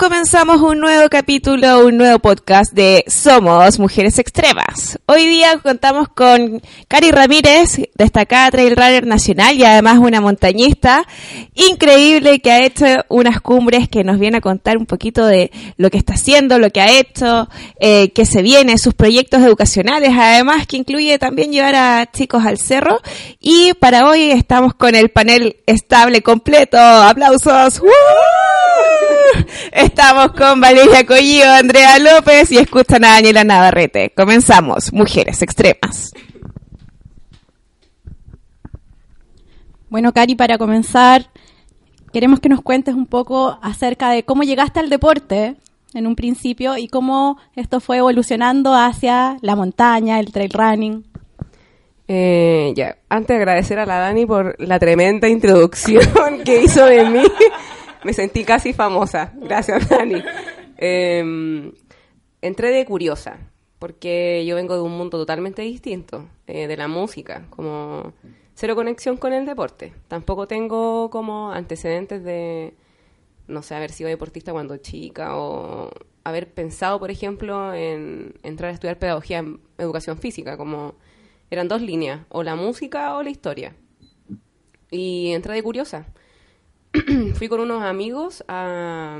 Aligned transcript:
comenzamos 0.00 0.62
un 0.62 0.80
nuevo 0.80 1.10
capítulo, 1.10 1.84
un 1.84 1.98
nuevo 1.98 2.18
podcast 2.20 2.72
de 2.72 3.04
Somos 3.06 3.78
Mujeres 3.78 4.18
Extremas. 4.18 4.98
Hoy 5.04 5.26
día 5.26 5.58
contamos 5.58 6.08
con 6.08 6.62
Cari 6.88 7.10
Ramírez, 7.10 7.82
destacada 7.96 8.50
trail 8.50 8.76
runner 8.76 9.06
nacional 9.06 9.58
y 9.58 9.64
además 9.64 9.98
una 9.98 10.22
montañista 10.22 11.06
increíble 11.52 12.40
que 12.40 12.50
ha 12.50 12.64
hecho 12.64 12.86
unas 13.10 13.42
cumbres 13.42 13.90
que 13.90 14.02
nos 14.02 14.18
viene 14.18 14.38
a 14.38 14.40
contar 14.40 14.78
un 14.78 14.86
poquito 14.86 15.26
de 15.26 15.50
lo 15.76 15.90
que 15.90 15.98
está 15.98 16.14
haciendo, 16.14 16.58
lo 16.58 16.70
que 16.70 16.80
ha 16.80 16.98
hecho, 16.98 17.50
eh, 17.78 18.10
que 18.14 18.24
se 18.24 18.40
viene, 18.40 18.78
sus 18.78 18.94
proyectos 18.94 19.42
educacionales, 19.42 20.12
además 20.18 20.66
que 20.66 20.78
incluye 20.78 21.18
también 21.18 21.52
llevar 21.52 21.74
a 21.74 22.10
chicos 22.10 22.46
al 22.46 22.56
cerro. 22.56 23.02
Y 23.38 23.74
para 23.74 24.08
hoy 24.08 24.30
estamos 24.30 24.72
con 24.72 24.94
el 24.94 25.10
panel 25.10 25.58
estable 25.66 26.22
completo. 26.22 26.78
¡Aplausos! 26.78 27.82
Estamos 29.72 30.32
con 30.32 30.60
Valeria 30.60 31.06
Collío, 31.06 31.50
Andrea 31.50 31.98
López 31.98 32.50
y 32.52 32.58
escuchan 32.58 33.04
a 33.04 33.12
Daniela 33.12 33.44
Navarrete. 33.44 34.12
Comenzamos, 34.16 34.92
Mujeres 34.92 35.42
Extremas. 35.42 36.12
Bueno, 39.88 40.12
Cari, 40.12 40.34
para 40.36 40.56
comenzar, 40.56 41.30
queremos 42.12 42.40
que 42.40 42.48
nos 42.48 42.62
cuentes 42.62 42.94
un 42.94 43.06
poco 43.06 43.58
acerca 43.62 44.10
de 44.10 44.24
cómo 44.24 44.42
llegaste 44.42 44.80
al 44.80 44.88
deporte 44.88 45.56
en 45.94 46.06
un 46.06 46.16
principio 46.16 46.76
y 46.76 46.88
cómo 46.88 47.38
esto 47.56 47.80
fue 47.80 47.98
evolucionando 47.98 48.74
hacia 48.74 49.36
la 49.40 49.56
montaña, 49.56 50.20
el 50.20 50.32
trail 50.32 50.52
running. 50.52 51.04
Eh, 52.06 52.72
ya, 52.74 52.96
antes 53.08 53.28
de 53.28 53.36
agradecer 53.36 53.78
a 53.78 53.86
la 53.86 53.98
Dani 53.98 54.26
por 54.26 54.56
la 54.58 54.80
tremenda 54.80 55.28
introducción 55.28 56.02
que 56.44 56.62
hizo 56.62 56.84
de 56.84 57.04
mí, 57.08 57.22
me 58.04 58.12
sentí 58.12 58.44
casi 58.44 58.72
famosa. 58.72 59.32
Gracias, 59.36 59.88
Dani. 59.88 60.22
Em, 60.76 61.72
entré 62.40 62.70
de 62.70 62.84
curiosa, 62.84 63.38
porque 63.78 64.44
yo 64.46 64.56
vengo 64.56 64.74
de 64.74 64.82
un 64.82 64.96
mundo 64.96 65.18
totalmente 65.18 65.62
distinto, 65.62 66.28
eh, 66.46 66.66
de 66.66 66.76
la 66.76 66.88
música, 66.88 67.46
como 67.50 68.12
cero 68.54 68.74
conexión 68.74 69.16
con 69.16 69.32
el 69.32 69.46
deporte. 69.46 69.92
Tampoco 70.08 70.46
tengo 70.46 71.10
como 71.10 71.50
antecedentes 71.50 72.22
de, 72.24 72.74
no 73.46 73.62
sé, 73.62 73.74
haber 73.74 73.90
sido 73.90 74.08
deportista 74.08 74.52
cuando 74.52 74.76
chica 74.78 75.36
o 75.36 75.90
haber 76.24 76.52
pensado, 76.52 76.98
por 76.98 77.10
ejemplo, 77.10 77.72
en 77.74 78.34
entrar 78.42 78.70
a 78.70 78.74
estudiar 78.74 78.98
pedagogía 78.98 79.38
en 79.38 79.60
educación 79.78 80.18
física, 80.18 80.56
como 80.56 80.94
eran 81.50 81.68
dos 81.68 81.82
líneas, 81.82 82.20
o 82.28 82.42
la 82.42 82.54
música 82.56 83.16
o 83.16 83.22
la 83.22 83.30
historia. 83.30 83.74
Y 84.90 85.32
entré 85.32 85.54
de 85.54 85.62
curiosa. 85.62 86.06
fui 87.34 87.48
con 87.48 87.60
unos 87.60 87.82
amigos 87.82 88.44
a, 88.48 89.18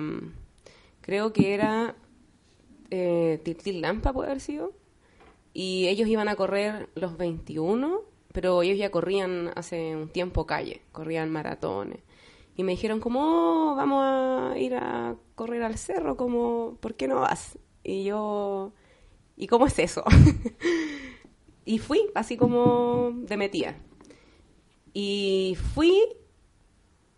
creo 1.00 1.32
que 1.32 1.54
era 1.54 1.94
eh, 2.90 3.40
Lampa, 3.66 4.12
puede 4.12 4.30
haber 4.30 4.40
sido, 4.40 4.72
y 5.52 5.86
ellos 5.88 6.08
iban 6.08 6.28
a 6.28 6.36
correr 6.36 6.88
los 6.94 7.16
21, 7.16 8.00
pero 8.32 8.62
ellos 8.62 8.78
ya 8.78 8.90
corrían 8.90 9.52
hace 9.54 9.94
un 9.96 10.08
tiempo 10.08 10.46
calle, 10.46 10.82
corrían 10.92 11.30
maratones. 11.30 12.00
Y 12.56 12.64
me 12.64 12.72
dijeron 12.72 13.00
como, 13.00 13.20
oh, 13.72 13.74
vamos 13.76 14.04
a 14.04 14.58
ir 14.58 14.74
a 14.74 15.16
correr 15.34 15.62
al 15.62 15.78
cerro, 15.78 16.16
como, 16.16 16.76
¿por 16.80 16.94
qué 16.94 17.08
no 17.08 17.20
vas? 17.20 17.58
Y 17.82 18.04
yo, 18.04 18.72
¿y 19.36 19.46
cómo 19.46 19.66
es 19.66 19.78
eso? 19.78 20.04
y 21.64 21.78
fui, 21.78 22.10
así 22.14 22.36
como 22.36 23.12
de 23.14 23.36
metida. 23.36 23.76
Y 24.92 25.56
fui 25.74 26.02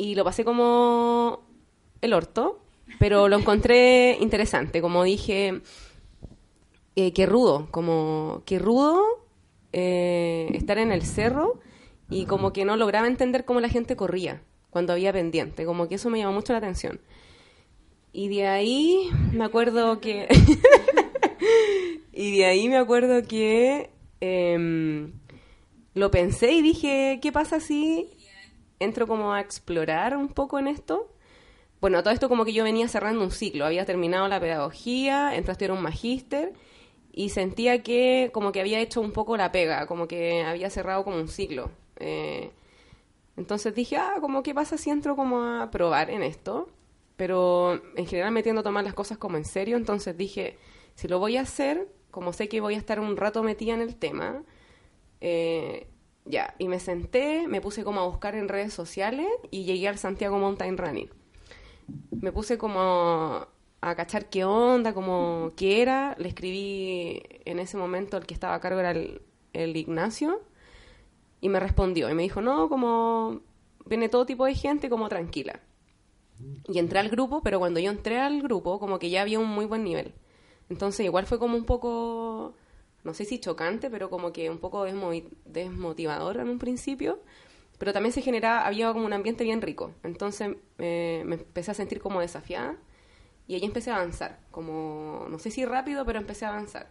y 0.03 0.17
lo 0.17 0.25
pasé 0.25 0.45
como 0.45 1.45
el 2.01 2.13
orto, 2.13 2.59
pero 2.99 3.29
lo 3.29 3.39
encontré 3.39 4.17
interesante, 4.21 4.83
como 4.83 5.05
dije, 5.05 5.63
eh, 6.97 7.13
qué 7.13 7.25
rudo, 7.25 7.69
como 7.71 8.43
qué 8.45 8.59
rudo 8.59 9.01
eh, 9.73 10.49
estar 10.55 10.79
en 10.79 10.91
el 10.91 11.03
cerro 11.03 11.61
y 12.11 12.27
como 12.27 12.53
que 12.53 12.65
no 12.65 12.77
lograba 12.77 13.07
entender 13.07 13.45
cómo 13.45 13.61
la 13.61 13.69
gente 13.69 13.95
corría 13.95 14.43
cuando 14.71 14.93
había 14.93 15.13
pendiente, 15.13 15.65
como 15.65 15.87
que 15.87 15.95
eso 15.95 16.11
me 16.11 16.19
llamó 16.19 16.33
mucho 16.33 16.53
la 16.53 16.59
atención. 16.59 17.01
Y 18.13 18.29
de 18.29 18.49
ahí 18.49 19.09
me 19.33 19.45
acuerdo 19.45 20.01
que... 20.01 20.27
y 22.13 22.39
de 22.39 22.45
ahí 22.45 22.69
me 22.69 22.77
acuerdo 22.77 23.23
que 23.23 23.91
em, 24.21 25.13
lo 25.95 26.11
pensé 26.11 26.53
y 26.53 26.61
dije, 26.61 27.21
¿qué 27.23 27.31
pasa 27.31 27.61
si 27.61 28.11
entro 28.83 29.07
como 29.07 29.33
a 29.33 29.41
explorar 29.41 30.17
un 30.17 30.29
poco 30.29 30.59
en 30.59 30.69
esto. 30.69 31.09
Bueno, 31.81 32.03
todo 32.03 32.15
esto 32.15 32.29
como 32.29 32.45
que 32.45 32.53
yo 32.53 32.65
venía 32.65 32.89
cerrando 32.89 33.23
un 33.25 33.31
ciclo, 33.31 33.65
había 33.67 33.85
terminado 33.85 34.29
la 34.29 34.41
pedagogía, 34.41 35.35
entré 35.35 35.51
a 35.51 35.55
estudiar 35.55 35.73
un 35.73 35.83
magíster 35.83 36.53
y 37.13 37.31
sentía 37.31 37.83
que 37.83 38.31
como 38.33 38.53
que 38.53 38.61
había 38.61 38.81
hecho 38.81 39.01
un 39.01 39.13
poco 39.13 39.37
la 39.37 39.53
pega, 39.53 39.87
como 39.87 40.09
que 40.09 40.43
había 40.45 40.71
cerrado 40.71 41.05
como 41.05 41.17
un 41.17 41.29
ciclo. 41.29 41.71
Eh, 41.97 42.53
entonces 43.37 43.75
dije, 43.75 43.97
ah, 43.97 44.15
como 44.21 44.43
qué 44.43 44.55
pasa 44.55 44.79
si 44.79 44.91
entro 44.91 45.17
como 45.17 45.43
a 45.43 45.71
probar 45.71 46.11
en 46.11 46.23
esto, 46.23 46.69
pero 47.17 47.81
en 47.97 48.07
general 48.07 48.33
me 48.33 48.43
tiendo 48.43 48.61
a 48.61 48.65
tomar 48.65 48.85
las 48.85 48.95
cosas 48.95 49.19
como 49.19 49.37
en 49.37 49.45
serio, 49.45 49.77
entonces 49.77 50.17
dije, 50.17 50.59
si 50.95 51.09
lo 51.09 51.19
voy 51.19 51.37
a 51.37 51.43
hacer, 51.43 51.89
como 52.11 52.33
sé 52.33 52.49
que 52.49 52.61
voy 52.61 52.75
a 52.75 52.79
estar 52.79 53.01
un 53.01 53.17
rato 53.17 53.43
metida 53.43 53.75
en 53.75 53.81
el 53.81 53.97
tema, 53.97 54.43
eh, 55.21 55.89
ya, 56.25 56.55
y 56.59 56.69
me 56.69 56.79
senté, 56.81 57.47
me 57.49 57.61
puse 57.61 57.85
como 57.85 58.01
a 58.01 58.07
buscar 58.07 58.35
en 58.35 58.49
redes 58.49 58.73
sociales 58.73 59.27
y 59.51 59.65
llegué 59.65 59.89
al 59.89 59.99
Santiago 59.99 60.39
Mountain 60.39 60.79
Running. 60.79 61.11
Me 62.11 62.33
puse 62.33 62.59
como 62.59 63.47
a 63.81 63.95
cachar 63.97 64.31
qué 64.31 64.45
onda, 64.45 64.95
como 64.95 65.53
qué 65.57 65.83
era. 65.83 66.15
Le 66.19 66.29
escribí 66.29 67.23
en 67.45 67.59
ese 67.59 67.77
momento, 67.77 68.17
el 68.17 68.27
que 68.27 68.35
estaba 68.35 68.55
a 68.55 68.61
cargo 68.61 68.81
era 68.81 68.93
el, 68.93 69.23
el 69.53 69.77
Ignacio, 69.77 70.43
y 71.41 71.49
me 71.49 71.61
respondió. 71.61 72.09
Y 72.09 72.15
me 72.15 72.23
dijo, 72.23 72.41
no, 72.41 72.69
como 72.69 73.41
viene 73.85 74.09
todo 74.09 74.25
tipo 74.25 74.47
de 74.47 74.55
gente, 74.55 74.89
como 74.89 75.09
tranquila. 75.09 75.61
Y 76.69 76.79
entré 76.79 77.01
al 77.01 77.09
grupo, 77.11 77.43
pero 77.43 77.59
cuando 77.59 77.81
yo 77.81 77.91
entré 77.91 78.19
al 78.19 78.43
grupo, 78.43 78.79
como 78.79 78.99
que 78.99 79.11
ya 79.11 79.23
había 79.23 79.41
un 79.41 79.49
muy 79.49 79.67
buen 79.67 79.85
nivel. 79.85 80.15
Entonces 80.71 81.05
igual 81.05 81.27
fue 81.27 81.39
como 81.39 81.57
un 81.57 81.65
poco 81.65 82.55
no 83.05 83.15
sé 83.15 83.25
si 83.25 83.39
chocante, 83.39 83.91
pero 83.91 84.11
como 84.11 84.33
que 84.33 84.51
un 84.51 84.59
poco 84.59 84.85
desmotivador 84.85 86.39
en 86.39 86.49
un 86.49 86.59
principio, 86.59 87.21
pero 87.79 87.93
también 87.93 88.13
se 88.13 88.23
generaba, 88.23 88.67
había 88.67 88.93
como 88.93 89.05
un 89.07 89.13
ambiente 89.13 89.45
bien 89.45 89.61
rico, 89.61 89.93
entonces 90.03 90.57
eh, 90.79 91.23
me 91.27 91.37
empecé 91.37 91.73
a 91.73 91.75
sentir 91.75 92.01
como 92.01 92.21
desafiada 92.21 92.77
y 93.47 93.55
ahí 93.55 93.65
empecé 93.65 93.91
a 93.91 93.97
avanzar, 93.97 94.39
como, 94.51 95.27
no 95.29 95.39
sé 95.39 95.51
si 95.51 95.65
rápido, 95.65 96.05
pero 96.05 96.19
empecé 96.19 96.45
a 96.45 96.51
avanzar. 96.51 96.89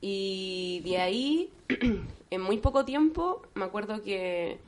Y 0.00 0.80
de 0.84 0.98
ahí, 0.98 1.52
en 2.30 2.40
muy 2.40 2.58
poco 2.58 2.84
tiempo, 2.84 3.42
me 3.54 3.64
acuerdo 3.64 4.02
que 4.02 4.58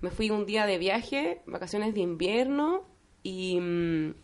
me 0.00 0.10
fui 0.10 0.30
un 0.30 0.46
día 0.46 0.66
de 0.66 0.78
viaje, 0.78 1.42
vacaciones 1.46 1.94
de 1.94 2.00
invierno, 2.00 2.82
y 3.22 3.60
mm, 3.60 4.14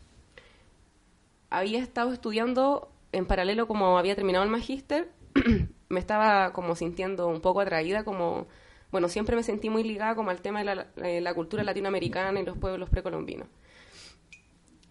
había 1.51 1.79
estado 1.79 2.13
estudiando 2.13 2.91
en 3.13 3.27
paralelo 3.27 3.69
como 3.69 3.99
había 3.99 4.17
terminado 4.17 4.45
el 4.45 4.51
magíster, 4.51 5.11
me 5.89 6.01
estaba 6.01 6.53
como 6.53 6.75
sintiendo 6.75 7.29
un 7.29 7.41
poco 7.41 7.61
atraída, 7.61 8.05
como, 8.05 8.47
bueno, 8.91 9.09
siempre 9.09 9.37
me 9.37 9.43
sentí 9.43 9.71
muy 9.71 9.83
ligada 9.83 10.15
como 10.15 10.31
al 10.31 10.41
tema 10.41 10.61
de 10.61 10.65
la, 10.65 10.87
eh, 10.97 11.35
cultura 11.35 11.63
latinoamericana 11.65 12.41
y 12.41 12.45
los 12.45 12.59
pueblos 12.59 12.91
precolombinos. 12.91 13.49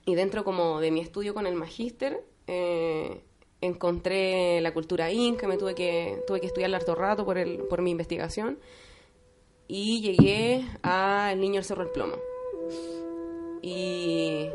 Y 0.06 0.16
dentro 0.16 0.44
como 0.44 0.80
de 0.80 0.92
mi 0.92 1.02
estudio 1.02 1.34
con 1.34 1.48
el 1.48 1.56
magíster, 1.56 2.24
eh, 2.48 3.22
encontré 3.62 4.62
la 4.62 4.74
cultura 4.74 5.12
inca, 5.12 5.48
me 5.48 5.58
tuve 5.58 5.76
que, 5.76 6.24
tuve 6.26 6.40
que 6.40 6.48
estudiar 6.48 6.74
harto 6.74 6.96
rato 6.96 7.26
por, 7.26 7.38
el, 7.38 7.60
por 7.70 7.82
mi 7.82 7.92
investigación, 7.92 8.60
y 9.68 10.02
llegué 10.02 10.66
a 10.82 11.32
El 11.34 11.42
Niño 11.42 11.56
del 11.56 11.66
Cerro 11.66 11.84
del 11.84 11.92
Plomo. 11.92 12.16
Y 13.62 14.48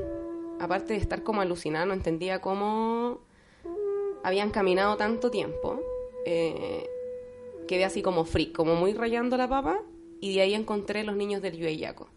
aparte 0.58 0.94
de 0.94 1.00
estar 1.00 1.22
como 1.22 1.40
alucinada, 1.40 1.84
no 1.84 1.92
entendía 1.92 2.40
cómo 2.40 3.20
habían 4.22 4.50
caminado 4.50 4.96
tanto 4.96 5.30
tiempo, 5.30 5.80
eh, 6.24 6.88
quedé 7.66 7.84
así 7.84 8.02
como 8.02 8.24
free, 8.24 8.52
como 8.52 8.74
muy 8.74 8.92
rayando 8.92 9.36
la 9.36 9.48
papa, 9.48 9.80
y 10.20 10.34
de 10.34 10.42
ahí 10.42 10.54
encontré 10.54 11.04
los 11.04 11.16
niños 11.16 11.42
del 11.42 11.56
Yueyaco. 11.56 12.08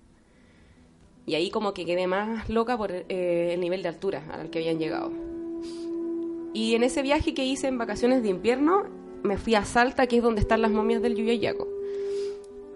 Y 1.26 1.34
ahí 1.36 1.50
como 1.50 1.74
que 1.74 1.86
quedé 1.86 2.06
más 2.06 2.50
loca 2.50 2.78
por 2.78 2.92
eh, 2.92 3.54
el 3.54 3.60
nivel 3.60 3.82
de 3.82 3.90
altura 3.90 4.24
al 4.32 4.52
que 4.52 4.60
habían 4.60 4.78
llegado. 4.78 5.12
Y 6.54 6.76
en 6.76 6.84
ese 6.84 7.02
viaje 7.02 7.34
que 7.34 7.44
hice 7.44 7.68
en 7.68 7.78
vacaciones 7.78 8.22
de 8.22 8.30
invierno, 8.30 8.84
me 9.24 9.38
fui 9.38 9.56
a 9.56 9.66
Salta, 9.66 10.06
que 10.06 10.18
es 10.18 10.24
donde 10.24 10.42
están 10.42 10.62
las 10.62 10.72
momias 10.72 11.02
del 11.02 11.16
Yuyayaco. 11.16 11.68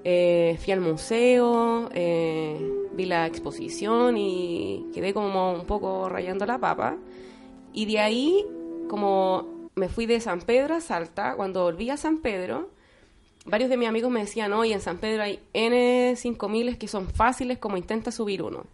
Eh, 0.04 0.58
fui 0.64 0.74
al 0.74 0.82
museo, 0.82 1.90
vi 1.94 3.06
la 3.06 3.28
exposición 3.28 4.18
y 4.18 4.88
quedé 4.94 5.14
como 5.14 5.54
un 5.54 5.66
poco 5.66 6.10
rayando 6.10 6.48
la 6.48 6.58
papa. 6.58 6.98
Y 7.72 7.86
de 7.86 8.00
ahí 8.00 8.46
como 8.90 9.70
me 9.76 9.88
fui 9.88 10.06
de 10.06 10.20
San 10.20 10.42
Pedro 10.42 10.76
a 10.76 10.82
Salta, 10.82 11.36
cuando 11.36 11.64
volví 11.64 11.90
a 11.90 11.96
San 11.96 12.18
Pedro, 12.18 12.70
varios 13.46 13.70
de 13.70 13.78
mis 13.78 13.88
amigos 13.88 14.12
me 14.12 14.20
decían, 14.20 14.52
oye, 14.52 14.74
en 14.74 14.82
San 14.82 14.98
Pedro 14.98 15.24
hay 15.24 15.40
N5000 15.54 16.78
que 16.78 16.88
son 16.90 17.08
fáciles, 17.08 17.58
como 17.60 17.78
intenta 17.78 18.12
subir 18.12 18.42
uno. 18.44 18.66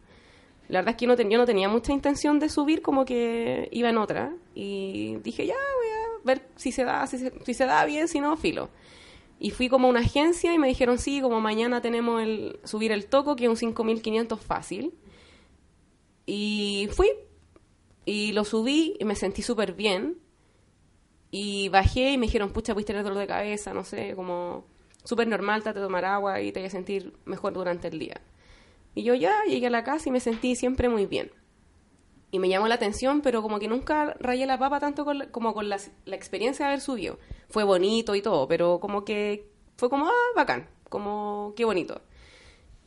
La 0.68 0.80
verdad 0.80 0.92
es 0.94 0.98
que 0.98 1.06
yo 1.06 1.10
no, 1.10 1.16
ten- 1.16 1.30
yo 1.30 1.38
no 1.38 1.46
tenía 1.46 1.70
mucha 1.70 1.92
intención 1.94 2.40
de 2.40 2.50
subir, 2.50 2.82
como 2.82 3.06
que 3.06 3.70
iba 3.72 3.90
en 3.90 3.98
otra. 4.00 4.34
Y 4.56 5.18
dije, 5.18 5.46
ya, 5.46 5.54
voy 5.54 5.88
a 5.88 6.26
ver 6.26 6.48
si 6.56 6.72
se 6.72 6.84
da, 6.84 7.06
si 7.06 7.20
se, 7.20 7.32
si 7.46 7.54
se 7.54 7.66
da 7.66 7.86
bien, 7.86 8.08
si 8.08 8.20
no, 8.20 8.36
filo. 8.36 8.70
Y 9.40 9.52
fui 9.52 9.70
como 9.70 9.86
a 9.88 9.90
una 9.92 10.00
agencia 10.00 10.54
y 10.54 10.58
me 10.58 10.68
dijeron, 10.68 10.98
sí, 10.98 11.22
como 11.22 11.40
mañana 11.40 11.82
tenemos 11.82 12.20
el 12.24 12.58
subir 12.64 12.92
el 12.92 13.06
toco, 13.06 13.36
que 13.36 13.44
es 13.44 13.50
un 13.50 13.58
5500 13.58 14.40
fácil. 14.42 14.94
Y 16.26 16.90
fui. 16.94 17.10
Y 18.06 18.34
lo 18.34 18.46
subí 18.46 18.96
y 19.00 19.06
me 19.06 19.16
sentí 19.16 19.42
súper 19.42 19.74
bien. 19.74 20.18
Y 21.32 21.70
bajé 21.70 22.12
y 22.12 22.18
me 22.18 22.28
dijeron, 22.28 22.52
pucha, 22.52 22.74
puedes 22.74 22.86
tener 22.86 23.04
dolor 23.04 23.20
de 23.20 23.28
cabeza, 23.28 23.74
no 23.74 23.84
sé, 23.84 24.16
como 24.16 24.66
súper 25.04 25.28
normal, 25.28 25.64
trate 25.64 25.80
de 25.80 25.86
tomar 25.86 26.06
agua 26.06 26.42
y 26.42 26.52
te 26.52 26.60
voy 26.60 26.68
a 26.68 26.72
sentir 26.72 27.14
mejor 27.26 27.54
durante 27.54 27.88
el 27.88 28.00
día. 28.00 28.22
Y 28.94 29.04
yo 29.04 29.14
ya 29.14 29.44
llegué 29.48 29.68
a 29.68 29.72
la 29.72 29.84
casa 29.84 30.10
y 30.10 30.12
me 30.12 30.20
sentí 30.20 30.56
siempre 30.56 30.88
muy 30.88 31.06
bien. 31.06 31.32
Y 32.32 32.40
me 32.40 32.50
llamó 32.50 32.68
la 32.68 32.76
atención, 32.76 33.22
pero 33.22 33.42
como 33.42 33.60
que 33.60 33.68
nunca 33.68 34.16
rayé 34.20 34.46
la 34.46 34.58
papa 34.58 34.80
tanto 34.80 35.06
como 35.32 35.54
con 35.54 35.70
la, 35.70 35.78
la 36.06 36.16
experiencia 36.16 36.66
de 36.66 36.72
haber 36.74 36.82
subido. 36.82 37.20
Fue 37.50 37.64
bonito 37.64 38.16
y 38.16 38.22
todo, 38.22 38.48
pero 38.48 38.80
como 38.80 39.06
que 39.06 39.50
fue 39.78 39.90
como, 39.90 40.08
ah, 40.08 40.32
bacán, 40.36 40.70
como, 40.90 41.54
qué 41.56 41.66
bonito. 41.66 42.02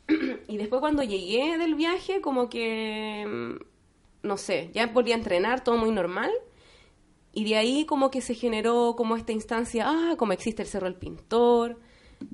y 0.47 0.57
después 0.57 0.79
cuando 0.79 1.03
llegué 1.03 1.57
del 1.57 1.75
viaje, 1.75 2.21
como 2.21 2.49
que, 2.49 3.25
mm, 3.27 3.63
no 4.23 4.37
sé, 4.37 4.69
ya 4.73 4.87
volví 4.87 5.11
a 5.11 5.15
entrenar, 5.15 5.63
todo 5.63 5.77
muy 5.77 5.91
normal. 5.91 6.31
Y 7.31 7.45
de 7.45 7.57
ahí 7.57 7.85
como 7.85 8.09
que 8.11 8.21
se 8.21 8.33
generó 8.33 8.95
como 8.97 9.15
esta 9.15 9.31
instancia, 9.31 9.85
ah, 9.87 10.15
como 10.17 10.33
existe 10.33 10.63
el 10.63 10.67
Cerro 10.67 10.87
del 10.87 10.95
Pintor, 10.95 11.79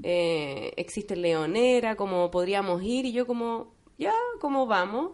eh, 0.04 0.74
existe 0.78 1.14
el 1.16 1.22
Leonera, 1.22 1.96
como 1.96 2.32
podríamos 2.32 2.82
ir, 2.84 3.06
y 3.06 3.12
yo 3.12 3.28
como, 3.28 3.76
ya, 3.98 4.14
como 4.40 4.68
vamos. 4.68 5.12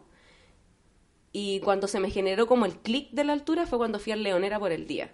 Y 1.34 1.60
cuando 1.62 1.88
se 1.88 2.00
me 2.00 2.10
generó 2.12 2.46
como 2.48 2.66
el 2.66 2.78
clic 2.78 3.12
de 3.12 3.24
la 3.24 3.34
altura 3.34 3.66
fue 3.66 3.78
cuando 3.78 4.00
fui 4.00 4.12
al 4.14 4.24
Leonera 4.24 4.60
por 4.60 4.72
el 4.72 4.88
día. 4.88 5.14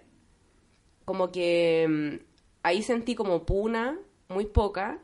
Como 1.04 1.32
que 1.32 1.86
mm, 1.88 2.24
ahí 2.62 2.82
sentí 2.82 3.14
como 3.14 3.46
puna, 3.46 3.98
muy 4.28 4.46
poca, 4.46 5.00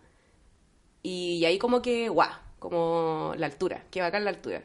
y 1.03 1.45
ahí 1.45 1.59
como 1.59 1.83
que, 1.83 2.09
guau, 2.09 2.31
como 2.59 3.35
la 3.37 3.47
altura, 3.47 3.87
que 3.91 4.01
bacán 4.01 4.25
la 4.25 4.31
altura. 4.31 4.65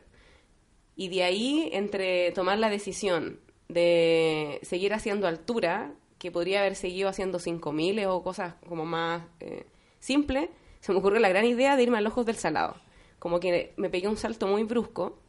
Y 0.99 1.07
de 1.07 1.23
ahí, 1.23 1.69
entre 1.71 2.29
tomar 2.33 2.59
la 2.59 2.69
decisión 2.69 3.39
de 3.69 4.59
seguir 4.63 4.93
haciendo 4.93 5.27
altura, 5.27 5.93
que 6.17 6.29
podría 6.29 6.59
haber 6.59 6.75
seguido 6.75 7.07
haciendo 7.07 7.39
5000 7.39 8.05
o 8.07 8.21
cosas 8.21 8.55
como 8.67 8.83
más 8.83 9.23
eh, 9.39 9.65
simples, 9.99 10.49
se 10.81 10.91
me 10.91 10.97
ocurrió 10.99 11.21
la 11.21 11.29
gran 11.29 11.45
idea 11.45 11.77
de 11.77 11.83
irme 11.83 11.99
a 11.99 12.01
los 12.01 12.11
Ojos 12.11 12.25
del 12.25 12.35
Salado. 12.35 12.75
Como 13.17 13.39
que 13.39 13.71
me 13.77 13.89
pegué 13.89 14.09
un 14.09 14.17
salto 14.17 14.45
muy 14.45 14.63
brusco. 14.63 15.21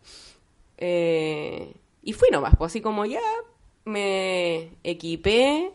eh, 0.77 1.73
y 2.03 2.15
fui 2.15 2.31
nomás, 2.33 2.57
pues 2.59 2.73
así 2.73 2.81
como 2.81 3.05
ya 3.05 3.21
me 3.85 4.73
equipé 4.83 5.71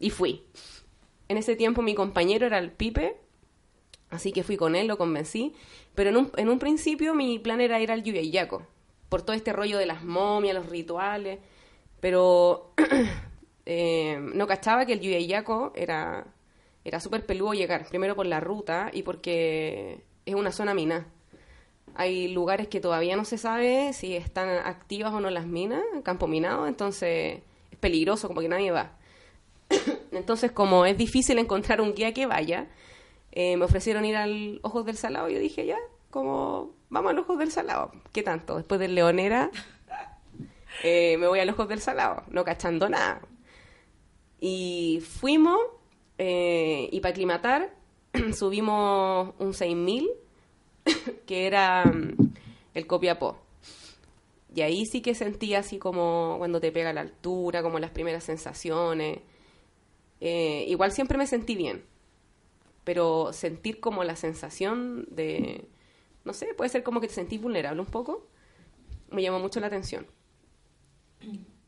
y 0.00 0.10
fui. 0.10 0.42
En 1.28 1.36
ese 1.36 1.54
tiempo 1.54 1.82
mi 1.82 1.94
compañero 1.94 2.46
era 2.46 2.58
el 2.58 2.72
Pipe, 2.72 3.16
así 4.08 4.32
que 4.32 4.42
fui 4.42 4.56
con 4.56 4.74
él, 4.74 4.88
lo 4.88 4.98
convencí. 4.98 5.54
Pero 5.94 6.10
en 6.10 6.16
un, 6.16 6.32
en 6.36 6.48
un 6.48 6.58
principio 6.58 7.14
mi 7.14 7.38
plan 7.38 7.60
era 7.60 7.80
ir 7.80 7.92
al 7.92 8.02
Yuyayaco, 8.02 8.66
por 9.10 9.22
todo 9.22 9.36
este 9.36 9.52
rollo 9.52 9.76
de 9.76 9.84
las 9.84 10.02
momias, 10.02 10.54
los 10.54 10.70
rituales. 10.70 11.40
Pero 12.00 12.72
eh, 13.66 14.18
no 14.18 14.46
cachaba 14.46 14.86
que 14.86 14.94
el 14.94 15.00
Yuyayaco 15.00 15.72
era, 15.74 16.26
era 16.84 17.00
súper 17.00 17.26
peludo 17.26 17.52
llegar, 17.52 17.86
primero 17.88 18.16
por 18.16 18.24
la 18.24 18.40
ruta 18.40 18.90
y 18.94 19.02
porque 19.02 20.02
es 20.24 20.34
una 20.34 20.52
zona 20.52 20.72
mina. 20.72 21.06
Hay 21.94 22.28
lugares 22.28 22.68
que 22.68 22.80
todavía 22.80 23.16
no 23.16 23.24
se 23.24 23.36
sabe 23.36 23.92
si 23.92 24.16
están 24.16 24.48
activas 24.48 25.12
o 25.12 25.20
no 25.20 25.28
las 25.28 25.46
minas, 25.46 25.82
campo 26.04 26.28
minado, 26.28 26.66
entonces 26.66 27.42
es 27.70 27.78
peligroso, 27.78 28.28
como 28.28 28.40
que 28.40 28.48
nadie 28.48 28.70
va. 28.70 28.92
Entonces, 30.12 30.50
como 30.50 30.84
es 30.84 30.96
difícil 30.98 31.38
encontrar 31.38 31.80
un 31.80 31.94
guía 31.94 32.12
que 32.12 32.26
vaya, 32.26 32.68
eh, 33.32 33.56
me 33.56 33.64
ofrecieron 33.64 34.04
ir 34.04 34.16
al 34.16 34.58
Ojos 34.62 34.84
del 34.84 34.96
Salado 34.96 35.28
y 35.28 35.34
yo 35.34 35.38
dije, 35.38 35.66
ya, 35.66 35.78
como, 36.10 36.72
vamos 36.90 37.10
al 37.12 37.18
Ojos 37.20 37.38
del 37.38 37.50
Salado. 37.50 37.92
¿Qué 38.12 38.22
tanto? 38.22 38.56
Después 38.56 38.78
del 38.78 38.94
Leonera, 38.94 39.50
eh, 40.84 41.16
me 41.16 41.26
voy 41.26 41.40
a 41.40 41.44
los 41.44 41.54
Ojos 41.54 41.68
del 41.68 41.80
Salado, 41.80 42.24
no 42.28 42.44
cachando 42.44 42.88
nada. 42.88 43.22
Y 44.40 45.02
fuimos, 45.06 45.58
eh, 46.18 46.88
y 46.92 47.00
para 47.00 47.12
aclimatar, 47.12 47.74
subimos 48.36 49.34
un 49.38 49.54
6000, 49.54 50.10
que 51.26 51.46
era 51.46 51.84
mm, 51.84 52.32
el 52.74 52.86
Copiapó. 52.86 53.38
Y 54.54 54.62
ahí 54.62 54.84
sí 54.84 55.00
que 55.00 55.14
sentí 55.14 55.54
así 55.54 55.78
como 55.78 56.34
cuando 56.38 56.60
te 56.60 56.72
pega 56.72 56.92
la 56.92 57.02
altura, 57.02 57.62
como 57.62 57.78
las 57.78 57.92
primeras 57.92 58.24
sensaciones. 58.24 59.20
Eh, 60.20 60.64
igual 60.66 60.90
siempre 60.90 61.16
me 61.16 61.26
sentí 61.26 61.54
bien, 61.54 61.84
pero 62.82 63.32
sentir 63.32 63.78
como 63.78 64.02
la 64.02 64.16
sensación 64.16 65.06
de, 65.10 65.68
no 66.24 66.32
sé, 66.32 66.48
puede 66.56 66.70
ser 66.70 66.82
como 66.82 67.00
que 67.00 67.08
te 67.08 67.14
sentís 67.14 67.40
vulnerable 67.40 67.80
un 67.80 67.86
poco, 67.86 68.26
me 69.10 69.22
llamó 69.22 69.38
mucho 69.40 69.60
la 69.60 69.66
atención. 69.68 70.06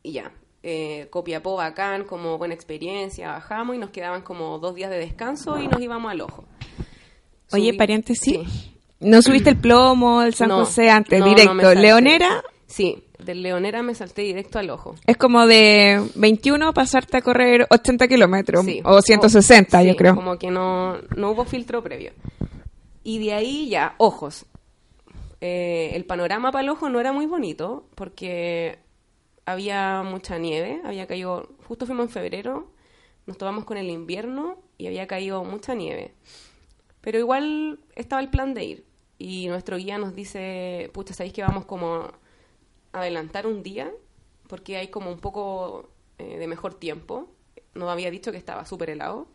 Y 0.03 0.13
ya, 0.13 0.33
eh, 0.63 1.09
Copiapó 1.11 1.57
bacán, 1.57 2.05
como 2.05 2.39
buena 2.39 2.55
experiencia, 2.55 3.29
bajamos 3.33 3.77
y 3.77 3.79
nos 3.79 3.91
quedaban 3.91 4.23
como 4.23 4.59
dos 4.59 4.75
días 4.75 4.91
de 4.91 4.99
descanso 4.99 5.59
y 5.61 5.69
nos 5.69 5.81
íbamos 5.81 6.11
al 6.11 6.21
ojo. 6.23 6.45
Oye, 7.53 7.75
paréntesis. 7.75 8.39
Sí. 8.49 8.69
¿No 9.01 9.21
subiste 9.21 9.51
el 9.51 9.57
plomo, 9.59 10.23
el 10.23 10.33
San 10.35 10.49
No, 10.49 10.59
José 10.61 10.89
antes, 10.89 11.19
no, 11.21 11.27
directo? 11.27 11.75
Leonera 11.75 12.43
Sí, 12.67 13.05
del 13.19 13.43
Leonera 13.43 13.83
me 13.83 13.95
salté 13.95 14.23
directo 14.23 14.59
al 14.59 14.71
ojo. 14.71 14.95
es 15.07 15.17
como 15.17 15.47
de 15.47 16.03
21 16.15 16.73
pasarte 16.73 17.19
a 17.19 17.21
correr 17.21 17.67
80 17.69 18.09
kilómetros, 18.09 18.65
Sí. 18.65 18.81
o 18.85 19.03
160 19.03 19.81
Sí, 19.83 19.89
yo 19.89 19.97
creo. 19.97 20.15
Como 20.15 20.39
que 20.39 20.51
no, 20.51 20.97
no 21.17 21.33
hubo 21.33 21.45
filtro 21.45 21.83
previo. 21.83 22.13
Y 23.03 23.19
de 23.25 23.35
ahí 23.35 23.69
ya, 23.69 23.95
ojos. 23.99 24.47
Eh, 25.41 25.91
el 25.95 26.05
panorama 26.05 26.53
para 26.53 26.63
el 26.63 26.69
ojo 26.69 26.89
no 26.89 27.01
era 27.01 27.13
muy 27.13 27.27
bonito 27.27 27.89
porque 27.97 28.79
había 29.45 30.03
mucha 30.05 30.39
nieve, 30.39 30.81
había 30.85 31.07
caído, 31.09 31.49
justo 31.67 31.85
fuimos 31.85 32.07
en 32.07 32.11
febrero, 32.11 32.73
nos 33.27 33.39
tomamos 33.39 33.65
con 33.65 33.77
el 33.77 33.91
invierno 33.91 34.59
y 34.79 34.87
había 34.87 35.07
caído 35.07 35.43
mucha 35.45 35.75
nieve. 35.75 36.15
Pero 37.01 37.19
igual 37.19 37.81
estaba 37.97 38.23
el 38.23 38.31
plan 38.31 38.55
de 38.55 38.65
ir. 38.65 38.87
Y 39.19 39.49
nuestro 39.49 39.77
guía 39.77 39.99
nos 39.99 40.15
dice, 40.15 40.91
pucha, 40.93 41.15
¿sabéis 41.15 41.33
que 41.33 41.43
vamos 41.43 41.65
como 41.65 41.95
a 41.97 42.13
adelantar 42.93 43.47
un 43.47 43.63
día? 43.63 43.93
Porque 44.49 44.77
hay 44.77 44.89
como 44.89 45.11
un 45.11 45.19
poco 45.19 45.91
eh, 46.19 46.39
de 46.39 46.47
mejor 46.47 46.75
tiempo. 46.75 47.29
Nos 47.75 47.89
había 47.91 48.11
dicho 48.11 48.33
que 48.33 48.39
estaba 48.39 48.65
súper 48.67 48.91
helado, 48.91 49.29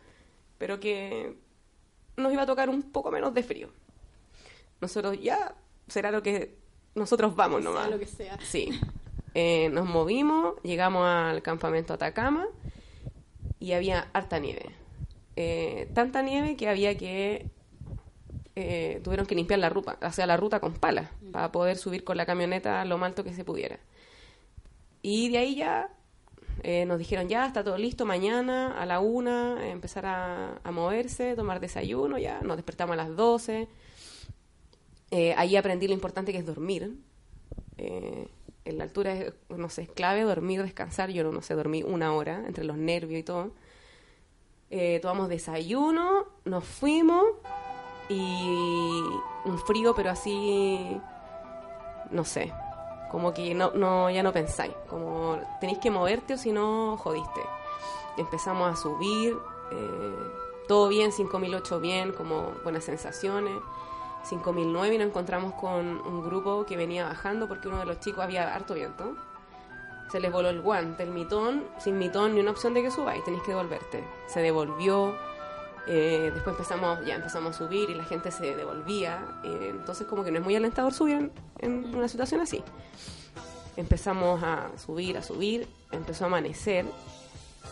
pero 0.58 0.80
que 0.80 1.38
nos 2.18 2.34
iba 2.34 2.42
a 2.42 2.46
tocar 2.46 2.70
un 2.70 2.82
poco 2.82 3.12
menos 3.12 3.34
de 3.34 3.44
frío. 3.44 3.70
Nosotros 4.82 5.20
ya 5.22 5.56
será 5.88 6.12
lo 6.12 6.22
que 6.22 6.58
nosotros 6.96 7.36
vamos 7.36 7.64
nomás. 7.64 7.90
lo 7.90 8.00
que 8.00 8.08
sea. 8.08 8.38
Sí. 8.42 8.70
Eh, 9.34 9.70
nos 9.70 9.88
movimos, 9.88 10.56
llegamos 10.64 11.06
al 11.06 11.44
campamento 11.44 11.94
Atacama 11.94 12.48
y 13.60 13.74
había 13.74 14.10
harta 14.14 14.40
nieve. 14.40 14.72
Eh, 15.36 15.90
tanta 15.94 16.24
nieve 16.24 16.56
que 16.56 16.68
había 16.68 16.98
que 16.98 17.46
eh, 18.56 19.00
tuvieron 19.04 19.28
que 19.28 19.36
limpiar 19.36 19.60
la 19.60 19.70
ruta, 19.70 20.00
o 20.02 20.12
sea, 20.12 20.26
la 20.26 20.38
ruta 20.38 20.60
con 20.60 20.74
palas 20.74 21.12
para 21.32 21.52
poder 21.52 21.78
subir 21.78 22.04
con 22.04 22.18
la 22.18 22.26
camioneta 22.26 22.84
lo 22.86 22.98
más 22.98 23.10
alto 23.10 23.24
que 23.24 23.34
se 23.34 23.46
pudiera. 23.46 23.78
Y 25.04 25.30
de 25.30 25.38
ahí 25.38 25.56
ya 25.56 25.92
eh, 26.64 26.86
nos 26.86 26.98
dijeron 26.98 27.28
ya 27.30 27.46
está 27.46 27.64
todo 27.64 27.78
listo 27.78 28.06
mañana 28.06 28.80
a 28.82 28.86
la 28.86 29.00
una 29.00 29.58
eh, 29.66 29.72
empezar 29.72 30.06
a, 30.06 30.60
moverse, 30.72 31.36
tomar 31.36 31.60
desayuno 31.60 32.18
ya, 32.18 32.42
nos 32.42 32.58
despertamos 32.58 32.94
a 32.94 32.98
las 32.98 33.16
12. 33.16 33.68
Eh, 35.12 35.34
ahí 35.38 35.56
aprendí 35.56 35.88
lo 35.88 35.94
importante 35.94 36.32
que 36.32 36.40
es 36.40 36.46
dormir. 36.46 36.98
En 37.78 38.78
la 38.78 38.84
altura 38.84 39.16
no 39.50 39.70
sé, 39.70 39.84
es 39.84 39.90
clave 39.90 40.24
dormir, 40.24 40.62
descansar. 40.64 41.10
Yo 41.12 41.24
no, 41.32 41.42
sé, 41.42 41.54
dormí 41.54 41.84
una 41.84 42.14
hora 42.14 42.44
entre 42.48 42.66
los 42.66 42.76
nervios 42.76 43.20
y 43.20 43.24
todo. 43.24 43.52
Tomamos 45.02 45.30
desayuno, 45.30 46.26
nos 46.44 46.66
fuimos 46.66 47.24
y 48.10 49.04
un 49.46 49.60
frío, 49.66 49.94
pero 49.96 50.10
así, 50.10 51.00
no 52.12 52.26
sé, 52.26 52.52
como 53.10 53.34
que 53.34 53.54
no, 53.54 54.10
ya 54.10 54.24
no 54.24 54.34
pensáis, 54.34 54.74
como 54.90 55.40
tenéis 55.60 55.80
que 55.80 55.92
moverte 55.92 56.34
o 56.34 56.38
si 56.38 56.52
no, 56.52 56.98
jodiste. 56.98 57.42
Empezamos 58.18 58.72
a 58.72 58.76
subir, 58.76 59.38
eh, 59.72 60.16
todo 60.68 60.90
bien, 60.90 61.12
5008 61.12 61.80
bien, 61.80 62.12
como 62.12 62.52
buenas 62.64 62.84
sensaciones. 62.84 63.54
5009 64.24 64.96
y 64.96 64.98
nos 64.98 65.08
encontramos 65.08 65.54
con 65.54 66.02
un 66.06 66.24
grupo 66.24 66.66
que 66.66 66.76
venía 66.76 67.06
bajando 67.06 67.48
porque 67.48 67.68
uno 67.68 67.80
de 67.80 67.86
los 67.86 68.00
chicos 68.00 68.24
había 68.24 68.54
harto 68.54 68.74
viento. 68.74 69.16
Se 70.12 70.20
les 70.20 70.32
voló 70.32 70.50
el 70.50 70.62
guante, 70.62 71.04
el 71.04 71.12
mitón, 71.12 71.66
sin 71.80 71.98
mitón 71.98 72.34
ni 72.34 72.42
una 72.42 72.52
opción 72.52 72.74
de 72.74 72.82
que 72.82 72.92
subáis, 72.92 73.24
tenéis 73.24 73.44
que 73.44 73.52
devolverte. 73.52 74.04
Se 74.28 74.42
devolvió, 74.42 75.16
Eh, 75.88 76.32
después 76.34 76.54
empezamos, 76.54 77.06
ya 77.06 77.16
empezamos 77.16 77.56
a 77.56 77.58
subir 77.58 77.90
y 77.90 77.96
la 77.96 78.04
gente 78.04 78.32
se 78.32 78.56
devolvía. 78.56 79.26
eh, 79.44 79.70
entonces 79.72 80.06
como 80.08 80.24
que 80.24 80.32
no 80.32 80.40
es 80.40 80.44
muy 80.44 80.56
alentador 80.56 80.94
subir 80.94 81.32
en, 81.60 81.96
una 81.96 82.08
situación 82.08 82.42
así. 82.42 82.64
Empezamos 83.76 84.44
a 84.44 84.72
subir, 84.78 85.18
a 85.18 85.24
subir, 85.24 85.68
empezó 85.92 86.26
a 86.26 86.28
amanecer 86.28 86.86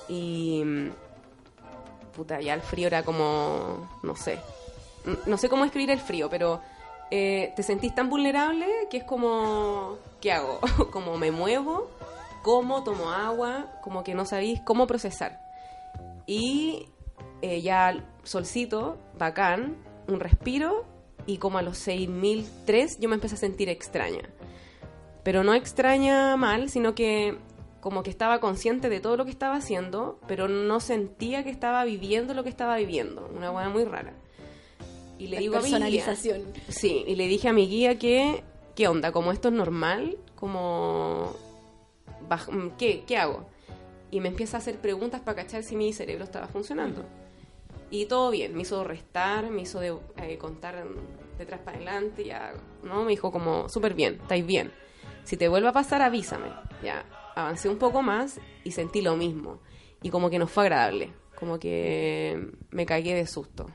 y 0.07 0.63
mm, 0.63 0.89
puta, 2.15 2.39
ya 2.39 2.53
el 2.53 2.62
frío 2.62 2.88
era 2.88 3.03
como, 3.03 3.89
no 4.03 4.15
sé, 4.15 4.39
no 5.25 5.38
sé 5.38 5.50
cómo 5.50 5.63
describir 5.63 5.91
el 5.91 6.00
frío, 6.00 6.29
pero 6.29 6.62
eh, 7.12 7.53
te 7.55 7.63
sentís 7.63 7.93
tan 7.93 8.10
vulnerable 8.10 8.65
que 8.89 8.98
es 8.98 9.03
como, 9.03 9.98
¿qué 10.22 10.31
hago? 10.31 10.60
como 10.91 11.17
me 11.17 11.31
muevo, 11.31 11.89
como, 12.43 12.84
tomo 12.84 13.12
agua, 13.12 13.65
como 13.84 14.03
que 14.03 14.15
no 14.15 14.25
sabéis 14.25 14.62
cómo 14.62 14.88
procesar. 14.88 15.41
Y 16.25 16.88
eh, 17.42 17.62
ya 17.62 18.04
solcito, 18.24 18.98
bacán, 19.18 19.75
un 20.08 20.20
respiro 20.20 20.86
y 21.25 21.38
como 21.38 21.58
a 21.58 21.62
los 21.62 21.77
6003 21.77 23.00
yo 23.00 23.10
me 23.10 23.15
empecé 23.15 23.36
a 23.36 23.38
sentir 23.39 23.70
extraña. 23.70 24.30
Pero 25.24 25.44
no 25.44 25.54
extraña 25.54 26.38
mal, 26.38 26.70
sino 26.70 26.94
que 26.96 27.38
como 27.82 28.04
que 28.04 28.10
estaba 28.10 28.39
consciente 28.39 28.89
de 28.89 29.00
todo 29.00 29.15
lo 29.18 29.25
que 29.25 29.32
estaba 29.32 29.56
haciendo, 29.56 30.20
pero 30.27 30.48
no 30.48 30.80
sentía 30.80 31.44
que 31.44 31.50
estaba 31.51 31.84
viviendo 31.84 32.34
lo 32.34 32.44
que 32.44 32.50
estaba 32.50 32.77
viviendo. 32.77 33.30
Una 33.36 33.51
hueá 33.51 33.70
muy 33.70 33.84
rara. 33.86 34.13
Y 35.18 35.27
le 35.27 35.38
digo 35.39 35.56
a 35.58 35.62
mi 35.62 35.65
guía- 35.70 35.80
personalización. 35.80 36.44
Sí, 36.68 37.04
y 37.08 37.15
le 37.15 37.27
dije 37.27 37.48
a 37.48 37.54
mi 37.54 37.68
guía 37.68 37.98
que, 37.98 38.44
¿qué 38.75 38.88
onda? 38.88 39.12
Como 39.12 39.32
esto 39.32 39.48
es 39.50 39.54
normal, 39.54 40.18
como, 40.36 41.34
mm, 42.51 42.70
¿qué, 42.77 43.04
¿qué 43.08 43.18
hago? 43.18 43.46
Y 44.12 44.20
me 44.20 44.30
empieza 44.30 44.58
a 44.58 44.60
hacer 44.60 44.77
preguntas 44.77 45.22
para 45.22 45.44
cachar 45.44 45.63
si 45.63 45.75
mi 45.75 45.94
cerebro 45.94 46.24
estaba 46.24 46.48
funcionando. 46.48 47.04
Y 47.92 48.06
todo 48.08 48.32
bien, 48.32 48.56
me 48.56 48.63
hizo 48.63 48.84
restar, 48.84 49.50
me 49.51 49.62
hizo 49.62 49.80
de- 49.80 49.98
eh, 50.18 50.38
contar 50.38 50.86
detrás 51.38 51.60
para 51.62 51.77
adelante, 51.77 52.25
ya, 52.25 52.54
¿no? 52.84 53.04
Me 53.04 53.12
dijo 53.12 53.32
como, 53.32 53.70
súper 53.70 53.94
bien, 53.94 54.15
estáis 54.22 54.46
bien. 54.46 54.72
Si 55.24 55.38
te 55.38 55.48
vuelve 55.48 55.68
a 55.70 55.74
pasar, 55.74 56.01
avísame. 56.01 56.48
Ya, 56.84 57.06
avancé 57.36 57.70
un 57.70 57.77
poco 57.77 58.01
más 58.01 58.39
y 58.63 58.72
sentí 58.72 59.01
lo 59.01 59.15
mismo. 59.15 59.60
Y 60.01 60.10
como 60.10 60.30
que 60.30 60.39
no 60.39 60.48
fue 60.48 60.63
agradable, 60.63 61.13
como 61.36 61.60
que 61.60 62.50
me 62.72 62.86
cagué 62.86 63.13
de 63.15 63.27
susto. 63.27 63.68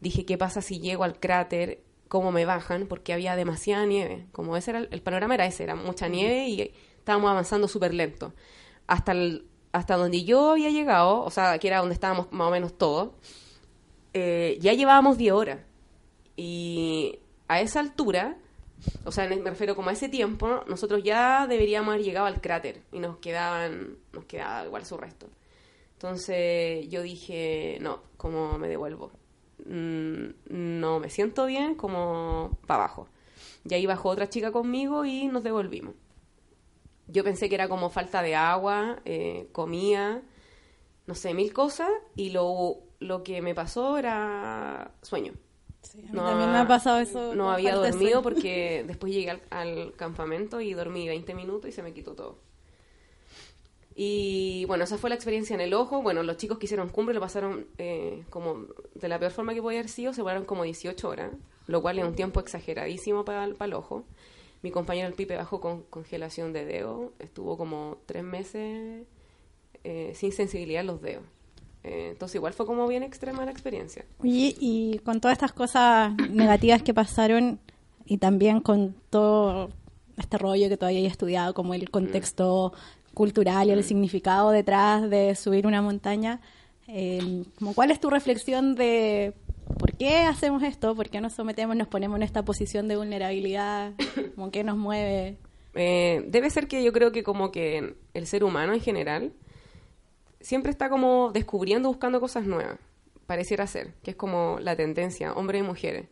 Dije, 0.00 0.24
¿qué 0.24 0.38
pasa 0.38 0.62
si 0.62 0.80
llego 0.80 1.04
al 1.04 1.18
cráter? 1.18 1.82
¿Cómo 2.08 2.30
me 2.32 2.44
bajan? 2.44 2.86
Porque 2.86 3.12
había 3.12 3.34
demasiada 3.36 3.84
nieve. 3.86 4.26
Como 4.32 4.56
ese 4.56 4.70
era 4.70 4.78
el, 4.80 4.88
el 4.92 5.02
panorama 5.02 5.34
era 5.34 5.46
ese, 5.46 5.64
era 5.64 5.74
mucha 5.74 6.08
nieve 6.08 6.46
y 6.48 6.72
estábamos 6.98 7.30
avanzando 7.30 7.66
súper 7.68 7.92
lento. 7.92 8.32
Hasta 8.86 9.12
el, 9.12 9.46
hasta 9.78 9.96
donde 9.96 10.24
yo 10.24 10.50
había 10.52 10.70
llegado, 10.70 11.22
o 11.22 11.30
sea, 11.30 11.58
que 11.58 11.68
era 11.68 11.78
donde 11.78 11.94
estábamos 11.94 12.32
más 12.32 12.48
o 12.48 12.50
menos 12.50 12.76
todos, 12.76 13.10
eh, 14.12 14.58
ya 14.60 14.72
llevábamos 14.72 15.16
10 15.18 15.32
horas. 15.32 15.60
Y 16.36 17.20
a 17.46 17.60
esa 17.60 17.80
altura, 17.80 18.36
o 19.04 19.12
sea, 19.12 19.28
me 19.28 19.36
refiero 19.36 19.76
como 19.76 19.90
a 19.90 19.92
ese 19.92 20.08
tiempo, 20.08 20.64
nosotros 20.66 21.02
ya 21.04 21.46
deberíamos 21.46 21.94
haber 21.94 22.04
llegado 22.04 22.26
al 22.26 22.40
cráter 22.40 22.82
y 22.92 22.98
nos 22.98 23.18
quedaban, 23.18 23.98
nos 24.12 24.24
quedaba 24.24 24.66
igual 24.66 24.84
su 24.84 24.96
resto. 24.96 25.28
Entonces 25.94 26.88
yo 26.88 27.02
dije, 27.02 27.78
no, 27.80 28.02
como 28.16 28.58
me 28.58 28.68
devuelvo. 28.68 29.12
Mm, 29.64 30.28
no 30.80 31.00
me 31.00 31.10
siento 31.10 31.46
bien, 31.46 31.74
como 31.76 32.58
para 32.66 32.84
abajo. 32.84 33.08
Y 33.64 33.74
ahí 33.74 33.86
bajó 33.86 34.08
otra 34.08 34.28
chica 34.28 34.50
conmigo 34.50 35.04
y 35.04 35.26
nos 35.26 35.44
devolvimos. 35.44 35.94
Yo 37.08 37.24
pensé 37.24 37.48
que 37.48 37.54
era 37.54 37.68
como 37.68 37.90
falta 37.90 38.22
de 38.22 38.36
agua, 38.36 39.00
eh, 39.04 39.48
comía, 39.52 40.22
no 41.06 41.14
sé, 41.14 41.34
mil 41.34 41.52
cosas, 41.52 41.90
y 42.14 42.30
lo, 42.30 42.78
lo 43.00 43.22
que 43.22 43.42
me 43.42 43.54
pasó 43.54 43.98
era 43.98 44.92
sueño. 45.02 45.32
Sí, 45.82 46.00
a 46.08 46.12
mí 46.12 46.18
también 46.18 46.52
me 46.52 46.58
ha 46.58 46.68
pasado 46.68 46.98
eso. 46.98 47.34
No 47.34 47.50
había 47.50 47.74
dormido 47.74 48.22
porque 48.22 48.84
después 48.86 49.12
llegué 49.12 49.30
al, 49.30 49.42
al 49.50 49.94
campamento 49.96 50.60
y 50.60 50.74
dormí 50.74 51.08
20 51.08 51.34
minutos 51.34 51.70
y 51.70 51.72
se 51.72 51.82
me 51.82 51.92
quitó 51.92 52.14
todo. 52.14 52.48
Y 54.00 54.64
bueno, 54.66 54.84
esa 54.84 54.96
fue 54.96 55.10
la 55.10 55.16
experiencia 55.16 55.54
en 55.54 55.60
el 55.60 55.74
ojo. 55.74 56.02
Bueno, 56.02 56.22
los 56.22 56.36
chicos 56.36 56.58
que 56.58 56.66
hicieron 56.66 56.88
cumbre 56.88 57.16
lo 57.16 57.20
pasaron 57.20 57.66
eh, 57.78 58.22
como 58.30 58.66
de 58.94 59.08
la 59.08 59.18
peor 59.18 59.32
forma 59.32 59.54
que 59.54 59.60
podía 59.60 59.80
haber 59.80 59.90
sido, 59.90 60.14
se 60.14 60.22
volaron 60.22 60.44
como 60.44 60.62
18 60.62 61.08
horas, 61.08 61.32
lo 61.66 61.82
cual 61.82 61.98
es 61.98 62.04
un 62.04 62.14
tiempo 62.14 62.38
exageradísimo 62.38 63.24
para 63.24 63.42
el, 63.44 63.56
para 63.56 63.66
el 63.66 63.74
ojo. 63.74 64.04
Mi 64.62 64.70
compañero 64.70 65.08
el 65.08 65.14
Pipe 65.14 65.36
bajó 65.36 65.60
con 65.60 65.82
congelación 65.82 66.52
de 66.52 66.64
dedo, 66.64 67.12
estuvo 67.18 67.56
como 67.56 67.98
tres 68.06 68.24
meses 68.24 69.06
eh, 69.84 70.12
sin 70.14 70.32
sensibilidad 70.32 70.80
en 70.80 70.86
los 70.88 71.00
dedos. 71.00 71.24
Eh, 71.84 72.08
entonces 72.10 72.34
igual 72.36 72.52
fue 72.52 72.66
como 72.66 72.86
bien 72.88 73.02
extrema 73.02 73.44
la 73.44 73.52
experiencia. 73.52 74.04
Oye, 74.18 74.54
y 74.58 74.98
con 75.04 75.20
todas 75.20 75.36
estas 75.36 75.52
cosas 75.52 76.12
negativas 76.30 76.82
que 76.82 76.92
pasaron 76.92 77.60
y 78.04 78.18
también 78.18 78.60
con 78.60 78.96
todo 79.10 79.70
este 80.16 80.38
rollo 80.38 80.68
que 80.68 80.76
todavía 80.76 81.00
he 81.00 81.06
estudiado, 81.06 81.54
como 81.54 81.74
el 81.74 81.90
contexto 81.90 82.72
cultural 83.14 83.68
y 83.68 83.72
el 83.72 83.84
significado 83.84 84.50
detrás 84.50 85.08
de 85.08 85.34
subir 85.34 85.66
una 85.66 85.82
montaña, 85.82 86.40
eh, 86.88 87.44
como 87.58 87.74
¿cuál 87.74 87.90
es 87.90 88.00
tu 88.00 88.10
reflexión 88.10 88.74
de 88.74 89.34
por 89.78 89.96
qué 89.96 90.18
hacemos 90.22 90.62
esto? 90.62 90.94
¿Por 90.94 91.08
qué 91.08 91.20
nos 91.20 91.32
sometemos, 91.32 91.76
nos 91.76 91.88
ponemos 91.88 92.16
en 92.16 92.22
esta 92.22 92.44
posición 92.44 92.88
de 92.88 92.96
vulnerabilidad? 92.96 93.94
¿Cómo 94.34 94.50
qué 94.50 94.64
nos 94.64 94.76
mueve? 94.76 95.38
Eh, 95.74 96.24
debe 96.26 96.50
ser 96.50 96.68
que 96.68 96.82
yo 96.82 96.92
creo 96.92 97.12
que 97.12 97.22
como 97.22 97.50
que 97.50 97.94
el 98.14 98.26
ser 98.26 98.44
humano 98.44 98.74
en 98.74 98.80
general 98.80 99.32
siempre 100.40 100.70
está 100.70 100.90
como 100.90 101.30
descubriendo, 101.32 101.88
buscando 101.88 102.20
cosas 102.20 102.44
nuevas. 102.44 102.78
Pareciera 103.26 103.66
ser, 103.66 103.94
que 104.02 104.12
es 104.12 104.16
como 104.16 104.58
la 104.60 104.76
tendencia, 104.76 105.32
hombres 105.32 105.60
y 105.60 105.64
mujeres. 105.64 106.06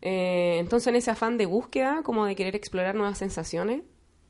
Eh, 0.00 0.58
entonces 0.58 0.86
en 0.86 0.96
ese 0.96 1.10
afán 1.10 1.36
de 1.38 1.46
búsqueda, 1.46 2.02
como 2.02 2.24
de 2.26 2.36
querer 2.36 2.54
explorar 2.54 2.94
nuevas 2.94 3.18
sensaciones, 3.18 3.82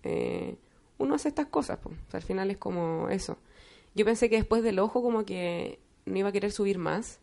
eh, 0.02 0.56
uno 0.96 1.14
hace 1.14 1.28
estas 1.28 1.46
cosas. 1.46 1.78
O 1.84 1.90
sea, 2.10 2.18
al 2.18 2.22
final 2.22 2.50
es 2.50 2.56
como 2.56 3.08
eso. 3.10 3.38
Yo 3.94 4.04
pensé 4.04 4.30
que 4.30 4.36
después 4.36 4.62
del 4.62 4.78
ojo 4.78 5.02
como 5.02 5.24
que 5.24 5.80
no 6.06 6.18
iba 6.18 6.28
a 6.28 6.32
querer 6.32 6.52
subir 6.52 6.78
más 6.78 7.20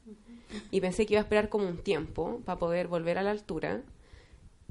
y 0.72 0.82
pensé 0.82 1.06
que 1.06 1.14
iba 1.14 1.22
a 1.22 1.24
esperar 1.24 1.50
como 1.50 1.68
un 1.68 1.78
tiempo 1.78 2.42
para 2.46 2.60
poder 2.60 2.88
volver 2.88 3.18
a 3.18 3.24
la 3.24 3.32
altura 3.32 3.84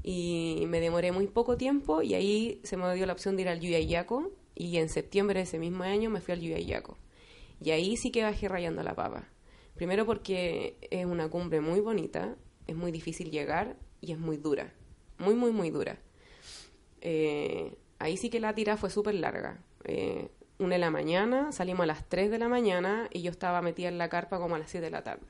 y 0.03 0.65
me 0.67 0.79
demoré 0.79 1.11
muy 1.11 1.27
poco 1.27 1.57
tiempo 1.57 2.01
y 2.01 2.13
ahí 2.13 2.61
se 2.63 2.77
me 2.77 2.93
dio 2.93 3.05
la 3.05 3.13
opción 3.13 3.35
de 3.35 3.41
ir 3.41 3.49
al 3.49 3.59
Yuyayaco 3.59 4.31
y 4.53 4.77
en 4.77 4.89
septiembre 4.89 5.39
de 5.39 5.43
ese 5.43 5.57
mismo 5.57 5.83
año 5.83 6.09
me 6.09 6.21
fui 6.21 6.33
al 6.33 6.41
Yuyayaco. 6.41 6.97
Y 7.59 7.71
ahí 7.71 7.97
sí 7.97 8.11
que 8.11 8.23
bajé 8.23 8.47
rayando 8.47 8.83
la 8.83 8.95
papa. 8.95 9.27
Primero 9.75 10.05
porque 10.05 10.77
es 10.91 11.05
una 11.05 11.29
cumbre 11.29 11.59
muy 11.59 11.79
bonita, 11.79 12.35
es 12.67 12.75
muy 12.75 12.91
difícil 12.91 13.31
llegar 13.31 13.77
y 13.99 14.11
es 14.11 14.19
muy 14.19 14.37
dura. 14.37 14.73
Muy, 15.17 15.33
muy, 15.33 15.51
muy 15.51 15.69
dura. 15.69 15.97
Eh, 17.01 17.77
ahí 17.99 18.17
sí 18.17 18.29
que 18.29 18.39
la 18.39 18.53
tira 18.53 18.77
fue 18.77 18.89
súper 18.89 19.15
larga. 19.15 19.59
Eh, 19.83 20.29
una 20.57 20.75
de 20.75 20.79
la 20.79 20.91
mañana, 20.91 21.51
salimos 21.51 21.83
a 21.83 21.87
las 21.87 22.07
3 22.07 22.31
de 22.31 22.39
la 22.39 22.47
mañana 22.47 23.09
y 23.11 23.21
yo 23.21 23.31
estaba 23.31 23.61
metida 23.61 23.89
en 23.89 23.97
la 23.97 24.09
carpa 24.09 24.39
como 24.39 24.55
a 24.55 24.59
las 24.59 24.69
7 24.69 24.85
de 24.85 24.91
la 24.91 25.03
tarde. 25.03 25.25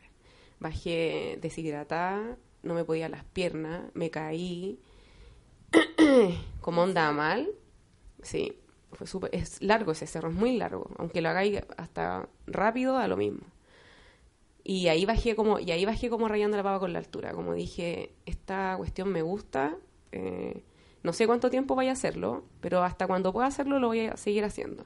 Bajé 0.60 1.38
deshidratada, 1.42 2.38
no 2.64 2.74
me 2.74 2.84
podía 2.84 3.10
las 3.10 3.24
piernas, 3.24 3.84
me 3.94 4.10
caí, 4.10 4.80
como 6.62 6.84
onda 6.84 7.12
mal. 7.12 7.50
Sí, 8.22 8.54
fue 8.94 9.08
súper, 9.08 9.30
es 9.34 9.62
largo 9.62 9.92
ese 9.92 10.08
cerro, 10.08 10.30
es 10.30 10.36
muy 10.36 10.58
largo, 10.58 10.90
aunque 10.98 11.22
lo 11.22 11.30
hagáis 11.30 11.62
hasta 11.78 12.28
rápido, 12.48 12.98
a 12.98 13.08
lo 13.08 13.18
mismo. 13.18 13.42
Y 14.64 14.88
ahí 14.88 15.06
bajé 15.06 15.36
como, 15.36 15.60
y 15.60 15.72
ahí 15.72 15.86
bajé 15.86 16.10
como 16.10 16.28
rayando 16.28 16.58
la 16.58 16.64
pava 16.64 16.80
con 16.80 16.92
la 16.92 17.00
altura, 17.00 17.34
como 17.34 17.54
dije, 17.54 18.14
esta 18.26 18.76
cuestión 18.78 19.10
me 19.10 19.22
gusta, 19.22 19.78
eh, 20.12 20.64
no 21.04 21.14
sé 21.14 21.28
cuánto 21.28 21.52
tiempo 21.52 21.76
vaya 21.76 21.92
a 21.92 21.94
hacerlo, 21.94 22.44
pero 22.62 22.84
hasta 22.84 23.06
cuando 23.06 23.32
pueda 23.32 23.46
hacerlo 23.46 23.80
lo 23.80 23.88
voy 23.88 24.08
a 24.08 24.18
seguir 24.18 24.44
haciendo. 24.44 24.86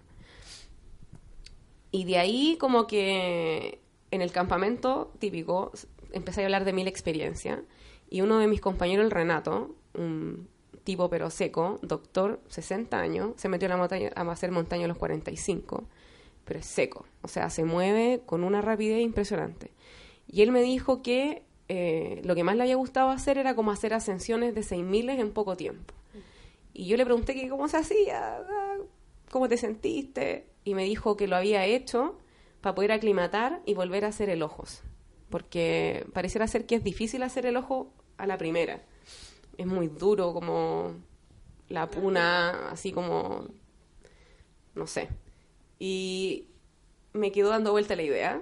Y 1.92 2.04
de 2.04 2.18
ahí 2.18 2.58
como 2.60 2.88
que 2.88 3.80
en 4.12 4.22
el 4.22 4.32
campamento 4.32 5.12
típico 5.20 5.72
empecé 6.12 6.42
a 6.42 6.46
hablar 6.46 6.66
de 6.66 6.74
mil 6.74 6.88
experiencias 6.88 7.60
y 8.10 8.22
uno 8.22 8.40
de 8.40 8.48
mis 8.48 8.62
compañeros, 8.62 9.06
el 9.06 9.12
Renato, 9.12 9.76
un 9.94 10.48
tipo 10.84 11.10
pero 11.10 11.30
seco, 11.30 11.80
doctor, 11.82 12.40
60 12.48 13.00
años, 13.00 13.34
se 13.38 13.50
metió 13.50 13.68
a 13.68 13.70
la 13.70 13.78
montaña 13.78 14.12
a 14.16 14.22
hacer 14.32 14.52
montaña 14.52 14.86
a 14.86 14.88
los 14.88 14.98
45, 14.98 15.84
pero 16.46 16.60
es 16.60 16.66
seco, 16.66 17.06
o 17.22 17.28
sea, 17.28 17.50
se 17.50 17.64
mueve 17.64 18.22
con 18.26 18.44
una 18.44 18.62
rapidez 18.62 19.02
impresionante. 19.02 19.72
Y 20.28 20.42
él 20.42 20.52
me 20.52 20.62
dijo 20.62 21.02
que 21.02 21.44
eh, 21.68 22.22
lo 22.24 22.34
que 22.34 22.44
más 22.44 22.56
le 22.56 22.64
había 22.64 22.76
gustado 22.76 23.10
hacer 23.12 23.38
era 23.38 23.56
como 23.56 23.72
hacer 23.72 23.94
ascensiones 23.94 24.56
de 24.56 24.62
6.000 24.62 25.20
en 25.20 25.32
poco 25.32 25.56
tiempo. 25.56 25.94
Y 26.74 26.86
yo 26.86 26.98
le 26.98 27.06
pregunté 27.06 27.36
que 27.36 27.50
cómo 27.50 27.68
se 27.68 27.78
hacía, 27.78 28.38
ah, 28.38 28.78
cómo 29.30 29.48
te 29.48 29.58
sentiste, 29.58 30.48
y 30.64 30.74
me 30.74 30.86
dijo 30.86 31.18
que 31.18 31.28
lo 31.28 31.36
había 31.36 31.66
hecho 31.66 32.18
para 32.62 32.76
poder 32.76 32.92
aclimatar 32.92 33.62
y 33.66 33.74
volver 33.74 34.06
a 34.06 34.10
hacer 34.10 34.30
el 34.30 34.42
ojos, 34.42 34.82
porque 35.30 36.06
pareciera 36.14 36.48
ser 36.48 36.66
que 36.66 36.76
es 36.76 36.84
difícil 36.84 37.24
hacer 37.24 37.46
el 37.46 37.58
ojo 37.58 37.94
a 38.18 38.28
la 38.28 38.38
primera. 38.38 38.84
Es 39.58 39.66
muy 39.66 39.88
duro 39.88 40.34
como 40.34 40.94
la 41.68 41.90
puna, 41.90 42.70
así 42.72 42.92
como, 42.92 43.46
no 44.76 44.88
sé. 44.88 45.10
Y 45.80 46.48
me 47.14 47.32
quedó 47.32 47.50
dando 47.50 47.72
vuelta 47.72 47.96
la 47.96 48.04
idea. 48.04 48.42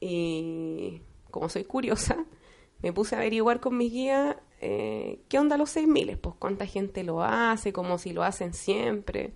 Y 0.00 1.00
como 1.30 1.48
soy 1.48 1.64
curiosa, 1.64 2.24
me 2.82 2.92
puse 2.92 3.14
a 3.14 3.18
averiguar 3.18 3.60
con 3.60 3.76
mis 3.76 3.92
guías 3.92 4.36
eh, 4.60 5.20
qué 5.28 5.38
onda 5.38 5.58
los 5.58 5.70
6000, 5.70 6.18
pues 6.18 6.36
cuánta 6.38 6.66
gente 6.66 7.04
lo 7.04 7.22
hace, 7.22 7.72
como 7.72 7.98
si 7.98 8.12
lo 8.12 8.22
hacen 8.22 8.54
siempre. 8.54 9.34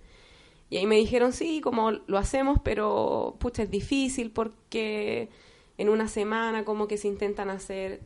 Y 0.70 0.76
ahí 0.76 0.86
me 0.86 0.96
dijeron, 0.96 1.32
sí, 1.32 1.60
como 1.60 1.92
lo 1.92 2.18
hacemos, 2.18 2.60
pero 2.62 3.36
pucha, 3.38 3.62
es 3.62 3.70
difícil 3.70 4.30
porque 4.30 5.30
en 5.78 5.88
una 5.88 6.08
semana 6.08 6.64
como 6.64 6.88
que 6.88 6.98
se 6.98 7.08
intentan 7.08 7.48
hacer 7.50 8.00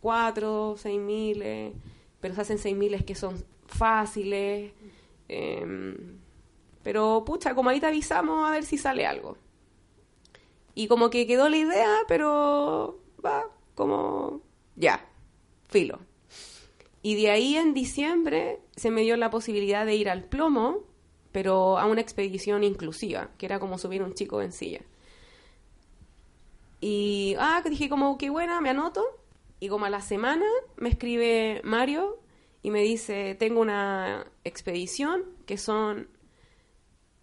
cuatro, 0.00 0.76
seis 0.78 0.98
miles, 0.98 1.74
pero 2.20 2.34
se 2.34 2.40
hacen 2.40 2.58
seis 2.58 2.76
miles 2.76 3.04
que 3.04 3.14
son 3.14 3.44
fáciles. 3.66 4.72
em, 5.28 6.18
pero 6.82 7.24
pucha, 7.26 7.54
como 7.54 7.70
ahí 7.70 7.80
te 7.80 7.86
avisamos 7.86 8.48
a 8.48 8.52
ver 8.52 8.64
si 8.64 8.78
sale 8.78 9.04
algo. 9.06 9.36
Y 10.74 10.88
como 10.88 11.10
que 11.10 11.26
quedó 11.26 11.48
la 11.48 11.56
idea, 11.56 11.96
pero 12.06 13.00
va, 13.24 13.44
como 13.74 14.40
ya, 14.76 15.06
filo. 15.68 15.98
Y 17.02 17.16
de 17.16 17.30
ahí 17.30 17.56
en 17.56 17.74
diciembre 17.74 18.60
se 18.76 18.90
me 18.90 19.02
dio 19.02 19.16
la 19.16 19.30
posibilidad 19.30 19.84
de 19.84 19.96
ir 19.96 20.08
al 20.08 20.24
plomo, 20.24 20.87
pero 21.32 21.78
a 21.78 21.86
una 21.86 22.00
expedición 22.00 22.64
inclusiva, 22.64 23.30
que 23.38 23.46
era 23.46 23.58
como 23.58 23.78
subir 23.78 24.02
un 24.02 24.14
chico 24.14 24.40
en 24.42 24.52
silla. 24.52 24.80
Y, 26.80 27.34
ah, 27.38 27.62
dije 27.68 27.88
como, 27.88 28.18
qué 28.18 28.30
buena, 28.30 28.60
me 28.60 28.70
anoto. 28.70 29.04
Y 29.60 29.68
como 29.68 29.86
a 29.86 29.90
la 29.90 30.00
semana 30.00 30.46
me 30.76 30.88
escribe 30.88 31.60
Mario 31.64 32.20
y 32.62 32.70
me 32.70 32.82
dice, 32.82 33.34
tengo 33.34 33.60
una 33.60 34.26
expedición 34.44 35.24
que 35.46 35.58
son 35.58 36.08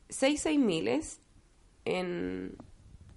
seis 0.10 0.42
seis 0.42 0.60
miles 0.60 1.22
en, 1.86 2.58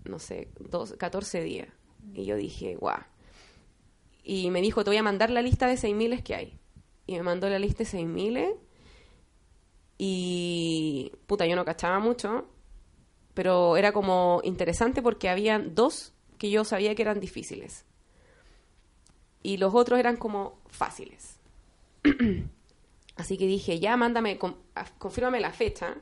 no 0.04 0.18
sé, 0.18 0.48
dos, 0.58 0.94
14 0.98 1.42
días. 1.42 1.68
Y 2.14 2.24
yo 2.24 2.36
dije, 2.36 2.76
guau. 2.76 3.00
Y 4.22 4.50
me 4.50 4.60
dijo, 4.60 4.84
te 4.84 4.90
voy 4.90 4.98
a 4.98 5.02
mandar 5.02 5.30
la 5.30 5.42
lista 5.42 5.66
de 5.66 5.76
seis 5.76 5.94
miles 5.94 6.22
que 6.22 6.34
hay. 6.34 6.58
Y 7.06 7.14
me 7.14 7.22
mandó 7.22 7.48
la 7.48 7.58
lista 7.58 7.78
de 7.78 7.86
seis 7.86 8.06
miles. 8.06 8.50
Y, 9.98 11.12
puta, 11.26 11.46
yo 11.46 11.56
no 11.56 11.64
cachaba 11.64 11.98
mucho. 11.98 12.46
Pero 13.34 13.76
era 13.76 13.92
como 13.92 14.40
interesante 14.44 15.02
porque 15.02 15.28
habían 15.28 15.74
dos 15.74 16.12
que 16.38 16.50
yo 16.50 16.64
sabía 16.64 16.94
que 16.94 17.02
eran 17.02 17.20
difíciles. 17.20 17.84
Y 19.42 19.56
los 19.58 19.74
otros 19.74 19.98
eran 19.98 20.16
como 20.16 20.58
fáciles. 20.68 21.38
Así 23.16 23.36
que 23.36 23.46
dije, 23.46 23.80
ya 23.80 23.96
mándame, 23.96 24.38
con- 24.38 24.56
a- 24.74 24.84
confírmame 24.98 25.40
la 25.40 25.52
fecha. 25.52 25.96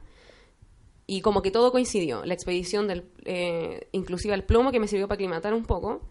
Y 1.07 1.21
como 1.21 1.41
que 1.43 1.51
todo 1.51 1.73
coincidió. 1.73 2.25
La 2.25 2.35
expedición 2.35 2.89
del, 2.89 3.09
eh, 3.25 3.89
inclusive 3.93 4.35
el 4.35 4.45
plomo 4.45 4.73
que 4.73 4.81
me 4.81 4.89
sirvió 4.89 5.07
para 5.09 5.15
aclimatar 5.17 5.55
un 5.55 5.65
poco. 5.65 6.03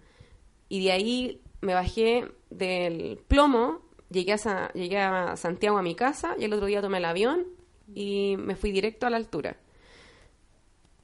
Y 0.69 0.83
de 0.83 0.91
ahí 0.91 1.41
me 1.61 1.73
bajé 1.73 2.27
del 2.49 3.19
plomo, 3.27 3.81
llegué 4.09 4.33
a, 4.33 4.71
llegué 4.73 4.99
a 4.99 5.35
Santiago 5.35 5.77
a 5.77 5.81
mi 5.81 5.95
casa 5.95 6.35
y 6.39 6.45
el 6.45 6.53
otro 6.53 6.67
día 6.67 6.81
tomé 6.81 6.99
el 6.99 7.05
avión 7.05 7.45
y 7.93 8.35
me 8.37 8.55
fui 8.55 8.71
directo 8.71 9.05
a 9.05 9.09
la 9.09 9.17
altura. 9.17 9.57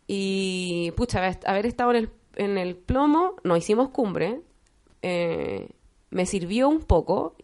Y 0.08 0.92
pucha, 0.98 1.20
haber, 1.46 1.66
estado 1.66 1.92
en 1.92 1.98
el, 1.98 2.10
en 2.36 2.58
el 2.58 2.76
plomo, 2.76 3.36
no 3.44 3.56
hicimos 3.56 3.90
cumbre, 3.90 4.42
eh, 5.02 5.70
me 6.10 6.26
sirvió 6.26 6.68
un 6.70 6.82
poco. 6.82 7.36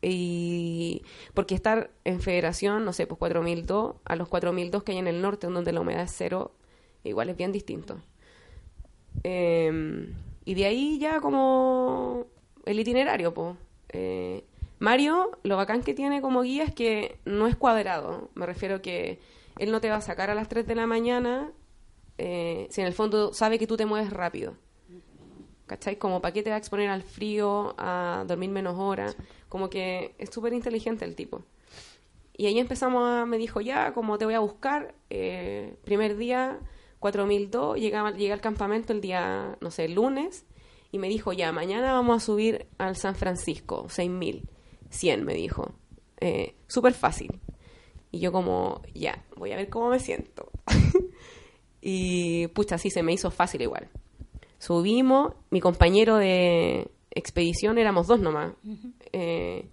Y 0.00 1.02
porque 1.34 1.56
estar 1.56 1.90
en 2.04 2.20
federación, 2.20 2.84
no 2.84 2.92
sé, 2.92 3.06
pues 3.06 3.18
4002, 3.18 3.96
a 4.04 4.16
los 4.16 4.28
4002 4.28 4.84
que 4.84 4.92
hay 4.92 4.98
en 4.98 5.08
el 5.08 5.20
norte, 5.20 5.48
donde 5.48 5.72
la 5.72 5.80
humedad 5.80 6.04
es 6.04 6.14
cero, 6.16 6.52
igual 7.02 7.30
es 7.30 7.36
bien 7.36 7.50
distinto. 7.50 8.00
Eh, 9.24 10.08
y 10.44 10.54
de 10.54 10.64
ahí 10.66 10.98
ya 10.98 11.20
como 11.20 12.26
el 12.64 12.78
itinerario, 12.78 13.34
pues. 13.34 13.56
Mario, 14.78 15.32
lo 15.42 15.56
bacán 15.56 15.82
que 15.82 15.94
tiene 15.94 16.20
como 16.20 16.42
guía 16.42 16.64
es 16.64 16.74
que 16.74 17.18
no 17.24 17.46
es 17.46 17.56
cuadrado. 17.56 18.30
Me 18.34 18.46
refiero 18.46 18.80
que 18.80 19.20
él 19.58 19.72
no 19.72 19.80
te 19.80 19.90
va 19.90 19.96
a 19.96 20.00
sacar 20.00 20.30
a 20.30 20.34
las 20.34 20.48
3 20.48 20.66
de 20.66 20.74
la 20.74 20.86
mañana 20.86 21.52
eh, 22.18 22.66
si 22.70 22.80
en 22.80 22.86
el 22.86 22.92
fondo 22.92 23.32
sabe 23.32 23.58
que 23.58 23.66
tú 23.66 23.76
te 23.76 23.86
mueves 23.86 24.10
rápido. 24.10 24.54
¿Cachai? 25.66 25.96
Como 25.96 26.20
para 26.20 26.32
qué 26.32 26.42
te 26.42 26.50
va 26.50 26.56
a 26.56 26.58
exponer 26.58 26.88
al 26.88 27.02
frío, 27.02 27.74
a 27.76 28.24
dormir 28.26 28.50
menos 28.50 28.78
horas. 28.78 29.16
Como 29.48 29.68
que 29.68 30.14
es 30.18 30.30
súper 30.30 30.52
inteligente 30.52 31.04
el 31.04 31.14
tipo. 31.14 31.44
Y 32.36 32.46
ahí 32.46 32.58
empezamos 32.58 33.02
a, 33.04 33.26
me 33.26 33.36
dijo, 33.36 33.60
ya, 33.60 33.92
como 33.92 34.16
te 34.16 34.24
voy 34.24 34.34
a 34.34 34.40
buscar, 34.40 34.94
eh, 35.10 35.74
primer 35.84 36.16
día, 36.16 36.60
4002, 37.00 37.78
llegaba, 37.78 38.12
llegué 38.12 38.32
al 38.32 38.40
campamento 38.40 38.92
el 38.92 39.00
día, 39.00 39.58
no 39.60 39.72
sé, 39.72 39.86
el 39.86 39.94
lunes, 39.94 40.46
y 40.92 40.98
me 40.98 41.08
dijo, 41.08 41.32
ya, 41.32 41.50
mañana 41.50 41.92
vamos 41.92 42.22
a 42.22 42.24
subir 42.24 42.66
al 42.78 42.94
San 42.94 43.16
Francisco, 43.16 43.88
6000, 43.88 44.48
100, 44.90 45.24
me 45.24 45.34
dijo. 45.34 45.72
Eh, 46.20 46.54
Súper 46.66 46.94
fácil. 46.94 47.40
Y 48.10 48.20
yo 48.20 48.32
como, 48.32 48.82
ya, 48.94 49.24
voy 49.36 49.52
a 49.52 49.56
ver 49.56 49.68
cómo 49.68 49.90
me 49.90 50.00
siento. 50.00 50.50
y 51.80 52.46
pucha, 52.48 52.78
sí, 52.78 52.90
se 52.90 53.02
me 53.02 53.12
hizo 53.12 53.30
fácil 53.30 53.62
igual. 53.62 53.88
Subimos, 54.58 55.34
mi 55.50 55.60
compañero 55.60 56.16
de 56.16 56.90
expedición 57.10 57.78
éramos 57.78 58.06
dos 58.06 58.20
nomás. 58.20 58.52
Eh, 59.12 59.68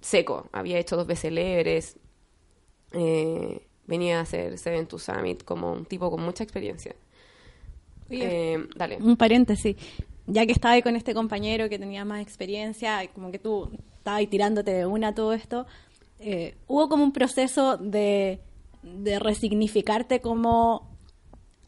seco, 0.00 0.48
había 0.52 0.78
hecho 0.78 0.96
dos 0.96 1.06
veces 1.06 1.32
Everest, 1.32 1.96
eh, 2.92 3.66
venía 3.86 4.18
a 4.18 4.22
hacer 4.22 4.58
Seven 4.58 4.86
to 4.86 4.98
Summit 4.98 5.42
como 5.44 5.72
un 5.72 5.84
tipo 5.84 6.10
con 6.10 6.22
mucha 6.22 6.44
experiencia. 6.44 6.94
Eh, 8.10 8.58
dale. 8.76 8.98
Un 8.98 9.16
paréntesis. 9.16 9.76
Ya 10.26 10.44
que 10.46 10.52
estaba 10.52 10.74
ahí 10.74 10.82
con 10.82 10.96
este 10.96 11.14
compañero 11.14 11.68
que 11.68 11.78
tenía 11.78 12.04
más 12.04 12.20
experiencia, 12.20 13.06
como 13.14 13.30
que 13.30 13.38
tú 13.38 13.70
estabas 13.98 14.18
ahí 14.18 14.26
tirándote 14.26 14.72
de 14.72 14.86
una 14.86 15.14
todo 15.14 15.32
esto, 15.32 15.66
eh, 16.18 16.56
hubo 16.66 16.88
como 16.88 17.04
un 17.04 17.12
proceso 17.12 17.76
de, 17.76 18.40
de 18.82 19.18
resignificarte 19.18 20.20
como 20.20 20.96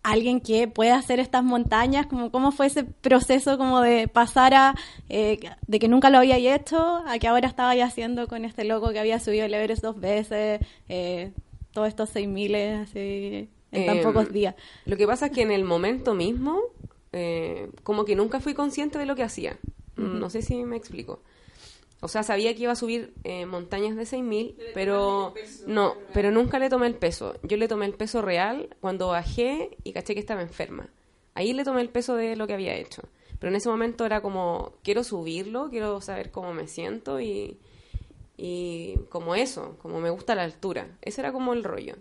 alguien 0.03 0.41
que 0.41 0.69
puede 0.69 0.91
hacer 0.91 1.21
estas 1.21 1.45
montañas, 1.45 2.07
como 2.07 2.31
cómo 2.31 2.51
fue 2.51 2.67
ese 2.67 2.85
proceso 2.85 3.59
como 3.59 3.81
de 3.81 4.09
pasar 4.09 4.55
a 4.55 4.75
eh, 5.09 5.39
de 5.67 5.79
que 5.79 5.89
nunca 5.89 6.09
lo 6.11 6.19
había 6.19 6.39
hecho 6.39 7.03
a 7.07 7.19
que 7.19 7.29
ahora 7.29 7.47
estaba 7.47 7.75
ya 7.75 7.87
haciendo 7.87 8.27
con 8.27 8.45
este 8.45 8.65
loco 8.65 8.91
que 8.91 8.99
había 8.99 9.21
subido 9.21 9.45
el 9.45 9.55
Everest 9.55 9.83
dos 9.83 10.01
veces, 10.01 10.61
eh, 10.89 11.33
todos 11.73 11.89
estos 11.89 12.09
seis 12.09 12.29
miles 12.29 12.89
así 12.89 13.49
en 13.71 13.87
tan 13.87 14.01
pocos 14.01 14.33
días. 14.33 14.55
Lo 14.87 14.97
que 14.97 15.07
pasa 15.07 15.27
es 15.27 15.33
que 15.33 15.43
en 15.43 15.51
el 15.51 15.65
momento 15.65 16.15
mismo, 16.15 16.59
eh, 17.13 17.71
como 17.83 18.05
que 18.05 18.17
nunca 18.17 18.41
fui 18.41 18.55
consciente 18.55 18.99
de 18.99 19.07
lo 19.07 19.17
que 19.17 19.23
hacía. 19.23 19.59
No 19.97 20.31
sé 20.31 20.43
si 20.43 20.65
me 20.65 20.77
explico. 20.77 21.21
O 22.01 22.07
sea, 22.07 22.23
sabía 22.23 22.55
que 22.55 22.63
iba 22.63 22.73
a 22.73 22.77
subir 22.77 23.13
eh, 23.25 23.45
montañas 23.47 23.97
de 23.97 24.07
6000, 24.07 24.57
pero 24.73 25.35
no, 25.67 25.97
pero 26.15 26.31
nunca 26.31 26.61
le 26.61 26.71
tomé 26.71 26.87
el 26.87 26.95
peso. 26.95 27.35
Yo 27.43 27.57
le 27.57 27.67
tomé 27.67 27.87
el 27.87 27.95
peso 27.95 28.23
real 28.23 28.77
cuando 28.81 29.09
bajé 29.09 29.77
y 29.83 29.93
caché 29.93 30.15
que 30.15 30.21
estaba 30.21 30.43
enferma. 30.43 30.89
Ahí 31.35 31.53
le 31.53 31.65
tomé 31.65 31.81
el 31.81 31.89
peso 31.89 32.15
de 32.15 32.37
lo 32.37 32.47
que 32.47 32.55
había 32.55 32.77
hecho. 32.77 33.03
Pero 33.41 33.51
en 33.51 33.57
ese 33.57 33.69
momento 33.69 34.05
era 34.07 34.21
como, 34.21 34.75
quiero 34.83 35.03
subirlo, 35.03 35.71
quiero 35.71 36.01
saber 36.01 36.31
cómo 36.31 36.53
me 36.55 36.69
siento 36.69 37.21
y, 37.21 37.59
y 38.37 38.95
como 39.09 39.35
eso, 39.35 39.77
como 39.83 40.01
me 40.01 40.11
gusta 40.11 40.37
la 40.37 40.45
altura. 40.45 40.97
Ese 41.03 41.21
era 41.21 41.33
como 41.33 41.53
el 41.53 41.65
rollo. 41.65 41.97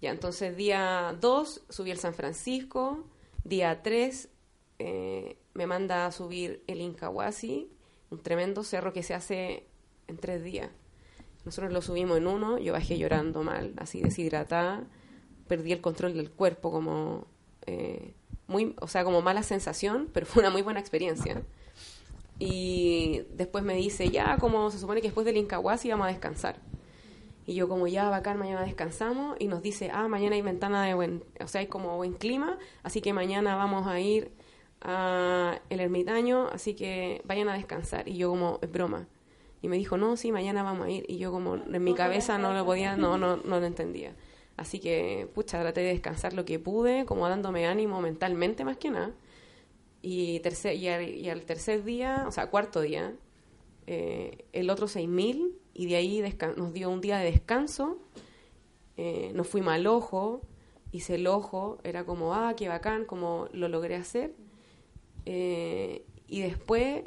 Ya, 0.00 0.10
entonces 0.10 0.56
día 0.56 1.16
2 1.20 1.62
subí 1.68 1.90
el 1.90 1.98
San 1.98 2.14
Francisco, 2.14 3.04
día 3.44 3.82
3 3.82 4.28
me 5.54 5.66
manda 5.66 6.06
a 6.06 6.12
subir 6.12 6.62
el 6.66 6.80
Incahuasi, 6.80 7.70
un 8.10 8.22
tremendo 8.22 8.64
cerro 8.64 8.92
que 8.92 9.02
se 9.02 9.14
hace 9.14 9.66
en 10.06 10.16
tres 10.16 10.42
días. 10.42 10.70
Nosotros 11.44 11.72
lo 11.72 11.82
subimos 11.82 12.18
en 12.18 12.26
uno, 12.26 12.58
yo 12.58 12.72
bajé 12.72 12.98
llorando 12.98 13.42
mal, 13.42 13.72
así 13.76 14.00
deshidratada, 14.00 14.84
perdí 15.48 15.72
el 15.72 15.80
control 15.80 16.14
del 16.14 16.30
cuerpo 16.30 16.70
como 16.70 17.26
eh, 17.66 18.14
muy, 18.46 18.74
o 18.80 18.88
sea, 18.88 19.04
como 19.04 19.22
mala 19.22 19.42
sensación, 19.42 20.08
pero 20.12 20.26
fue 20.26 20.42
una 20.42 20.50
muy 20.50 20.62
buena 20.62 20.80
experiencia. 20.80 21.42
Y 22.38 23.22
después 23.34 23.64
me 23.64 23.74
dice, 23.74 24.10
ya, 24.10 24.38
como 24.38 24.70
se 24.70 24.78
supone 24.78 25.00
que 25.00 25.08
después 25.08 25.26
del 25.26 25.36
Incahuasi 25.36 25.90
vamos 25.90 26.06
a 26.06 26.10
descansar. 26.10 26.56
Y 27.46 27.54
yo 27.54 27.68
como 27.68 27.86
ya, 27.86 28.08
bacán, 28.10 28.38
mañana 28.38 28.62
descansamos. 28.62 29.36
Y 29.38 29.48
nos 29.48 29.62
dice, 29.62 29.90
ah, 29.92 30.08
mañana 30.08 30.36
hay 30.36 30.42
ventana 30.42 30.84
de 30.84 30.94
buen, 30.94 31.24
o 31.40 31.48
sea, 31.48 31.60
hay 31.60 31.66
como 31.66 31.96
buen 31.96 32.12
clima, 32.12 32.58
así 32.82 33.00
que 33.00 33.12
mañana 33.12 33.56
vamos 33.56 33.86
a 33.86 33.98
ir 34.00 34.30
a 34.82 35.60
el 35.68 35.80
ermitaño, 35.80 36.48
así 36.52 36.74
que 36.74 37.22
vayan 37.24 37.48
a 37.48 37.54
descansar. 37.54 38.08
Y 38.08 38.16
yo 38.16 38.30
como, 38.30 38.58
es 38.62 38.70
broma. 38.70 39.08
Y 39.62 39.68
me 39.68 39.76
dijo, 39.76 39.96
no, 39.96 40.16
sí, 40.16 40.32
mañana 40.32 40.62
vamos 40.62 40.86
a 40.86 40.90
ir. 40.90 41.04
Y 41.08 41.18
yo 41.18 41.32
como 41.32 41.56
en 41.56 41.84
mi 41.84 41.94
cabeza 41.94 42.38
no 42.38 42.54
lo 42.54 42.64
podía, 42.64 42.96
no, 42.96 43.18
no, 43.18 43.36
no 43.44 43.60
lo 43.60 43.66
entendía. 43.66 44.14
Así 44.56 44.78
que, 44.78 45.28
pucha, 45.34 45.60
traté 45.60 45.80
de 45.80 45.88
descansar 45.88 46.34
lo 46.34 46.44
que 46.44 46.58
pude, 46.58 47.04
como 47.06 47.28
dándome 47.28 47.66
ánimo 47.66 48.00
mentalmente 48.00 48.64
más 48.64 48.76
que 48.76 48.90
nada. 48.90 49.12
Y, 50.02 50.40
tercer, 50.40 50.76
y, 50.76 50.88
al, 50.88 51.08
y 51.08 51.28
al 51.28 51.42
tercer 51.42 51.84
día, 51.84 52.24
o 52.26 52.32
sea, 52.32 52.48
cuarto 52.48 52.80
día, 52.80 53.14
eh, 53.86 54.44
el 54.52 54.70
otro 54.70 54.88
6000 54.88 55.59
y 55.80 55.86
de 55.86 55.96
ahí 55.96 56.22
nos 56.58 56.74
dio 56.74 56.90
un 56.90 57.00
día 57.00 57.16
de 57.16 57.30
descanso. 57.30 57.96
Eh, 58.98 59.32
nos 59.34 59.48
fuimos 59.48 59.72
al 59.72 59.86
ojo, 59.86 60.42
hice 60.92 61.14
el 61.14 61.26
ojo, 61.26 61.78
era 61.84 62.04
como, 62.04 62.34
ah, 62.34 62.52
qué 62.54 62.68
bacán, 62.68 63.06
como 63.06 63.48
lo 63.52 63.66
logré 63.66 63.96
hacer. 63.96 64.34
eh, 65.24 66.04
y 66.26 66.42
después 66.42 67.04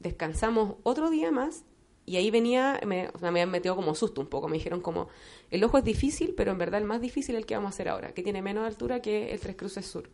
descansamos 0.00 0.76
otro 0.82 1.08
día 1.08 1.30
más 1.30 1.64
y 2.04 2.16
ahí 2.16 2.30
venía, 2.30 2.78
me, 2.86 3.08
o 3.08 3.18
sea, 3.18 3.30
me 3.30 3.40
habían 3.40 3.52
metido 3.52 3.74
como 3.74 3.94
susto 3.94 4.20
un 4.20 4.26
poco, 4.26 4.48
me 4.48 4.58
dijeron 4.58 4.82
como, 4.82 5.08
el 5.50 5.64
ojo 5.64 5.78
es 5.78 5.84
difícil, 5.84 6.34
pero 6.36 6.52
en 6.52 6.58
verdad 6.58 6.78
el 6.78 6.86
más 6.86 7.00
difícil 7.00 7.36
es 7.36 7.40
el 7.40 7.46
que 7.46 7.54
vamos 7.54 7.68
a 7.68 7.70
hacer 7.70 7.88
ahora, 7.88 8.12
que 8.12 8.22
tiene 8.22 8.42
menos 8.42 8.66
altura 8.66 9.00
que 9.00 9.32
el 9.32 9.40
Tres 9.40 9.56
Cruces 9.56 9.86
Sur. 9.86 10.10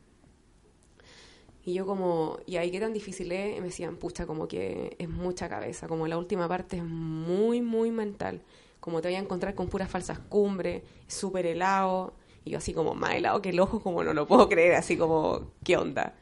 Y 1.67 1.75
yo 1.75 1.87
como, 1.87 2.39
¿y 2.47 2.57
ahí 2.59 2.71
qué 2.71 2.81
tan 2.81 2.95
difícil 2.95 3.33
es? 3.33 3.59
Y 3.59 3.61
me 3.61 3.67
decían, 3.67 3.97
pucha, 3.99 4.27
como 4.27 4.49
que 4.49 4.97
es 4.99 5.11
mucha 5.11 5.51
cabeza, 5.51 5.89
como 5.89 6.09
la 6.09 6.17
última 6.19 6.49
parte 6.49 6.79
es 6.79 6.85
muy, 6.85 7.61
muy 7.63 7.91
mental, 7.93 8.41
como 8.81 9.03
te 9.03 9.09
voy 9.09 9.17
a 9.17 9.21
encontrar 9.21 9.55
con 9.57 9.69
puras 9.69 9.91
falsas 9.91 10.21
cumbres, 10.21 10.85
súper 11.09 11.47
helado, 11.47 12.15
y 12.45 12.53
yo 12.53 12.59
así 12.59 12.73
como, 12.73 12.95
más 12.95 13.17
helado 13.17 13.43
que 13.43 13.51
el 13.51 13.61
ojo, 13.61 13.81
como 13.83 14.05
no 14.05 14.15
lo 14.15 14.29
puedo 14.29 14.49
creer, 14.49 14.75
así 14.77 14.97
como, 14.97 15.51
¿qué 15.65 15.77
onda? 15.77 16.15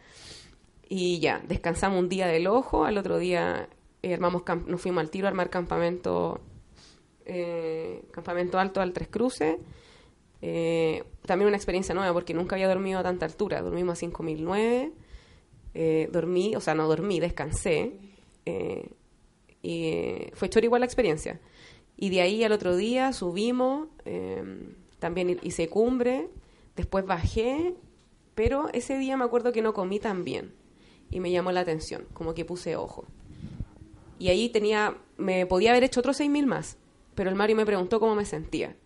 Y 0.88 1.18
ya, 1.20 1.42
descansamos 1.48 1.98
un 1.98 2.08
día 2.08 2.26
del 2.26 2.46
ojo, 2.46 2.84
al 2.84 2.98
otro 2.98 3.18
día 3.18 3.68
eh, 4.02 4.14
armamos 4.14 4.42
camp- 4.42 4.68
nos 4.68 4.80
fuimos 4.80 5.00
al 5.02 5.10
tiro 5.10 5.26
a 5.26 5.30
armar 5.30 5.50
campamento, 5.50 6.40
eh, 7.26 8.02
campamento 8.12 8.58
alto 8.58 8.80
al 8.80 8.92
Tres 8.92 9.08
Cruces. 9.08 9.58
Eh, 10.42 11.04
también 11.26 11.48
una 11.48 11.56
experiencia 11.56 11.94
nueva 11.94 12.12
porque 12.12 12.34
nunca 12.34 12.56
había 12.56 12.68
dormido 12.68 13.00
a 13.00 13.02
tanta 13.02 13.26
altura. 13.26 13.62
Dormimos 13.62 13.94
a 13.94 13.96
5009. 13.96 14.92
Eh, 15.74 16.08
dormí, 16.12 16.54
o 16.56 16.60
sea, 16.60 16.74
no 16.74 16.88
dormí, 16.88 17.20
descansé. 17.20 17.92
eh, 18.46 18.90
y 19.62 20.30
fue 20.34 20.50
chora 20.50 20.66
igual 20.66 20.80
la 20.80 20.86
experiencia. 20.86 21.40
Y 21.96 22.10
de 22.10 22.20
ahí 22.20 22.44
al 22.44 22.52
otro 22.52 22.76
día 22.76 23.12
subimos, 23.12 23.88
eh, 24.04 24.42
también 24.98 25.38
hice 25.42 25.68
cumbre, 25.68 26.28
después 26.76 27.06
bajé, 27.06 27.74
pero 28.34 28.68
ese 28.72 28.98
día 28.98 29.16
me 29.16 29.24
acuerdo 29.24 29.52
que 29.52 29.62
no 29.62 29.72
comí 29.72 30.00
tan 30.00 30.24
bien 30.24 30.52
y 31.10 31.20
me 31.20 31.30
llamó 31.30 31.50
la 31.52 31.60
atención, 31.60 32.06
como 32.12 32.34
que 32.34 32.44
puse 32.44 32.76
ojo. 32.76 33.06
Y 34.18 34.28
ahí 34.28 34.48
tenía, 34.48 34.98
me 35.16 35.46
podía 35.46 35.70
haber 35.70 35.84
hecho 35.84 36.00
otros 36.00 36.20
6.000 36.20 36.46
más, 36.46 36.76
pero 37.14 37.30
el 37.30 37.36
Mario 37.36 37.56
me 37.56 37.66
preguntó 37.66 38.00
cómo 38.00 38.14
me 38.14 38.24
sentía. 38.24 38.76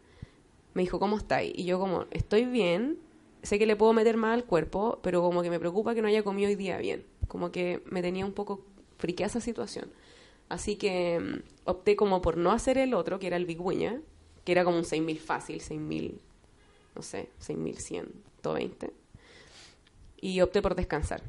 Me 0.74 0.82
dijo, 0.82 1.00
¿cómo 1.00 1.16
estáis? 1.16 1.52
Y 1.56 1.64
yo 1.64 1.78
como, 1.80 2.06
estoy 2.10 2.44
bien, 2.44 2.98
sé 3.42 3.58
que 3.58 3.66
le 3.66 3.76
puedo 3.76 3.92
meter 3.92 4.16
más 4.16 4.34
al 4.34 4.44
cuerpo, 4.44 4.98
pero 5.02 5.22
como 5.22 5.42
que 5.42 5.50
me 5.50 5.58
preocupa 5.58 5.94
que 5.94 6.02
no 6.02 6.08
haya 6.08 6.22
comido 6.22 6.48
hoy 6.48 6.56
día 6.56 6.78
bien. 6.78 7.04
Como 7.28 7.50
que 7.50 7.82
me 7.86 8.02
tenía 8.02 8.24
un 8.24 8.32
poco 8.32 8.64
friqueada 8.98 9.28
esa 9.28 9.40
situación. 9.40 9.90
Así 10.48 10.76
que 10.76 11.20
mm, 11.20 11.68
opté 11.68 11.96
como 11.96 12.22
por 12.22 12.36
no 12.36 12.52
hacer 12.52 12.78
el 12.78 12.94
otro, 12.94 13.18
que 13.18 13.26
era 13.26 13.36
el 13.36 13.46
Bigüeña, 13.46 14.00
que 14.44 14.52
era 14.52 14.64
como 14.64 14.78
un 14.78 14.84
6.000 14.84 15.18
fácil, 15.18 15.60
6.000, 15.60 16.14
no 16.94 17.02
sé, 17.02 17.28
6.100, 17.40 18.06
120. 18.42 18.92
Y 20.20 20.40
opté 20.40 20.62
por 20.62 20.74
descansar. 20.74 21.22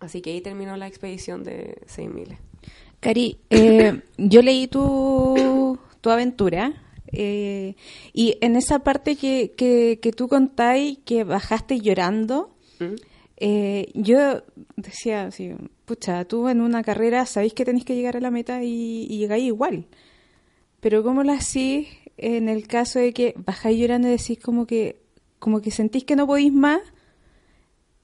Así 0.00 0.20
que 0.20 0.30
ahí 0.30 0.40
terminó 0.40 0.76
la 0.76 0.86
expedición 0.86 1.42
de 1.44 1.78
6.000. 1.86 2.36
Cari, 3.00 3.38
eh, 3.50 4.02
yo 4.16 4.42
leí 4.42 4.66
tu, 4.66 5.78
tu 6.00 6.10
aventura 6.10 6.74
eh, 7.12 7.74
y 8.12 8.36
en 8.40 8.56
esa 8.56 8.80
parte 8.80 9.16
que, 9.16 9.52
que, 9.56 9.98
que 10.02 10.12
tú 10.12 10.28
contáis 10.28 10.98
que 11.04 11.24
bajaste 11.24 11.80
llorando, 11.80 12.54
¿Mm? 12.78 12.94
eh, 13.38 13.90
yo 13.94 14.42
decía 14.76 15.24
así, 15.26 15.52
pucha, 15.84 16.24
tú 16.24 16.48
en 16.48 16.60
una 16.60 16.82
carrera 16.82 17.24
sabéis 17.26 17.54
que 17.54 17.64
tenéis 17.64 17.84
que 17.84 17.94
llegar 17.94 18.16
a 18.16 18.20
la 18.20 18.30
meta 18.30 18.62
y, 18.62 19.06
y 19.08 19.18
llegáis 19.18 19.44
igual. 19.44 19.86
Pero 20.80 21.02
¿cómo 21.02 21.22
lo 21.24 21.32
hacís 21.32 21.88
en 22.16 22.48
el 22.48 22.66
caso 22.66 22.98
de 22.98 23.12
que 23.12 23.34
bajáis 23.36 23.78
llorando 23.78 24.08
y 24.08 24.12
decís 24.12 24.38
como 24.40 24.66
que, 24.66 25.00
como 25.38 25.60
que 25.60 25.70
sentís 25.70 26.04
que 26.04 26.16
no 26.16 26.26
podéis 26.26 26.52
más 26.52 26.80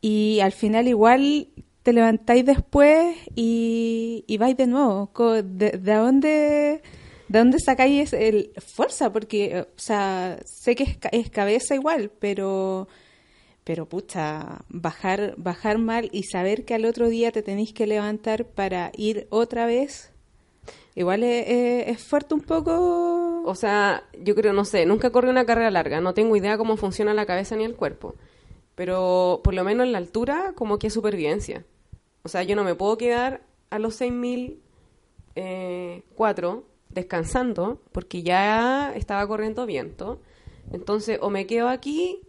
y 0.01 0.41
al 0.41 0.53
final 0.53 0.87
igual 0.89 1.49
te 1.83 1.93
levantáis 1.93 2.45
después 2.45 3.17
y, 3.35 4.25
y 4.27 4.39
vais 4.39 4.57
de 4.57 4.67
nuevo. 4.67 5.11
Co- 5.13 5.43
¿De, 5.43 5.71
de 5.73 5.95
dónde, 5.95 6.83
de 7.29 7.39
dónde 7.39 7.59
sacáis 7.59 8.13
el, 8.13 8.53
fuerza? 8.75 9.13
Porque, 9.13 9.63
o 9.63 9.79
sea, 9.79 10.39
sé 10.45 10.75
que 10.75 10.85
es, 10.85 10.99
es 11.13 11.31
cabeza 11.31 11.75
igual, 11.75 12.11
pero, 12.19 12.89
pero 13.65 13.89
pucha, 13.89 14.65
bajar, 14.69 15.35
bajar 15.37 15.79
mal 15.79 16.09
y 16.13 16.25
saber 16.25 16.65
que 16.65 16.75
al 16.75 16.85
otro 16.85 17.09
día 17.09 17.33
te 17.33 17.43
tenéis 17.43 17.73
que 17.73 17.87
levantar 17.87 18.47
para 18.47 18.93
ir 18.97 19.27
otra 19.31 19.67
vez, 19.67 20.13
igual 20.95 21.23
es, 21.25 22.03
fuerte 22.03 22.35
un 22.35 22.43
poco. 22.43 23.43
O 23.45 23.55
sea, 23.55 24.05
yo 24.23 24.35
creo, 24.35 24.53
no 24.53 24.65
sé, 24.65 24.87
nunca 24.87 25.11
corrí 25.11 25.29
una 25.29 25.47
carrera 25.47 25.71
larga, 25.71 26.01
no 26.01 26.15
tengo 26.15 26.37
idea 26.37 26.59
cómo 26.59 26.77
funciona 26.77 27.15
la 27.15 27.27
cabeza 27.27 27.57
ni 27.57 27.65
el 27.65 27.77
cuerpo. 27.77 28.15
Pero 28.75 29.41
por 29.45 29.55
lo 29.55 29.65
menos 29.65 29.87
en 29.87 29.93
la 29.93 29.99
altura, 29.99 30.53
como 30.57 30.79
que 30.79 30.89
es 30.89 30.93
supervivencia. 30.93 31.65
O 32.23 32.29
sea, 32.29 32.43
yo 32.43 32.57
no 32.57 32.65
me 32.65 32.75
puedo 32.75 32.99
quedar 32.99 33.43
a 33.71 33.79
los 33.79 33.95
6004 33.97 36.65
descansando 36.95 37.83
porque 37.93 38.23
ya 38.23 38.95
estaba 38.95 39.27
corriendo 39.27 39.67
viento. 39.67 40.21
Entonces, 40.73 41.19
o 41.21 41.31
me 41.31 41.47
quedo 41.47 41.69
aquí 41.69 42.21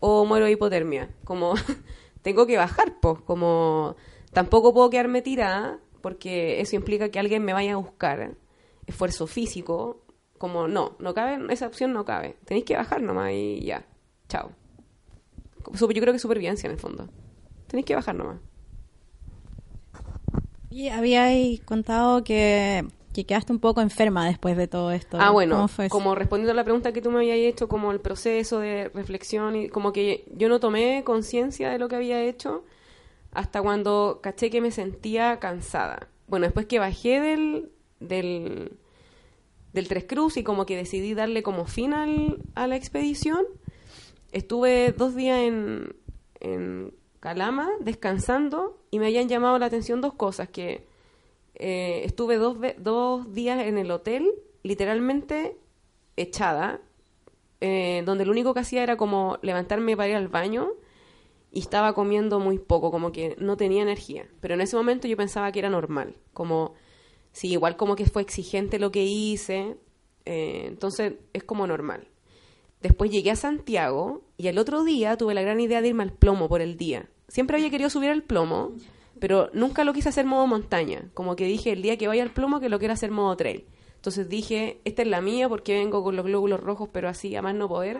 o 0.00 0.24
muero 0.24 0.46
de 0.46 0.52
hipotermia. 0.52 1.10
Como 1.24 1.54
tengo 2.22 2.46
que 2.46 2.56
bajar, 2.56 2.98
pues, 3.00 3.20
como 3.20 3.96
tampoco 4.32 4.72
puedo 4.72 4.90
quedarme 4.90 5.22
tirada 5.22 5.80
porque 6.00 6.60
eso 6.60 6.76
implica 6.76 7.08
que 7.08 7.18
alguien 7.18 7.44
me 7.44 7.52
vaya 7.52 7.74
a 7.74 7.76
buscar. 7.76 8.36
Esfuerzo 8.86 9.26
físico, 9.26 10.04
como 10.38 10.68
no, 10.68 10.96
no 11.00 11.12
cabe, 11.12 11.52
esa 11.52 11.66
opción 11.66 11.92
no 11.92 12.04
cabe. 12.04 12.36
Tenéis 12.44 12.64
que 12.64 12.76
bajar 12.76 13.02
nomás 13.02 13.32
y 13.32 13.64
ya. 13.64 13.84
Chao. 14.28 14.52
Yo 15.72 15.88
creo 15.88 16.12
que 16.12 16.20
supervivencia 16.20 16.68
en 16.68 16.74
el 16.74 16.78
fondo. 16.78 17.08
Tenéis 17.66 17.86
que 17.86 17.96
bajar 17.96 18.14
nomás. 18.14 18.38
Y 20.70 20.88
habíais 20.88 21.60
contado 21.62 22.22
que, 22.22 22.86
que 23.16 23.24
quedaste 23.26 23.52
un 23.52 23.58
poco 23.58 23.80
enferma 23.80 24.26
después 24.26 24.56
de 24.56 24.68
todo 24.68 24.92
esto. 24.92 25.16
Ah, 25.20 25.30
bueno, 25.30 25.56
como 25.88 26.14
respondiendo 26.14 26.52
a 26.52 26.54
la 26.54 26.64
pregunta 26.64 26.92
que 26.92 27.00
tú 27.00 27.10
me 27.10 27.18
habías 27.18 27.38
hecho, 27.38 27.66
como 27.68 27.90
el 27.92 28.00
proceso 28.00 28.60
de 28.60 28.90
reflexión, 28.94 29.56
y 29.56 29.68
como 29.68 29.92
que 29.92 30.24
yo 30.36 30.48
no 30.48 30.60
tomé 30.60 31.02
conciencia 31.04 31.70
de 31.70 31.78
lo 31.78 31.88
que 31.88 31.96
había 31.96 32.22
hecho 32.22 32.64
hasta 33.32 33.62
cuando 33.62 34.20
caché 34.22 34.50
que 34.50 34.60
me 34.60 34.70
sentía 34.70 35.38
cansada. 35.38 36.08
Bueno, 36.28 36.44
después 36.46 36.66
que 36.66 36.78
bajé 36.78 37.20
del, 37.20 37.70
del, 38.00 38.72
del 39.72 39.88
Tres 39.88 40.04
Cruz 40.04 40.36
y 40.36 40.42
como 40.44 40.66
que 40.66 40.76
decidí 40.76 41.14
darle 41.14 41.42
como 41.42 41.66
fin 41.66 41.92
al- 41.94 42.40
a 42.54 42.66
la 42.66 42.76
expedición, 42.76 43.44
estuve 44.32 44.92
dos 44.92 45.14
días 45.14 45.38
en, 45.40 45.94
en 46.40 46.92
Calama 47.20 47.68
descansando 47.80 48.78
y 48.90 48.98
me 48.98 49.06
habían 49.06 49.28
llamado 49.28 49.58
la 49.58 49.66
atención 49.66 50.00
dos 50.00 50.14
cosas, 50.14 50.48
que 50.48 50.86
eh, 51.58 52.02
estuve 52.04 52.36
dos, 52.36 52.58
dos 52.78 53.32
días 53.32 53.64
en 53.64 53.78
el 53.78 53.90
hotel, 53.90 54.30
literalmente 54.62 55.56
echada, 56.16 56.80
eh, 57.60 58.02
donde 58.04 58.26
lo 58.26 58.32
único 58.32 58.52
que 58.52 58.60
hacía 58.60 58.82
era 58.82 58.96
como 58.96 59.38
levantarme 59.42 59.96
para 59.96 60.10
ir 60.10 60.16
al 60.16 60.28
baño 60.28 60.72
y 61.50 61.60
estaba 61.60 61.94
comiendo 61.94 62.38
muy 62.38 62.58
poco, 62.58 62.90
como 62.90 63.12
que 63.12 63.34
no 63.38 63.56
tenía 63.56 63.82
energía. 63.82 64.28
Pero 64.40 64.54
en 64.54 64.60
ese 64.60 64.76
momento 64.76 65.08
yo 65.08 65.16
pensaba 65.16 65.50
que 65.52 65.60
era 65.60 65.70
normal, 65.70 66.16
como, 66.34 66.74
sí, 67.32 67.48
igual 67.48 67.76
como 67.76 67.96
que 67.96 68.04
fue 68.04 68.22
exigente 68.22 68.78
lo 68.78 68.92
que 68.92 69.04
hice, 69.04 69.76
eh, 70.26 70.64
entonces 70.66 71.14
es 71.32 71.44
como 71.44 71.66
normal. 71.66 72.08
Después 72.82 73.10
llegué 73.10 73.30
a 73.30 73.36
Santiago 73.36 74.22
y 74.36 74.48
el 74.48 74.58
otro 74.58 74.84
día 74.84 75.16
tuve 75.16 75.32
la 75.32 75.40
gran 75.40 75.58
idea 75.60 75.80
de 75.80 75.88
irme 75.88 76.02
al 76.02 76.12
plomo 76.12 76.48
por 76.48 76.60
el 76.60 76.76
día. 76.76 77.08
Siempre 77.28 77.56
había 77.56 77.70
querido 77.70 77.88
subir 77.88 78.10
al 78.10 78.22
plomo, 78.22 78.72
pero 79.20 79.50
nunca 79.52 79.84
lo 79.84 79.92
quise 79.92 80.08
hacer 80.08 80.24
modo 80.26 80.46
montaña. 80.46 81.04
Como 81.14 81.36
que 81.36 81.44
dije, 81.46 81.72
el 81.72 81.82
día 81.82 81.96
que 81.96 82.08
vaya 82.08 82.22
al 82.22 82.30
plomo 82.30 82.60
que 82.60 82.68
lo 82.68 82.78
quiero 82.78 82.94
hacer 82.94 83.10
modo 83.10 83.36
trail. 83.36 83.64
Entonces 83.96 84.28
dije, 84.28 84.80
esta 84.84 85.02
es 85.02 85.08
la 85.08 85.20
mía 85.20 85.48
porque 85.48 85.74
vengo 85.74 86.04
con 86.04 86.14
los 86.16 86.24
glóbulos 86.24 86.60
rojos, 86.60 86.88
pero 86.92 87.08
así 87.08 87.34
a 87.34 87.42
más 87.42 87.54
no 87.54 87.68
poder. 87.68 87.98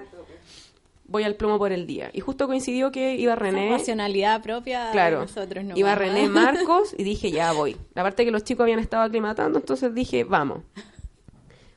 Voy 1.08 1.22
al 1.22 1.36
plomo 1.36 1.58
por 1.58 1.70
el 1.72 1.86
día. 1.86 2.10
Y 2.12 2.20
justo 2.20 2.46
coincidió 2.48 2.90
que 2.90 3.14
iba 3.14 3.34
René. 3.36 3.70
Nacionalidad 3.70 4.42
propia 4.42 4.90
Claro. 4.90 5.20
de 5.20 5.26
nosotros. 5.26 5.64
No 5.64 5.76
Iba 5.76 5.94
René 5.94 6.28
Marcos 6.28 6.94
y 6.98 7.04
dije, 7.04 7.30
ya 7.30 7.52
voy. 7.52 7.76
La 7.94 8.02
parte 8.02 8.24
que 8.24 8.30
los 8.32 8.42
chicos 8.44 8.64
habían 8.64 8.80
estado 8.80 9.04
aclimatando, 9.04 9.58
entonces 9.58 9.94
dije, 9.94 10.24
vamos. 10.24 10.62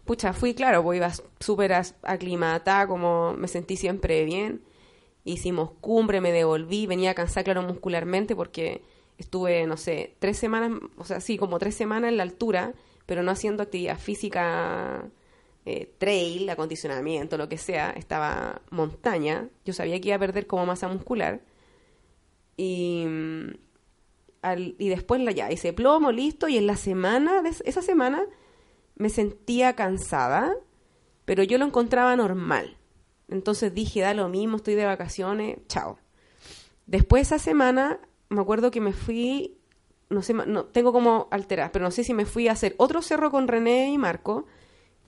Pucha, 0.05 0.33
fui, 0.33 0.55
claro, 0.55 0.81
pues 0.83 0.97
iba 0.97 1.11
súper 1.39 1.73
aclimatada, 2.01 2.87
como 2.87 3.33
me 3.33 3.47
sentí 3.47 3.77
siempre 3.77 4.25
bien. 4.25 4.61
Hicimos 5.23 5.71
cumbre, 5.81 6.21
me 6.21 6.31
devolví, 6.31 6.87
venía 6.87 7.13
cansada, 7.13 7.43
claro, 7.43 7.61
muscularmente, 7.61 8.35
porque 8.35 8.81
estuve, 9.19 9.67
no 9.67 9.77
sé, 9.77 10.15
tres 10.19 10.37
semanas, 10.37 10.71
o 10.97 11.03
sea, 11.03 11.19
sí, 11.21 11.37
como 11.37 11.59
tres 11.59 11.75
semanas 11.75 12.09
en 12.09 12.17
la 12.17 12.23
altura, 12.23 12.73
pero 13.05 13.21
no 13.21 13.31
haciendo 13.31 13.61
actividad 13.63 13.99
física, 13.99 15.07
eh, 15.65 15.93
trail, 15.99 16.49
acondicionamiento, 16.49 17.37
lo 17.37 17.47
que 17.49 17.57
sea. 17.57 17.91
Estaba 17.91 18.61
montaña. 18.71 19.49
Yo 19.65 19.73
sabía 19.73 19.99
que 20.01 20.07
iba 20.09 20.15
a 20.15 20.19
perder 20.19 20.47
como 20.47 20.65
masa 20.65 20.87
muscular. 20.87 21.41
Y, 22.57 23.05
mm, 23.07 23.49
y 24.77 24.89
después 24.89 25.21
la, 25.21 25.31
ya 25.31 25.51
hice 25.51 25.73
plomo, 25.73 26.11
listo, 26.11 26.47
y 26.47 26.57
en 26.57 26.65
la 26.67 26.75
semana, 26.77 27.41
de 27.41 27.49
es- 27.49 27.63
esa 27.65 27.81
semana, 27.81 28.23
me 28.95 29.09
sentía 29.09 29.75
cansada, 29.75 30.53
pero 31.25 31.43
yo 31.43 31.57
lo 31.57 31.65
encontraba 31.65 32.15
normal. 32.15 32.77
Entonces 33.27 33.73
dije, 33.73 34.01
da 34.01 34.13
lo 34.13 34.29
mismo, 34.29 34.57
estoy 34.57 34.75
de 34.75 34.85
vacaciones, 34.85 35.57
chao. 35.67 35.99
Después 36.87 37.23
esa 37.23 37.37
semana 37.39 37.99
me 38.29 38.41
acuerdo 38.41 38.71
que 38.71 38.81
me 38.81 38.93
fui, 38.93 39.57
no 40.09 40.21
sé, 40.21 40.33
no, 40.33 40.65
tengo 40.65 40.91
como 40.93 41.27
alterar, 41.31 41.71
pero 41.71 41.83
no 41.85 41.91
sé 41.91 42.03
si 42.03 42.13
me 42.13 42.25
fui 42.25 42.47
a 42.47 42.53
hacer 42.53 42.75
otro 42.77 43.01
cerro 43.01 43.31
con 43.31 43.47
René 43.47 43.91
y 43.91 43.97
Marco, 43.97 44.45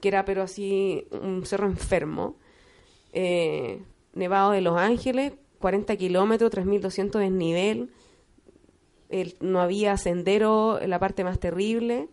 que 0.00 0.08
era 0.08 0.24
pero 0.24 0.42
así 0.42 1.06
un 1.12 1.44
cerro 1.46 1.66
enfermo, 1.66 2.36
eh, 3.12 3.82
Nevado 4.14 4.50
de 4.52 4.60
Los 4.60 4.76
Ángeles, 4.78 5.32
40 5.60 5.96
kilómetros, 5.96 6.50
3.200 6.50 7.20
de 7.20 7.30
nivel, 7.30 7.90
el- 9.08 9.36
no 9.40 9.60
había 9.60 9.96
sendero 9.96 10.80
en 10.80 10.90
la 10.90 10.98
parte 10.98 11.24
más 11.24 11.38
terrible 11.38 12.08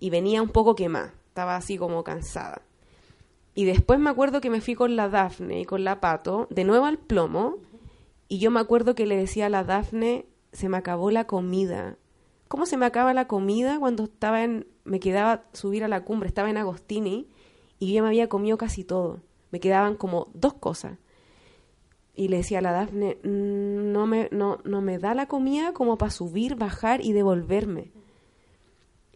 y 0.00 0.10
venía 0.10 0.42
un 0.42 0.48
poco 0.50 0.74
quemada, 0.74 1.14
estaba 1.28 1.56
así 1.56 1.78
como 1.78 2.04
cansada. 2.04 2.62
Y 3.54 3.64
después 3.64 4.00
me 4.00 4.10
acuerdo 4.10 4.40
que 4.40 4.50
me 4.50 4.60
fui 4.60 4.74
con 4.74 4.96
la 4.96 5.08
Dafne 5.08 5.60
y 5.60 5.64
con 5.64 5.84
la 5.84 6.00
Pato, 6.00 6.48
de 6.50 6.64
nuevo 6.64 6.86
al 6.86 6.98
plomo, 6.98 7.56
y 8.28 8.38
yo 8.38 8.50
me 8.50 8.58
acuerdo 8.60 8.94
que 8.96 9.06
le 9.06 9.16
decía 9.16 9.46
a 9.46 9.50
la 9.50 9.62
Dafne, 9.64 10.26
se 10.54 10.70
me 10.70 10.78
acabó 10.78 11.10
la 11.10 11.26
comida. 11.26 11.98
¿Cómo 12.48 12.64
se 12.64 12.78
me 12.78 12.86
acaba 12.86 13.12
la 13.12 13.26
comida 13.26 13.78
cuando 13.78 14.04
estaba 14.04 14.42
en, 14.42 14.66
me 14.84 15.00
quedaba 15.00 15.44
subir 15.52 15.84
a 15.84 15.88
la 15.88 16.04
cumbre, 16.04 16.28
estaba 16.28 16.48
en 16.48 16.56
Agostini, 16.56 17.28
y 17.78 17.92
yo 17.92 18.02
me 18.02 18.08
había 18.08 18.28
comido 18.30 18.56
casi 18.56 18.84
todo. 18.84 19.20
Me 19.50 19.60
quedaban 19.60 19.96
como 19.96 20.28
dos 20.32 20.54
cosas. 20.54 20.98
Y 22.14 22.28
le 22.28 22.38
decía 22.38 22.58
a 22.60 22.62
la 22.62 22.72
Dafne, 22.72 23.18
"Mm, 23.24 23.92
no 23.92 24.06
me, 24.06 24.28
no, 24.30 24.60
no 24.64 24.80
me 24.80 24.98
da 24.98 25.14
la 25.14 25.26
comida 25.26 25.72
como 25.72 25.98
para 25.98 26.10
subir, 26.10 26.54
bajar 26.54 27.04
y 27.04 27.12
devolverme. 27.12 27.92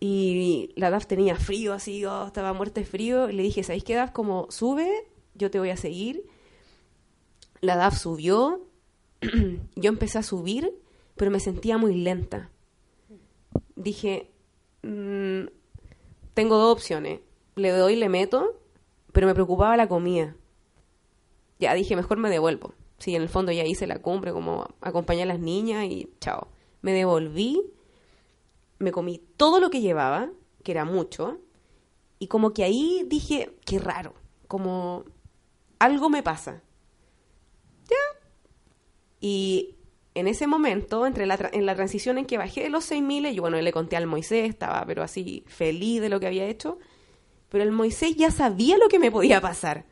Y 0.01 0.73
la 0.77 0.91
DAF 0.91 1.07
tenía 1.07 1.37
frío, 1.37 1.73
así, 1.73 2.05
oh, 2.05 2.27
estaba 2.27 2.53
muerta 2.53 2.81
de 2.81 2.87
frío. 2.87 3.29
Y 3.31 3.33
le 3.33 3.43
dije, 3.43 3.63
¿sabéis 3.63 3.85
qué, 3.85 3.95
DAF? 3.95 4.13
Como 4.13 4.47
sube, 4.51 4.89
yo 5.35 5.51
te 5.51 5.59
voy 5.59 5.71
a 5.71 5.77
seguir. 5.77 6.25
La 7.61 7.77
DAF 7.77 7.99
subió, 7.99 8.65
yo 9.77 9.89
empecé 9.89 10.19
a 10.19 10.23
subir, 10.23 10.73
pero 11.19 11.31
me 11.31 11.41
sentía 11.41 11.77
muy 11.77 11.95
lenta. 11.95 12.51
Dije, 13.77 14.31
"Mm, 14.83 15.47
tengo 16.35 16.57
dos 16.57 16.73
opciones. 16.73 17.21
Le 17.57 17.71
doy, 17.71 17.97
le 17.97 18.09
meto, 18.09 18.59
pero 19.13 19.27
me 19.27 19.35
preocupaba 19.35 19.77
la 19.77 19.89
comida. 19.89 20.35
Ya 21.59 21.75
dije, 21.75 21.97
mejor 21.97 22.19
me 22.19 22.31
devuelvo. 22.31 22.75
Sí, 22.99 23.15
en 23.15 23.23
el 23.23 23.29
fondo 23.29 23.53
ya 23.53 23.65
hice 23.65 23.87
la 23.87 24.01
cumbre, 24.01 24.33
como 24.33 24.67
acompañé 24.81 25.23
a 25.25 25.27
las 25.27 25.41
niñas 25.41 25.85
y 25.85 26.11
chao. 26.21 26.49
Me 26.83 26.93
devolví 26.93 27.63
me 28.79 28.93
comí 28.93 29.19
todo 29.37 29.61
lo 29.61 29.71
que 29.71 29.81
llevaba, 29.81 30.31
que 30.63 30.73
era 30.73 30.85
mucho, 30.85 31.39
y 32.19 32.29
como 32.29 32.53
que 32.53 32.65
ahí 32.65 33.05
dije, 33.07 33.57
qué 33.65 33.79
raro, 33.79 34.15
como 34.47 35.05
algo 35.79 36.09
me 36.11 36.23
pasa. 36.23 36.63
Ya. 37.89 38.21
Y 39.21 39.77
en 40.15 40.27
ese 40.27 40.47
momento, 40.47 41.07
entre 41.07 41.27
la, 41.27 41.39
en 41.53 41.67
la 41.67 41.75
transición 41.75 42.19
en 42.19 42.27
que 42.27 42.39
bajé 42.39 42.63
de 42.63 42.71
los 42.71 42.91
6.000, 42.91 43.33
yo 43.33 43.43
bueno, 43.43 43.61
le 43.61 43.73
conté 43.73 43.97
al 43.97 44.07
Moisés, 44.07 44.49
estaba 44.49 44.85
pero 44.87 45.03
así 45.03 45.45
feliz 45.47 46.01
de 46.01 46.09
lo 46.09 46.21
que 46.21 46.27
había 46.27 46.47
hecho, 46.47 46.79
pero 47.49 47.65
el 47.65 47.73
Moisés 47.73 48.17
ya 48.17 48.31
sabía 48.31 48.79
lo 48.79 48.89
que 48.89 48.99
me 48.99 49.11
podía 49.11 49.41
pasar, 49.41 49.87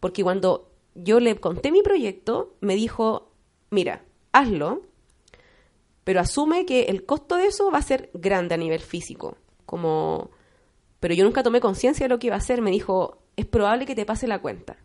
porque 0.00 0.22
cuando 0.22 0.70
yo 0.94 1.20
le 1.20 1.36
conté 1.36 1.72
mi 1.72 1.82
proyecto, 1.82 2.54
me 2.60 2.74
dijo, 2.74 3.32
mira, 3.70 4.04
hazlo, 4.32 4.82
pero 6.04 6.20
asume 6.20 6.66
que 6.66 6.84
el 6.84 7.04
costo 7.04 7.36
de 7.36 7.46
eso 7.46 7.70
va 7.70 7.78
a 7.78 7.82
ser 7.82 8.10
grande 8.14 8.54
a 8.54 8.58
nivel 8.58 8.80
físico, 8.80 9.36
como 9.64 10.30
pero 11.02 11.14
yo 11.14 11.24
nunca 11.24 11.42
tomé 11.42 11.60
conciencia 11.60 12.04
de 12.04 12.08
lo 12.08 12.20
que 12.20 12.28
iba 12.28 12.36
a 12.36 12.38
hacer, 12.38 12.62
me 12.62 12.70
dijo, 12.70 13.24
es 13.34 13.44
probable 13.44 13.86
que 13.86 13.96
te 13.96 14.06
pase 14.06 14.28
la 14.28 14.40
cuenta. 14.40 14.76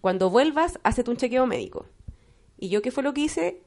Cuando 0.00 0.30
vuelvas, 0.30 0.78
hazte 0.84 1.10
un 1.10 1.16
chequeo 1.16 1.46
médico. 1.46 1.86
Y 2.56 2.68
yo 2.68 2.80
qué 2.80 2.92
fue 2.92 3.02
lo 3.02 3.12
que 3.12 3.22
hice? 3.22 3.60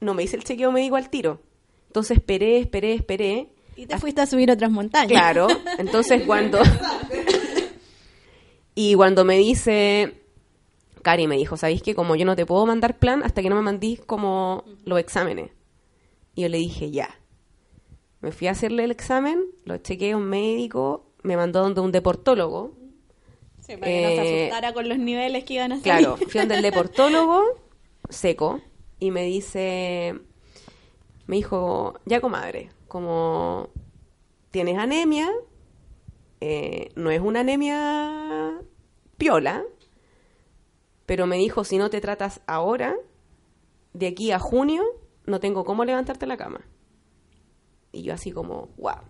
No 0.00 0.14
me 0.14 0.22
hice 0.22 0.36
el 0.36 0.44
chequeo 0.44 0.72
médico 0.72 0.96
al 0.96 1.10
tiro. 1.10 1.40
Entonces 1.88 2.18
esperé, 2.18 2.58
esperé, 2.58 2.94
esperé. 2.94 3.48
Y 3.76 3.86
te 3.86 3.98
fuiste 3.98 4.20
a 4.20 4.26
subir 4.26 4.50
otras 4.50 4.70
montañas. 4.70 5.08
Claro, 5.08 5.48
entonces 5.78 6.22
cuando... 6.26 6.58
y 8.74 8.94
cuando 8.94 9.24
me 9.24 9.38
dice... 9.38 10.16
Cari 11.02 11.26
me 11.26 11.36
dijo, 11.38 11.56
¿sabéis 11.56 11.82
que 11.82 11.94
como 11.94 12.14
yo 12.14 12.26
no 12.26 12.36
te 12.36 12.44
puedo 12.44 12.66
mandar 12.66 12.98
plan 12.98 13.22
hasta 13.22 13.40
que 13.40 13.48
no 13.48 13.56
me 13.56 13.62
mandís 13.62 14.00
como 14.00 14.64
los 14.84 14.98
exámenes? 15.00 15.50
Y 16.34 16.42
yo 16.42 16.48
le 16.50 16.58
dije, 16.58 16.90
ya. 16.90 17.18
Me 18.20 18.32
fui 18.32 18.48
a 18.48 18.50
hacerle 18.50 18.84
el 18.84 18.90
examen, 18.90 19.42
lo 19.64 19.78
chequeé 19.78 20.12
a 20.12 20.16
un 20.18 20.24
médico, 20.24 21.06
me 21.22 21.36
mandó 21.38 21.62
donde 21.62 21.80
un 21.80 21.90
deportólogo. 21.90 22.74
Sí, 23.66 23.78
para 23.78 23.86
que 23.90 24.02
no 24.02 24.08
se 24.08 24.14
Eh, 24.14 24.40
asustara 24.48 24.74
con 24.74 24.88
los 24.90 24.98
niveles 24.98 25.44
que 25.44 25.54
iban 25.54 25.72
a 25.72 25.80
salir. 25.80 26.06
Claro, 26.06 26.16
fui 26.18 26.40
donde 26.40 26.56
el 26.56 26.62
deportólogo, 26.62 27.42
seco, 28.10 28.60
y 29.00 29.10
me 29.10 29.24
dice, 29.24 30.20
me 31.26 31.36
dijo, 31.36 31.98
ya 32.04 32.20
comadre, 32.20 32.70
como 32.86 33.70
tienes 34.50 34.78
anemia, 34.78 35.30
eh, 36.40 36.90
no 36.96 37.10
es 37.10 37.20
una 37.20 37.40
anemia 37.40 38.60
piola, 39.16 39.64
pero 41.06 41.26
me 41.26 41.36
dijo, 41.36 41.64
si 41.64 41.78
no 41.78 41.90
te 41.90 42.00
tratas 42.00 42.42
ahora, 42.46 42.94
de 43.94 44.06
aquí 44.06 44.32
a 44.32 44.38
junio, 44.38 44.84
no 45.26 45.40
tengo 45.40 45.64
cómo 45.64 45.84
levantarte 45.84 46.26
la 46.26 46.36
cama. 46.36 46.60
Y 47.92 48.02
yo 48.02 48.14
así 48.14 48.30
como, 48.30 48.68
wow. 48.76 49.00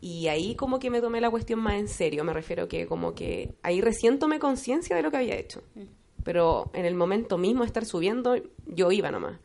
Y 0.00 0.28
ahí 0.28 0.54
como 0.54 0.78
que 0.78 0.90
me 0.90 1.00
tomé 1.00 1.20
la 1.20 1.30
cuestión 1.30 1.60
más 1.60 1.74
en 1.74 1.88
serio, 1.88 2.24
me 2.24 2.32
refiero 2.32 2.68
que 2.68 2.86
como 2.86 3.14
que 3.14 3.54
ahí 3.62 3.80
recién 3.80 4.18
tomé 4.18 4.38
conciencia 4.38 4.94
de 4.94 5.02
lo 5.02 5.10
que 5.10 5.16
había 5.16 5.36
hecho. 5.36 5.62
Pero 6.24 6.70
en 6.74 6.84
el 6.84 6.94
momento 6.94 7.38
mismo 7.38 7.62
de 7.62 7.66
estar 7.68 7.84
subiendo, 7.84 8.36
yo 8.66 8.92
iba 8.92 9.10
nomás. 9.10 9.38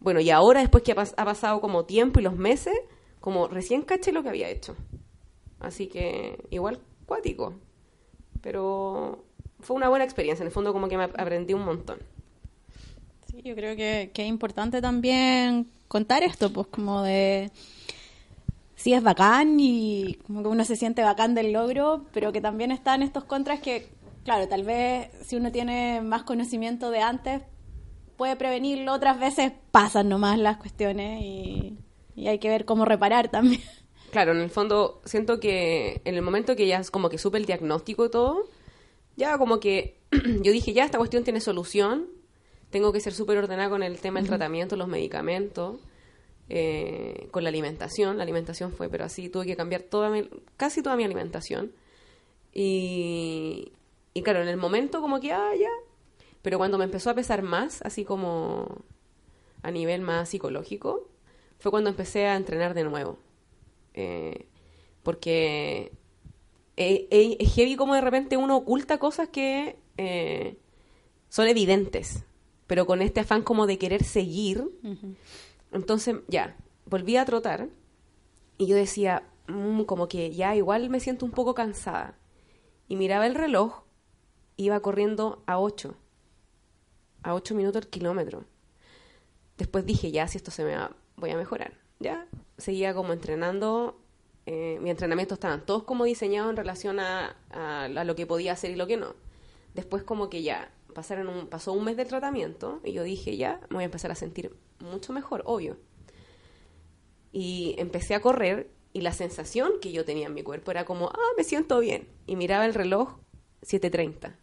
Bueno, 0.00 0.20
y 0.20 0.30
ahora 0.30 0.60
después 0.60 0.84
que 0.84 0.92
ha, 0.92 0.96
pas- 0.96 1.14
ha 1.16 1.24
pasado 1.24 1.60
como 1.60 1.84
tiempo 1.86 2.20
y 2.20 2.22
los 2.22 2.36
meses, 2.36 2.74
como 3.20 3.48
recién 3.48 3.82
caché 3.82 4.12
lo 4.12 4.22
que 4.22 4.30
había 4.30 4.48
hecho. 4.50 4.76
Así 5.60 5.88
que 5.88 6.38
igual 6.50 6.80
cuático. 7.06 7.54
Pero 8.42 9.24
fue 9.60 9.76
una 9.76 9.88
buena 9.88 10.04
experiencia, 10.04 10.42
en 10.42 10.48
el 10.48 10.52
fondo 10.54 10.72
como 10.72 10.88
que 10.88 10.98
me 10.98 11.04
aprendí 11.04 11.54
un 11.54 11.64
montón. 11.64 12.00
Sí, 13.26 13.42
yo 13.42 13.54
creo 13.54 13.76
que, 13.76 14.10
que 14.12 14.22
es 14.22 14.28
importante 14.28 14.80
también 14.80 15.68
contar 15.88 16.22
esto, 16.22 16.52
pues 16.52 16.66
como 16.68 17.02
de 17.02 17.50
sí 18.76 18.94
es 18.94 19.02
bacán 19.02 19.58
y 19.60 20.18
como 20.26 20.42
que 20.42 20.48
uno 20.48 20.64
se 20.64 20.76
siente 20.76 21.02
bacán 21.02 21.34
del 21.34 21.52
logro, 21.52 22.06
pero 22.12 22.32
que 22.32 22.40
también 22.40 22.70
están 22.70 23.02
estos 23.02 23.24
contras 23.24 23.60
que, 23.60 23.88
claro, 24.24 24.48
tal 24.48 24.64
vez 24.64 25.10
si 25.22 25.36
uno 25.36 25.52
tiene 25.52 26.00
más 26.00 26.22
conocimiento 26.24 26.90
de 26.90 27.00
antes, 27.00 27.42
puede 28.16 28.36
prevenirlo, 28.36 28.92
otras 28.92 29.18
veces 29.18 29.52
pasan 29.70 30.08
nomás 30.08 30.38
las 30.38 30.58
cuestiones 30.58 31.22
y, 31.22 31.78
y 32.14 32.28
hay 32.28 32.38
que 32.38 32.48
ver 32.48 32.64
cómo 32.64 32.84
reparar 32.84 33.30
también. 33.30 33.62
Claro, 34.10 34.32
en 34.32 34.40
el 34.40 34.50
fondo 34.50 35.00
siento 35.04 35.38
que 35.38 36.02
en 36.04 36.16
el 36.16 36.22
momento 36.22 36.56
que 36.56 36.66
ya 36.66 36.78
es 36.78 36.90
como 36.90 37.08
que 37.08 37.18
supe 37.18 37.38
el 37.38 37.46
diagnóstico 37.46 38.06
y 38.06 38.10
todo, 38.10 38.48
ya 39.16 39.38
como 39.38 39.60
que 39.60 40.00
yo 40.10 40.52
dije, 40.52 40.72
ya 40.72 40.84
esta 40.84 40.98
cuestión 40.98 41.24
tiene 41.24 41.40
solución, 41.40 42.08
tengo 42.70 42.92
que 42.92 43.00
ser 43.00 43.12
súper 43.12 43.38
ordenada 43.38 43.70
con 43.70 43.82
el 43.82 44.00
tema 44.00 44.20
del 44.20 44.28
tratamiento, 44.28 44.76
los 44.76 44.88
medicamentos, 44.88 45.80
eh, 46.48 47.28
con 47.30 47.44
la 47.44 47.48
alimentación, 47.48 48.16
la 48.16 48.24
alimentación 48.24 48.72
fue, 48.72 48.88
pero 48.88 49.04
así 49.04 49.28
tuve 49.28 49.46
que 49.46 49.56
cambiar 49.56 49.82
toda 49.82 50.10
mi, 50.10 50.28
casi 50.56 50.82
toda 50.82 50.96
mi 50.96 51.04
alimentación. 51.04 51.72
Y, 52.52 53.72
y 54.14 54.22
claro, 54.22 54.42
en 54.42 54.48
el 54.48 54.56
momento 54.56 55.00
como 55.00 55.20
que, 55.20 55.32
ah, 55.32 55.52
ya, 55.58 55.70
pero 56.42 56.58
cuando 56.58 56.78
me 56.78 56.84
empezó 56.84 57.10
a 57.10 57.14
pesar 57.14 57.42
más, 57.42 57.82
así 57.82 58.04
como 58.04 58.84
a 59.62 59.70
nivel 59.70 60.00
más 60.00 60.30
psicológico, 60.30 61.08
fue 61.58 61.70
cuando 61.70 61.90
empecé 61.90 62.26
a 62.26 62.36
entrenar 62.36 62.74
de 62.74 62.84
nuevo. 62.84 63.18
Eh, 63.94 64.46
porque 65.02 65.92
es 66.76 67.52
heavy 67.54 67.76
como 67.76 67.94
de 67.94 68.00
repente 68.00 68.36
uno 68.36 68.56
oculta 68.56 68.98
cosas 68.98 69.28
que 69.28 69.76
eh, 69.98 70.56
son 71.28 71.46
evidentes, 71.46 72.24
pero 72.66 72.86
con 72.86 73.02
este 73.02 73.20
afán 73.20 73.42
como 73.42 73.66
de 73.66 73.78
querer 73.78 74.02
seguir. 74.02 74.64
Entonces, 75.72 76.16
ya, 76.28 76.56
volví 76.86 77.16
a 77.16 77.24
trotar 77.26 77.68
y 78.56 78.66
yo 78.66 78.76
decía, 78.76 79.24
"Mm, 79.46 79.82
como 79.82 80.08
que 80.08 80.30
ya 80.30 80.56
igual 80.56 80.88
me 80.88 81.00
siento 81.00 81.26
un 81.26 81.32
poco 81.32 81.54
cansada. 81.54 82.16
Y 82.88 82.96
miraba 82.96 83.26
el 83.26 83.34
reloj, 83.34 83.82
iba 84.64 84.80
corriendo 84.80 85.42
a 85.46 85.58
8, 85.58 85.94
a 87.22 87.34
8 87.34 87.54
minutos 87.54 87.82
el 87.82 87.88
kilómetro. 87.90 88.44
Después 89.58 89.84
dije, 89.86 90.10
ya, 90.10 90.26
si 90.28 90.38
esto 90.38 90.50
se 90.50 90.64
me 90.64 90.74
va, 90.76 90.96
voy 91.16 91.30
a 91.30 91.36
mejorar. 91.36 91.74
Ya, 91.98 92.26
seguía 92.58 92.94
como 92.94 93.12
entrenando. 93.12 94.00
Eh, 94.46 94.78
mi 94.80 94.90
entrenamiento 94.90 95.34
estaban 95.34 95.64
todos 95.66 95.82
como 95.84 96.04
diseñados 96.04 96.50
en 96.50 96.56
relación 96.56 96.98
a, 96.98 97.36
a- 97.50 97.84
a 97.84 98.04
lo 98.04 98.16
que 98.16 98.26
podía 98.26 98.52
hacer 98.52 98.70
y 98.70 98.76
lo 98.76 98.86
que 98.86 98.96
no. 98.96 99.14
Después 99.74 100.02
como 100.02 100.30
que 100.30 100.42
ya, 100.42 100.72
pasaron 100.94 101.28
un, 101.28 101.46
pasó 101.46 101.72
un 101.72 101.84
mes 101.84 101.96
del 101.96 102.08
tratamiento 102.08 102.80
y 102.84 102.92
yo 102.92 103.02
dije, 103.02 103.36
ya, 103.36 103.60
me 103.68 103.76
voy 103.76 103.82
a 103.82 103.86
empezar 103.86 104.10
a 104.10 104.14
sentir 104.14 104.56
mucho 104.80 105.12
mejor, 105.12 105.42
obvio. 105.44 105.76
Y 107.32 107.74
empecé 107.78 108.14
a 108.14 108.20
correr 108.20 108.70
y 108.92 109.02
la 109.02 109.12
sensación 109.12 109.72
que 109.80 109.92
yo 109.92 110.04
tenía 110.04 110.26
en 110.26 110.34
mi 110.34 110.42
cuerpo 110.42 110.70
era 110.70 110.84
como, 110.84 111.08
ah, 111.10 111.32
me 111.36 111.44
siento 111.44 111.78
bien. 111.78 112.08
Y 112.26 112.34
miraba 112.36 112.64
el 112.66 112.74
reloj, 112.74 113.18
7.30. 113.62 114.34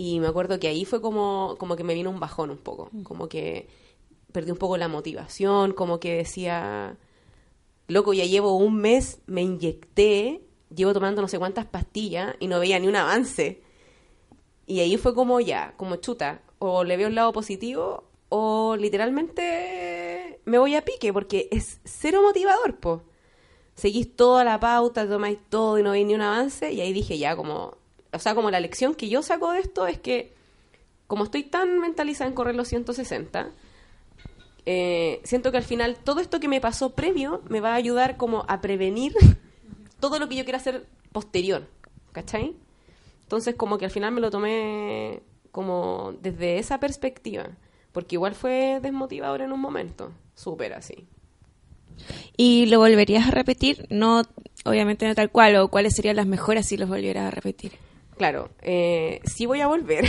Y 0.00 0.20
me 0.20 0.28
acuerdo 0.28 0.60
que 0.60 0.68
ahí 0.68 0.84
fue 0.84 1.02
como, 1.02 1.56
como 1.58 1.74
que 1.74 1.82
me 1.82 1.92
vino 1.92 2.08
un 2.08 2.20
bajón 2.20 2.50
un 2.50 2.56
poco, 2.56 2.88
como 3.02 3.28
que 3.28 3.66
perdí 4.30 4.52
un 4.52 4.56
poco 4.56 4.76
la 4.76 4.86
motivación, 4.86 5.72
como 5.72 5.98
que 5.98 6.18
decía, 6.18 6.96
loco, 7.88 8.12
ya 8.14 8.24
llevo 8.24 8.56
un 8.56 8.76
mes, 8.76 9.20
me 9.26 9.42
inyecté, 9.42 10.40
llevo 10.72 10.94
tomando 10.94 11.20
no 11.20 11.26
sé 11.26 11.40
cuántas 11.40 11.66
pastillas 11.66 12.36
y 12.38 12.46
no 12.46 12.60
veía 12.60 12.78
ni 12.78 12.86
un 12.86 12.94
avance. 12.94 13.60
Y 14.66 14.78
ahí 14.78 14.96
fue 14.98 15.16
como 15.16 15.40
ya, 15.40 15.74
como 15.76 15.96
chuta, 15.96 16.42
o 16.60 16.84
le 16.84 16.96
veo 16.96 17.08
el 17.08 17.16
lado 17.16 17.32
positivo 17.32 18.04
o 18.28 18.76
literalmente 18.76 20.40
me 20.44 20.58
voy 20.58 20.76
a 20.76 20.84
pique 20.84 21.12
porque 21.12 21.48
es 21.50 21.80
cero 21.84 22.22
motivador, 22.22 22.78
po. 22.78 23.02
Seguís 23.74 24.14
toda 24.14 24.44
la 24.44 24.60
pauta, 24.60 25.08
tomáis 25.08 25.38
todo 25.48 25.76
y 25.76 25.82
no 25.82 25.90
veis 25.90 26.06
ni 26.06 26.14
un 26.14 26.22
avance 26.22 26.72
y 26.72 26.80
ahí 26.80 26.92
dije 26.92 27.18
ya 27.18 27.34
como, 27.34 27.78
o 28.12 28.18
sea, 28.18 28.34
como 28.34 28.50
la 28.50 28.60
lección 28.60 28.94
que 28.94 29.08
yo 29.08 29.22
saco 29.22 29.52
de 29.52 29.60
esto 29.60 29.86
es 29.86 29.98
que 29.98 30.32
como 31.06 31.24
estoy 31.24 31.42
tan 31.42 31.78
mentalizada 31.80 32.28
en 32.28 32.34
correr 32.34 32.54
los 32.54 32.68
160, 32.68 33.50
eh, 34.66 35.20
siento 35.24 35.50
que 35.50 35.56
al 35.56 35.64
final 35.64 35.96
todo 36.04 36.20
esto 36.20 36.40
que 36.40 36.48
me 36.48 36.60
pasó 36.60 36.90
previo 36.90 37.42
me 37.48 37.60
va 37.60 37.72
a 37.72 37.76
ayudar 37.76 38.16
como 38.16 38.44
a 38.48 38.60
prevenir 38.60 39.14
todo 40.00 40.18
lo 40.18 40.28
que 40.28 40.36
yo 40.36 40.44
quiera 40.44 40.58
hacer 40.58 40.86
posterior, 41.12 41.66
¿cachai? 42.12 42.54
Entonces 43.22 43.54
como 43.54 43.78
que 43.78 43.86
al 43.86 43.90
final 43.90 44.12
me 44.12 44.20
lo 44.20 44.30
tomé 44.30 45.22
como 45.50 46.14
desde 46.20 46.58
esa 46.58 46.78
perspectiva, 46.78 47.48
porque 47.92 48.16
igual 48.16 48.34
fue 48.34 48.78
desmotivador 48.82 49.40
en 49.40 49.52
un 49.52 49.60
momento, 49.60 50.12
súper 50.34 50.74
así. 50.74 51.06
¿Y 52.36 52.66
lo 52.66 52.78
volverías 52.78 53.26
a 53.26 53.30
repetir? 53.30 53.86
No, 53.90 54.22
obviamente 54.64 55.06
no 55.08 55.14
tal 55.14 55.30
cual, 55.30 55.56
o 55.56 55.68
cuáles 55.68 55.96
serían 55.96 56.16
las 56.16 56.26
mejoras 56.26 56.66
si 56.66 56.76
los 56.76 56.88
volvieras 56.88 57.26
a 57.26 57.30
repetir. 57.30 57.72
Claro, 58.18 58.50
eh, 58.62 59.20
sí 59.24 59.46
voy 59.46 59.60
a 59.60 59.68
volver, 59.68 60.04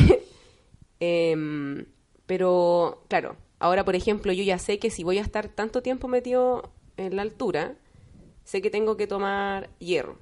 em, 0.99 1.85
pero 2.25 3.05
claro, 3.07 3.37
ahora 3.59 3.85
por 3.85 3.95
ejemplo 3.95 4.33
yo 4.33 4.43
ya 4.43 4.57
sé 4.57 4.79
que 4.79 4.89
si 4.89 5.03
voy 5.03 5.19
a 5.19 5.21
estar 5.21 5.47
tanto 5.47 5.83
tiempo 5.83 6.07
metido 6.07 6.71
en 6.97 7.15
la 7.15 7.21
altura, 7.21 7.75
sé 8.43 8.63
que 8.63 8.71
tengo 8.71 8.97
que 8.97 9.05
tomar 9.05 9.69
hierro, 9.77 10.17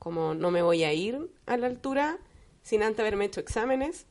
como 0.00 0.34
no 0.34 0.50
me 0.50 0.62
voy 0.62 0.82
a 0.82 0.92
ir 0.92 1.30
a 1.46 1.56
la 1.56 1.68
altura 1.68 2.18
sin 2.62 2.82
antes 2.82 3.00
haberme 3.00 3.26
hecho 3.26 3.38
exámenes 3.38 4.06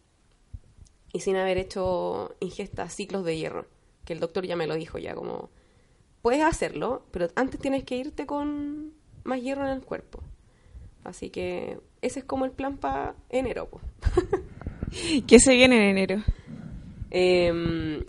y 1.12 1.20
sin 1.20 1.36
haber 1.36 1.58
hecho 1.58 2.34
ingesta 2.40 2.90
ciclos 2.90 3.26
de 3.26 3.38
hierro, 3.38 3.66
que 4.06 4.14
el 4.14 4.22
doctor 4.22 4.46
ya 4.46 4.56
me 4.56 4.68
lo 4.68 4.76
dijo 4.76 5.00
ya 5.00 5.16
como 5.16 5.50
puedes 6.22 6.44
hacerlo, 6.44 7.06
pero 7.12 7.28
antes 7.36 7.60
tienes 7.60 7.84
que 7.84 7.98
irte 7.98 8.26
con 8.26 8.94
más 9.26 9.42
hierro 9.42 9.64
en 9.64 9.74
el 9.74 9.82
cuerpo. 9.82 10.24
Así 11.08 11.30
que 11.30 11.80
ese 12.02 12.20
es 12.20 12.26
como 12.26 12.44
el 12.44 12.52
plan 12.52 12.76
para 12.76 13.16
enero. 13.30 13.70
po. 13.70 13.80
¿Qué 15.26 15.40
se 15.40 15.56
viene 15.56 15.78
en 15.78 15.98
enero? 15.98 16.22
Em, 17.12 18.04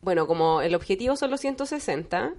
bueno, 0.00 0.26
como 0.26 0.62
el 0.62 0.74
objetivo 0.74 1.16
son 1.16 1.30
los 1.30 1.42
160, 1.42 2.32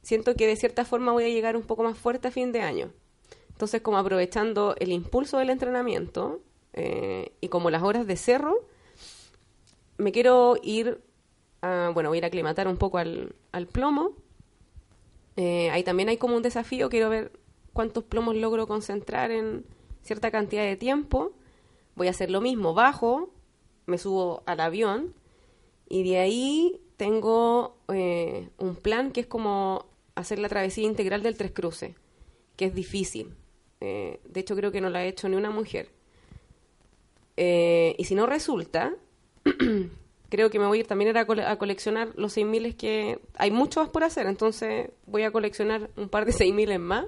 siento 0.00 0.34
que 0.34 0.46
de 0.46 0.56
cierta 0.56 0.86
forma 0.86 1.12
voy 1.12 1.24
a 1.24 1.28
llegar 1.28 1.54
un 1.54 1.64
poco 1.64 1.82
más 1.82 1.98
fuerte 1.98 2.28
a 2.28 2.30
fin 2.30 2.50
de 2.50 2.62
año. 2.62 2.92
Entonces, 3.50 3.82
como 3.82 3.98
aprovechando 3.98 4.74
el 4.78 4.90
impulso 4.90 5.36
del 5.36 5.50
entrenamiento 5.50 6.40
eh, 6.72 7.32
y 7.42 7.48
como 7.48 7.68
las 7.68 7.82
horas 7.82 8.06
de 8.06 8.16
cerro, 8.16 8.66
me 9.98 10.12
quiero 10.12 10.56
ir, 10.62 11.02
a, 11.60 11.90
bueno, 11.92 12.08
voy 12.08 12.16
a 12.16 12.20
ir 12.20 12.24
a 12.24 12.28
aclimatar 12.28 12.68
un 12.68 12.78
poco 12.78 12.96
al, 12.96 13.34
al 13.52 13.66
plomo. 13.66 14.12
Eh, 15.36 15.68
ahí 15.72 15.82
también 15.82 16.08
hay 16.08 16.16
como 16.16 16.36
un 16.36 16.42
desafío, 16.42 16.88
quiero 16.88 17.10
ver 17.10 17.43
cuántos 17.74 18.04
plomos 18.04 18.34
logro 18.36 18.66
concentrar 18.66 19.30
en 19.30 19.66
cierta 20.00 20.30
cantidad 20.30 20.62
de 20.62 20.76
tiempo. 20.76 21.32
Voy 21.94 22.06
a 22.06 22.10
hacer 22.10 22.30
lo 22.30 22.40
mismo, 22.40 22.72
bajo, 22.72 23.30
me 23.84 23.98
subo 23.98 24.42
al 24.46 24.60
avión 24.60 25.14
y 25.88 26.08
de 26.08 26.18
ahí 26.18 26.80
tengo 26.96 27.76
eh, 27.88 28.48
un 28.58 28.76
plan 28.76 29.10
que 29.10 29.20
es 29.20 29.26
como 29.26 29.86
hacer 30.14 30.38
la 30.38 30.48
travesía 30.48 30.84
integral 30.84 31.22
del 31.22 31.36
Tres 31.36 31.52
Cruces, 31.52 31.94
que 32.56 32.66
es 32.66 32.74
difícil. 32.74 33.34
Eh, 33.80 34.20
de 34.24 34.40
hecho, 34.40 34.56
creo 34.56 34.72
que 34.72 34.80
no 34.80 34.88
la 34.88 35.00
ha 35.00 35.04
hecho 35.04 35.28
ni 35.28 35.36
una 35.36 35.50
mujer. 35.50 35.90
Eh, 37.36 37.94
y 37.98 38.04
si 38.04 38.14
no 38.14 38.26
resulta, 38.26 38.94
creo 40.28 40.50
que 40.50 40.58
me 40.58 40.66
voy 40.66 40.78
a 40.78 40.80
ir 40.80 40.86
también 40.86 41.16
a, 41.16 41.20
a 41.20 41.58
coleccionar 41.58 42.12
los 42.16 42.32
6000 42.32 42.76
que 42.76 43.18
hay 43.36 43.50
muchos 43.50 43.88
por 43.88 44.04
hacer, 44.04 44.26
entonces 44.26 44.90
voy 45.06 45.24
a 45.24 45.32
coleccionar 45.32 45.90
un 45.96 46.08
par 46.08 46.24
de 46.24 46.32
6000 46.32 46.78
más. 46.78 47.06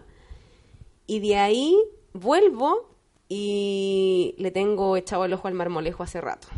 Y 1.06 1.20
de 1.20 1.36
ahí 1.36 1.76
vuelvo 2.12 2.90
y 3.28 4.34
le 4.38 4.50
tengo 4.50 4.96
echado 4.96 5.24
el 5.24 5.32
ojo 5.32 5.48
al 5.48 5.54
marmolejo 5.54 6.02
hace 6.02 6.20
rato. 6.20 6.48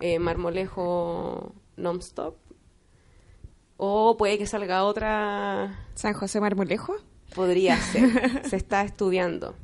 Eh, 0.00 0.18
marmolejo 0.18 1.54
non-stop. 1.76 2.36
O 3.78 4.16
puede 4.16 4.38
que 4.38 4.46
salga 4.46 4.84
otra 4.84 5.86
¿San 5.94 6.14
José 6.14 6.40
Marmolejo? 6.40 6.96
Podría 7.34 7.76
ser. 7.92 8.46
Se 8.46 8.56
está 8.56 8.82
estudiando. 8.82 9.54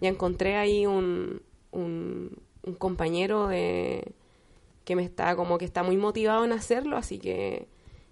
Ya 0.00 0.08
encontré 0.08 0.56
ahí 0.56 0.86
un, 0.86 1.42
un, 1.70 2.38
un 2.62 2.74
compañero 2.74 3.48
de 3.48 4.14
que 4.84 4.96
me 4.96 5.04
está 5.04 5.34
como 5.36 5.58
que 5.58 5.64
está 5.64 5.82
muy 5.82 5.96
motivado 5.96 6.44
en 6.44 6.52
hacerlo, 6.52 6.96
así 6.96 7.18
que 7.18 7.68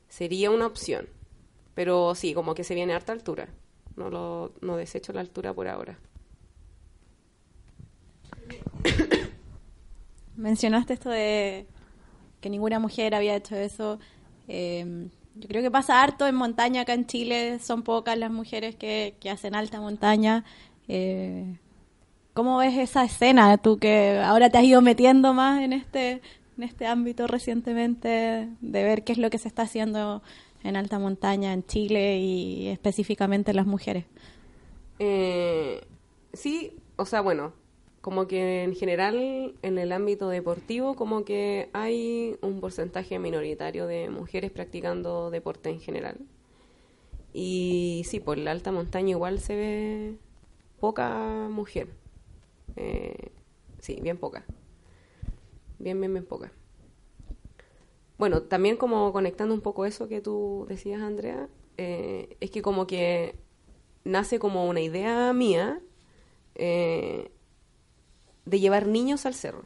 sería 0.09 0.51
una 0.51 0.67
opción. 0.67 1.09
Pero 1.75 2.15
sí, 2.15 2.35
como 2.35 2.55
que 2.55 2.65
se 2.65 2.75
viene 2.75 2.93
a 2.93 2.97
harta 2.97 3.13
altura. 3.13 3.49
No 3.97 4.11
lo 4.11 4.53
no 4.61 4.77
desecho 4.77 5.13
la 5.13 5.21
altura 5.21 5.53
por 5.53 5.69
ahora. 5.69 5.99
Mencionaste 10.37 10.95
esto 10.95 11.11
de 11.11 11.67
que 12.41 12.51
ninguna 12.51 12.79
mujer 12.79 13.15
había 13.15 13.37
hecho 13.37 13.57
eso. 13.57 13.99
Eh, 14.49 15.09
yo 15.35 15.49
creo 15.49 15.63
que 15.63 15.71
pasa 15.71 16.03
harto 16.03 16.27
en 16.27 16.35
montaña 16.35 16.83
acá 16.83 16.95
en 16.95 17.07
Chile. 17.07 17.59
Son 17.59 17.83
pocas 17.83 18.19
las 18.19 18.31
mujeres 18.31 18.77
que, 18.77 19.17
que 19.21 19.31
hacen 19.31 19.55
alta 19.55 19.81
montaña. 19.81 20.45
Eh, 20.89 21.59
¿Cómo 22.35 22.59
ves 22.59 22.77
esa 22.79 23.05
escena? 23.05 23.59
Tú 23.59 23.79
que 23.79 24.19
ahora 24.19 24.51
te 24.51 24.59
has 24.59 24.65
ido 24.65 24.81
metiendo 24.81 25.35
más 25.35 25.61
en 25.61 25.73
este, 25.73 26.23
en 26.57 26.65
este 26.65 26.87
ámbito 26.87 27.27
recientemente, 27.27 28.49
de 28.61 28.85
ver 28.85 29.05
qué 29.05 29.13
es 29.13 29.19
lo 29.19 29.31
que 29.31 29.39
se 29.39 29.49
está 29.49 29.63
haciendo 29.63 30.23
en 30.65 30.77
alta 30.77 30.99
montaña 30.99 31.53
en 31.53 31.65
Chile 31.65 32.19
y 32.19 32.69
específicamente 32.69 33.53
las 33.55 33.67
mujeres. 33.67 34.05
Eh, 34.99 35.81
sí, 36.33 36.77
o 36.97 37.05
sea, 37.05 37.21
bueno, 37.21 37.53
como 38.01 38.27
que 38.27 38.65
en 38.65 38.75
general 38.75 39.55
en 39.63 39.79
el 39.79 39.93
ámbito 39.93 40.29
deportivo 40.29 40.97
como 40.97 41.25
que 41.25 41.71
hay 41.73 42.37
un 42.43 42.61
porcentaje 42.61 43.19
minoritario 43.19 43.87
de 43.87 44.11
mujeres 44.11 44.51
practicando 44.51 45.31
deporte 45.31 45.71
en 45.71 45.81
general. 45.81 46.19
Y 47.33 48.03
sí, 48.07 48.21
por 48.21 48.39
la 48.39 48.51
alta 48.51 48.73
montaña 48.73 49.11
igual 49.11 49.39
se 49.41 49.57
ve 49.57 50.17
poca 50.81 51.49
mujer. 51.51 51.89
Eh, 52.77 53.31
sí, 53.79 53.99
bien 54.03 54.19
poca. 54.19 54.45
Bien, 55.79 55.99
bien, 56.01 56.13
bien 56.13 56.27
poca. 56.27 56.53
Bueno, 58.23 58.43
también 58.43 58.77
como 58.77 59.13
conectando 59.13 59.53
un 59.53 59.63
poco 59.63 59.85
eso 59.85 60.07
que 60.07 60.21
tú 60.21 60.65
decías, 60.69 61.03
Andrea, 61.03 61.49
eh, 61.77 62.37
es 62.39 62.53
que 62.53 62.63
como 62.63 62.87
que 62.87 63.35
nace 64.05 64.39
como 64.39 64.69
una 64.69 64.81
idea 64.81 65.33
mía 65.33 65.81
eh, 66.55 67.33
de 68.45 68.61
llevar 68.61 68.87
niños 68.87 69.27
al 69.27 69.35
cerro. 69.35 69.65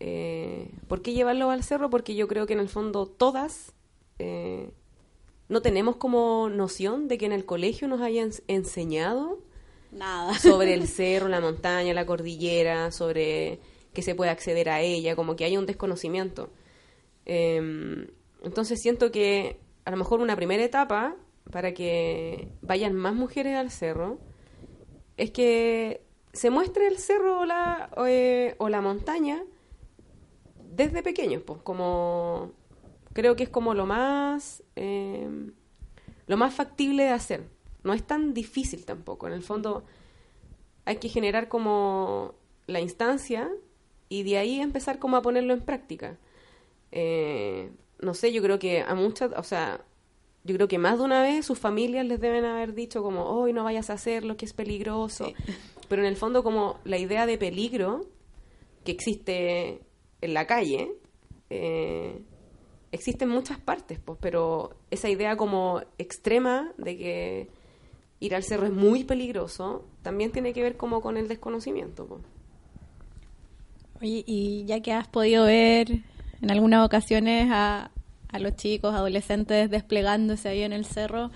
Eh, 0.00 0.70
¿Por 0.88 1.02
qué 1.02 1.12
llevarlos 1.12 1.52
al 1.52 1.62
cerro? 1.62 1.90
Porque 1.90 2.14
yo 2.14 2.26
creo 2.26 2.46
que 2.46 2.54
en 2.54 2.60
el 2.60 2.70
fondo 2.70 3.04
todas 3.04 3.74
eh, 4.18 4.70
no 5.50 5.60
tenemos 5.60 5.96
como 5.96 6.48
noción 6.48 7.06
de 7.06 7.18
que 7.18 7.26
en 7.26 7.32
el 7.32 7.44
colegio 7.44 7.86
nos 7.86 8.00
hayan 8.00 8.30
enseñado 8.46 9.40
Nada. 9.92 10.32
sobre 10.38 10.72
el 10.72 10.88
cerro, 10.88 11.28
la 11.28 11.42
montaña, 11.42 11.92
la 11.92 12.06
cordillera, 12.06 12.92
sobre 12.92 13.60
que 13.92 14.00
se 14.00 14.14
puede 14.14 14.30
acceder 14.30 14.70
a 14.70 14.80
ella, 14.80 15.14
como 15.16 15.36
que 15.36 15.44
hay 15.44 15.58
un 15.58 15.66
desconocimiento. 15.66 16.48
Eh, 17.28 18.10
entonces 18.42 18.80
siento 18.80 19.12
que 19.12 19.60
a 19.84 19.90
lo 19.90 19.96
mejor 19.96 20.20
una 20.20 20.34
primera 20.34 20.64
etapa 20.64 21.14
para 21.50 21.72
que 21.72 22.48
vayan 22.60 22.94
más 22.94 23.14
mujeres 23.14 23.56
al 23.56 23.70
cerro 23.70 24.18
es 25.16 25.30
que 25.30 26.02
se 26.32 26.50
muestre 26.50 26.88
el 26.88 26.98
cerro 26.98 27.40
o 27.40 27.44
la, 27.44 27.90
o, 27.96 28.06
eh, 28.06 28.56
la 28.68 28.80
montaña 28.80 29.42
desde 30.70 31.02
pequeños, 31.02 31.42
pues, 31.42 31.60
como 31.62 32.52
creo 33.12 33.34
que 33.34 33.44
es 33.44 33.48
como 33.48 33.74
lo 33.74 33.86
más 33.86 34.62
eh, 34.76 35.28
lo 36.26 36.36
más 36.36 36.54
factible 36.54 37.04
de 37.04 37.10
hacer. 37.10 37.48
No 37.82 37.94
es 37.94 38.06
tan 38.06 38.34
difícil 38.34 38.84
tampoco. 38.84 39.26
En 39.26 39.32
el 39.32 39.42
fondo 39.42 39.84
hay 40.84 40.96
que 40.96 41.08
generar 41.08 41.48
como 41.48 42.34
la 42.66 42.80
instancia 42.80 43.50
y 44.08 44.22
de 44.22 44.38
ahí 44.38 44.60
empezar 44.60 44.98
como 44.98 45.16
a 45.16 45.22
ponerlo 45.22 45.54
en 45.54 45.62
práctica. 45.62 46.18
Eh, 46.92 47.70
no 48.00 48.14
sé, 48.14 48.32
yo 48.32 48.42
creo 48.42 48.58
que 48.58 48.82
a 48.82 48.94
muchas, 48.94 49.32
o 49.36 49.42
sea, 49.42 49.84
yo 50.44 50.54
creo 50.54 50.68
que 50.68 50.78
más 50.78 50.98
de 50.98 51.04
una 51.04 51.22
vez 51.22 51.44
sus 51.44 51.58
familias 51.58 52.06
les 52.06 52.20
deben 52.20 52.44
haber 52.44 52.74
dicho 52.74 53.02
como, 53.02 53.24
hoy 53.24 53.52
no 53.52 53.64
vayas 53.64 53.90
a 53.90 53.94
hacerlo, 53.94 54.36
que 54.36 54.46
es 54.46 54.52
peligroso. 54.52 55.32
Pero 55.88 56.02
en 56.02 56.08
el 56.08 56.16
fondo 56.16 56.42
como 56.42 56.78
la 56.84 56.98
idea 56.98 57.26
de 57.26 57.38
peligro 57.38 58.06
que 58.84 58.92
existe 58.92 59.80
en 60.20 60.34
la 60.34 60.46
calle, 60.46 60.92
eh, 61.50 62.20
existe 62.92 63.24
en 63.24 63.30
muchas 63.30 63.58
partes, 63.58 63.98
pues, 63.98 64.18
pero 64.20 64.74
esa 64.90 65.08
idea 65.08 65.36
como 65.36 65.82
extrema 65.98 66.72
de 66.76 66.96
que 66.96 67.48
ir 68.20 68.34
al 68.34 68.42
cerro 68.42 68.66
es 68.66 68.72
muy 68.72 69.04
peligroso, 69.04 69.84
también 70.02 70.32
tiene 70.32 70.52
que 70.52 70.62
ver 70.62 70.76
como 70.76 71.00
con 71.00 71.16
el 71.16 71.28
desconocimiento. 71.28 72.06
Pues. 72.06 72.20
Oye, 74.00 74.24
y 74.26 74.64
ya 74.66 74.80
que 74.80 74.92
has 74.92 75.08
podido 75.08 75.44
ver 75.44 76.02
en 76.40 76.50
algunas 76.50 76.84
ocasiones 76.84 77.48
a, 77.50 77.90
los 78.38 78.56
chicos, 78.56 78.94
adolescentes 78.94 79.70
desplegándose 79.70 80.48
ahí 80.48 80.62
en 80.62 80.72
el 80.72 80.84
cerro, 80.84 81.30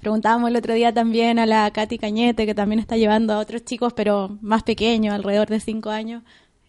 preguntábamos 0.00 0.50
el 0.50 0.56
otro 0.56 0.74
día 0.74 0.92
también 0.92 1.38
a 1.38 1.46
la 1.46 1.70
Katy 1.70 1.98
Cañete, 1.98 2.46
que 2.46 2.54
también 2.54 2.78
está 2.78 2.96
llevando 2.96 3.32
a 3.32 3.38
otros 3.38 3.64
chicos, 3.64 3.92
pero 3.94 4.38
más 4.42 4.62
pequeños, 4.62 5.14
alrededor 5.14 5.48
de 5.48 5.60
cinco 5.60 5.90
años, 5.90 6.22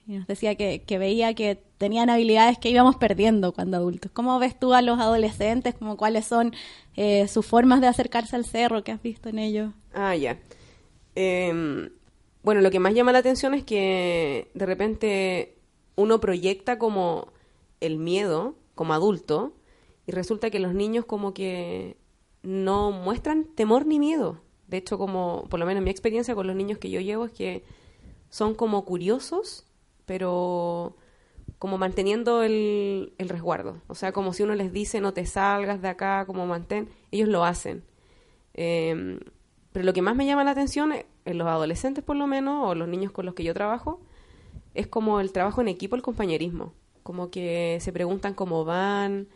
y 0.07 0.13
nos 0.13 0.27
decía 0.27 0.55
que, 0.55 0.83
que 0.83 0.97
veía 0.97 1.33
que 1.33 1.61
tenían 1.77 2.09
habilidades 2.09 2.57
que 2.57 2.69
íbamos 2.69 2.95
perdiendo 2.95 3.53
cuando 3.53 3.77
adultos. 3.77 4.11
¿Cómo 4.13 4.37
ves 4.39 4.57
tú 4.57 4.73
a 4.73 4.81
los 4.81 4.99
adolescentes? 4.99 5.73
Como 5.75 5.97
¿Cuáles 5.97 6.25
son 6.25 6.53
eh, 6.95 7.27
sus 7.27 7.45
formas 7.45 7.81
de 7.81 7.87
acercarse 7.87 8.35
al 8.35 8.45
cerro 8.45 8.83
que 8.83 8.91
has 8.91 9.01
visto 9.01 9.29
en 9.29 9.39
ellos? 9.39 9.73
Ah, 9.93 10.15
ya. 10.15 10.37
Em, 11.15 11.89
bueno, 12.43 12.61
lo 12.61 12.71
que 12.71 12.79
más 12.79 12.93
llama 12.93 13.11
la 13.11 13.19
atención 13.19 13.53
es 13.53 13.63
que 13.63 14.49
de 14.53 14.65
repente 14.65 15.55
uno 15.95 16.19
proyecta 16.19 16.77
como 16.77 17.29
el 17.79 17.97
miedo 17.97 18.55
como 18.75 18.93
adulto 18.93 19.53
y 20.07 20.11
resulta 20.11 20.49
que 20.49 20.59
los 20.59 20.73
niños 20.73 21.05
como 21.05 21.33
que 21.33 21.97
no 22.43 22.91
muestran 22.91 23.45
temor 23.45 23.85
ni 23.85 23.99
miedo. 23.99 24.41
De 24.67 24.77
hecho, 24.77 24.97
como 24.97 25.45
por 25.49 25.59
lo 25.59 25.65
menos 25.65 25.83
mi 25.83 25.89
experiencia 25.89 26.35
con 26.35 26.47
los 26.47 26.55
niños 26.55 26.79
que 26.79 26.89
yo 26.89 26.99
llevo 26.99 27.25
es 27.25 27.31
que 27.31 27.63
son 28.29 28.55
como 28.55 28.85
curiosos 28.85 29.65
pero 30.05 30.95
como 31.59 31.77
manteniendo 31.77 32.43
el, 32.43 33.13
el, 33.17 33.29
resguardo. 33.29 33.81
O 33.87 33.95
sea, 33.95 34.11
como 34.11 34.33
si 34.33 34.43
uno 34.43 34.55
les 34.55 34.71
dice 34.71 35.01
no 35.01 35.13
te 35.13 35.25
salgas 35.25 35.81
de 35.81 35.87
acá, 35.87 36.25
como 36.25 36.45
mantén, 36.45 36.89
ellos 37.11 37.29
lo 37.29 37.43
hacen. 37.43 37.83
Eh, 38.53 39.19
pero 39.71 39.85
lo 39.85 39.93
que 39.93 40.01
más 40.01 40.15
me 40.15 40.25
llama 40.25 40.43
la 40.43 40.51
atención, 40.51 40.93
eh, 40.93 41.05
en 41.25 41.37
los 41.37 41.47
adolescentes 41.47 42.03
por 42.03 42.15
lo 42.15 42.27
menos, 42.27 42.69
o 42.69 42.75
los 42.75 42.87
niños 42.87 43.11
con 43.11 43.25
los 43.25 43.35
que 43.35 43.43
yo 43.43 43.53
trabajo, 43.53 43.99
es 44.73 44.87
como 44.87 45.19
el 45.19 45.31
trabajo 45.31 45.61
en 45.61 45.67
equipo, 45.67 45.95
el 45.95 46.01
compañerismo. 46.01 46.73
Como 47.05 47.29
que 47.29 47.77
se 47.79 47.93
preguntan 47.93 48.33
cómo 48.33 48.65
van, 48.65 49.29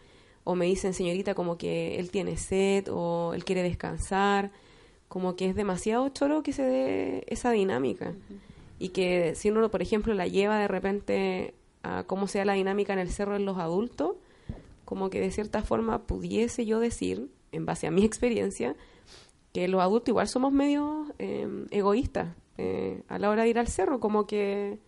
o 0.43 0.55
me 0.55 0.65
dicen, 0.65 0.93
señorita, 0.93 1.35
como 1.35 1.57
que 1.57 1.99
él 1.99 2.11
tiene 2.11 2.35
sed, 2.35 2.87
o 2.91 3.33
él 3.33 3.45
quiere 3.45 3.63
descansar. 3.63 4.51
Como 5.07 5.37
que 5.37 5.47
es 5.47 5.55
demasiado 5.55 6.09
choro 6.09 6.43
que 6.43 6.51
se 6.51 6.63
dé 6.63 7.23
esa 7.27 7.51
dinámica. 7.51 8.09
Uh 8.09 8.33
-huh 8.33 8.49
y 8.79 8.89
que 8.89 9.35
si 9.35 9.51
uno, 9.51 9.69
por 9.69 9.81
ejemplo, 9.81 10.13
la 10.13 10.27
lleva 10.27 10.57
de 10.57 10.67
repente 10.67 11.53
a 11.83 12.05
cómo 12.05 12.27
sea 12.27 12.45
la 12.45 12.53
dinámica 12.53 12.93
en 12.93 12.99
el 12.99 13.09
cerro 13.09 13.35
en 13.35 13.45
los 13.45 13.57
adultos, 13.57 14.15
como 14.85 15.09
que 15.09 15.19
de 15.19 15.31
cierta 15.31 15.61
forma 15.61 16.07
pudiese 16.07 16.65
yo 16.65 16.79
decir, 16.79 17.29
en 17.51 17.65
base 17.65 17.87
a 17.87 17.91
mi 17.91 18.03
experiencia, 18.05 18.75
que 19.53 19.67
los 19.67 19.81
adultos 19.81 20.09
igual 20.09 20.27
somos 20.27 20.53
medio 20.53 21.07
eh, 21.19 21.47
egoístas 21.71 22.35
eh, 22.57 23.03
a 23.09 23.19
la 23.19 23.29
hora 23.29 23.43
de 23.43 23.49
ir 23.49 23.59
al 23.59 23.67
cerro, 23.67 23.99
como 23.99 24.25
que 24.25 24.79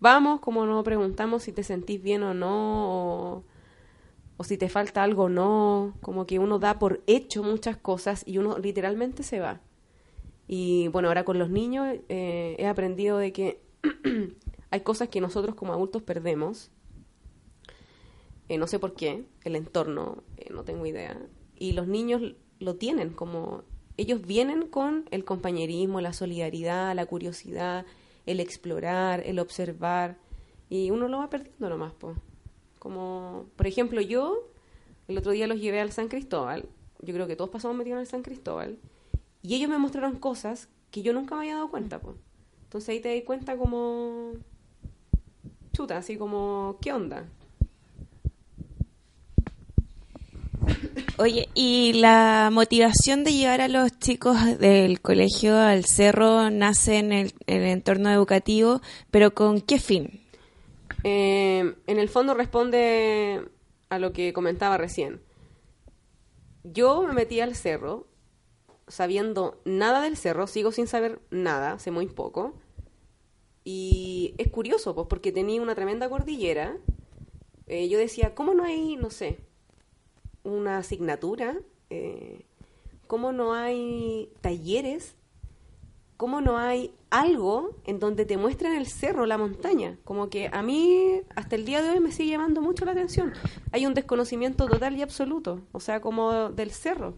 vamos, 0.00 0.40
como 0.40 0.66
no 0.66 0.82
preguntamos 0.84 1.42
si 1.42 1.52
te 1.52 1.62
sentís 1.62 2.02
bien 2.02 2.22
o 2.22 2.34
no, 2.34 3.44
o, 4.36 4.44
si 4.44 4.56
te 4.56 4.68
falta 4.68 5.02
algo 5.02 5.24
o 5.24 5.28
no, 5.28 5.94
como 6.00 6.26
que 6.26 6.38
uno 6.38 6.58
da 6.58 6.78
por 6.78 7.02
hecho 7.06 7.42
muchas 7.42 7.76
cosas 7.76 8.22
y 8.26 8.38
uno 8.38 8.58
literalmente 8.58 9.22
se 9.22 9.40
va. 9.40 9.60
Y 10.46 10.88
bueno, 10.88 11.08
ahora 11.08 11.24
con 11.24 11.38
los 11.38 11.50
niños 11.50 11.86
eh, 12.08 12.56
he 12.58 12.66
aprendido 12.66 13.18
de 13.18 13.32
que 13.32 13.60
hay 14.70 14.80
cosas 14.80 15.08
que 15.08 15.20
nosotros 15.20 15.54
como 15.54 15.72
adultos 15.72 16.02
perdemos. 16.02 16.70
Eh, 18.48 18.56
no 18.56 18.66
sé 18.66 18.78
por 18.78 18.94
qué, 18.94 19.26
el 19.44 19.56
entorno, 19.56 20.22
eh, 20.38 20.50
no 20.52 20.64
tengo 20.64 20.86
idea. 20.86 21.20
Y 21.56 21.72
los 21.72 21.86
niños 21.86 22.22
lo 22.60 22.76
tienen 22.76 23.10
como... 23.10 23.62
Ellos 23.96 24.24
vienen 24.24 24.68
con 24.68 25.06
el 25.10 25.24
compañerismo, 25.24 26.00
la 26.00 26.12
solidaridad, 26.12 26.94
la 26.94 27.04
curiosidad, 27.06 27.84
el 28.28 28.40
explorar, 28.40 29.22
el 29.24 29.38
observar. 29.38 30.18
Y 30.68 30.90
uno 30.90 31.08
lo 31.08 31.18
va 31.18 31.30
perdiendo 31.30 31.68
nomás, 31.70 31.94
po. 31.94 32.14
Como, 32.78 33.46
por 33.56 33.66
ejemplo, 33.66 34.00
yo 34.02 34.48
el 35.08 35.16
otro 35.16 35.32
día 35.32 35.46
los 35.46 35.60
llevé 35.60 35.80
al 35.80 35.92
San 35.92 36.08
Cristóbal. 36.08 36.68
Yo 37.00 37.14
creo 37.14 37.26
que 37.26 37.36
todos 37.36 37.50
pasamos 37.50 37.76
metidos 37.76 37.96
en 37.96 38.00
el 38.00 38.06
San 38.06 38.22
Cristóbal. 38.22 38.78
Y 39.42 39.54
ellos 39.54 39.70
me 39.70 39.78
mostraron 39.78 40.16
cosas 40.16 40.68
que 40.90 41.02
yo 41.02 41.14
nunca 41.14 41.34
me 41.34 41.42
había 41.42 41.54
dado 41.54 41.70
cuenta, 41.70 42.00
pues. 42.00 42.16
Entonces 42.64 42.90
ahí 42.90 43.00
te 43.00 43.14
das 43.14 43.24
cuenta 43.24 43.56
como... 43.56 44.32
Chuta, 45.72 45.96
así 45.96 46.18
como, 46.18 46.76
¿qué 46.82 46.92
onda? 46.92 47.26
Oye, 51.20 51.48
¿y 51.52 51.94
la 51.94 52.48
motivación 52.52 53.24
de 53.24 53.32
llevar 53.32 53.60
a 53.60 53.66
los 53.66 53.98
chicos 53.98 54.36
del 54.60 55.00
colegio 55.00 55.56
al 55.58 55.84
cerro 55.84 56.48
nace 56.48 56.98
en 56.98 57.12
el, 57.12 57.32
en 57.48 57.62
el 57.62 57.70
entorno 57.70 58.12
educativo, 58.12 58.80
pero 59.10 59.34
con 59.34 59.60
qué 59.60 59.80
fin? 59.80 60.20
Eh, 61.02 61.74
en 61.88 61.98
el 61.98 62.08
fondo 62.08 62.34
responde 62.34 63.42
a 63.88 63.98
lo 63.98 64.12
que 64.12 64.32
comentaba 64.32 64.78
recién. 64.78 65.20
Yo 66.62 67.02
me 67.02 67.12
metí 67.12 67.40
al 67.40 67.56
cerro 67.56 68.06
sabiendo 68.86 69.60
nada 69.64 70.00
del 70.02 70.16
cerro, 70.16 70.46
sigo 70.46 70.70
sin 70.70 70.86
saber 70.86 71.20
nada, 71.32 71.80
sé 71.80 71.90
muy 71.90 72.06
poco. 72.06 72.54
Y 73.64 74.36
es 74.38 74.52
curioso, 74.52 74.94
pues, 74.94 75.08
porque 75.10 75.32
tenía 75.32 75.60
una 75.60 75.74
tremenda 75.74 76.08
cordillera. 76.08 76.76
Eh, 77.66 77.88
yo 77.88 77.98
decía, 77.98 78.36
¿cómo 78.36 78.54
no 78.54 78.62
hay, 78.62 78.94
no 78.94 79.10
sé, 79.10 79.47
una 80.48 80.78
asignatura? 80.78 81.56
Eh, 81.90 82.44
¿Cómo 83.06 83.32
no 83.32 83.54
hay 83.54 84.30
talleres? 84.40 85.14
¿Cómo 86.16 86.40
no 86.40 86.58
hay 86.58 86.92
algo 87.10 87.76
en 87.84 88.00
donde 88.00 88.26
te 88.26 88.36
muestren 88.36 88.74
el 88.74 88.86
cerro, 88.86 89.24
la 89.24 89.38
montaña? 89.38 89.96
Como 90.04 90.28
que 90.28 90.50
a 90.52 90.62
mí, 90.62 91.20
hasta 91.36 91.56
el 91.56 91.64
día 91.64 91.80
de 91.80 91.90
hoy, 91.90 92.00
me 92.00 92.12
sigue 92.12 92.32
llamando 92.32 92.60
mucho 92.60 92.84
la 92.84 92.92
atención. 92.92 93.32
Hay 93.72 93.86
un 93.86 93.94
desconocimiento 93.94 94.66
total 94.66 94.96
y 94.96 95.02
absoluto, 95.02 95.62
o 95.72 95.80
sea, 95.80 96.00
como 96.00 96.50
del 96.50 96.72
cerro. 96.72 97.14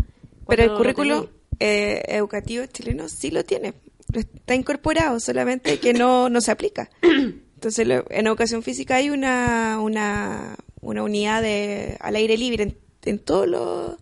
Pero 0.47 0.63
el 0.65 0.75
currículo 0.75 1.31
eh, 1.59 2.03
educativo 2.09 2.67
chileno 2.67 3.09
sí 3.09 3.31
lo 3.31 3.45
tiene, 3.45 3.75
está 4.13 4.55
incorporado, 4.55 5.19
solamente 5.19 5.79
que 5.79 5.93
no, 5.93 6.29
no 6.29 6.41
se 6.41 6.51
aplica. 6.51 6.91
Entonces, 7.03 7.87
lo, 7.87 8.05
en 8.11 8.27
educación 8.27 8.63
física 8.63 8.97
hay 8.97 9.11
una, 9.11 9.79
una, 9.81 10.57
una 10.81 11.03
unidad 11.03 11.43
de, 11.43 11.97
al 12.01 12.17
aire 12.17 12.37
libre 12.37 12.63
en, 12.65 12.77
en 13.05 13.19
todos 13.19 13.47
los, 13.47 13.97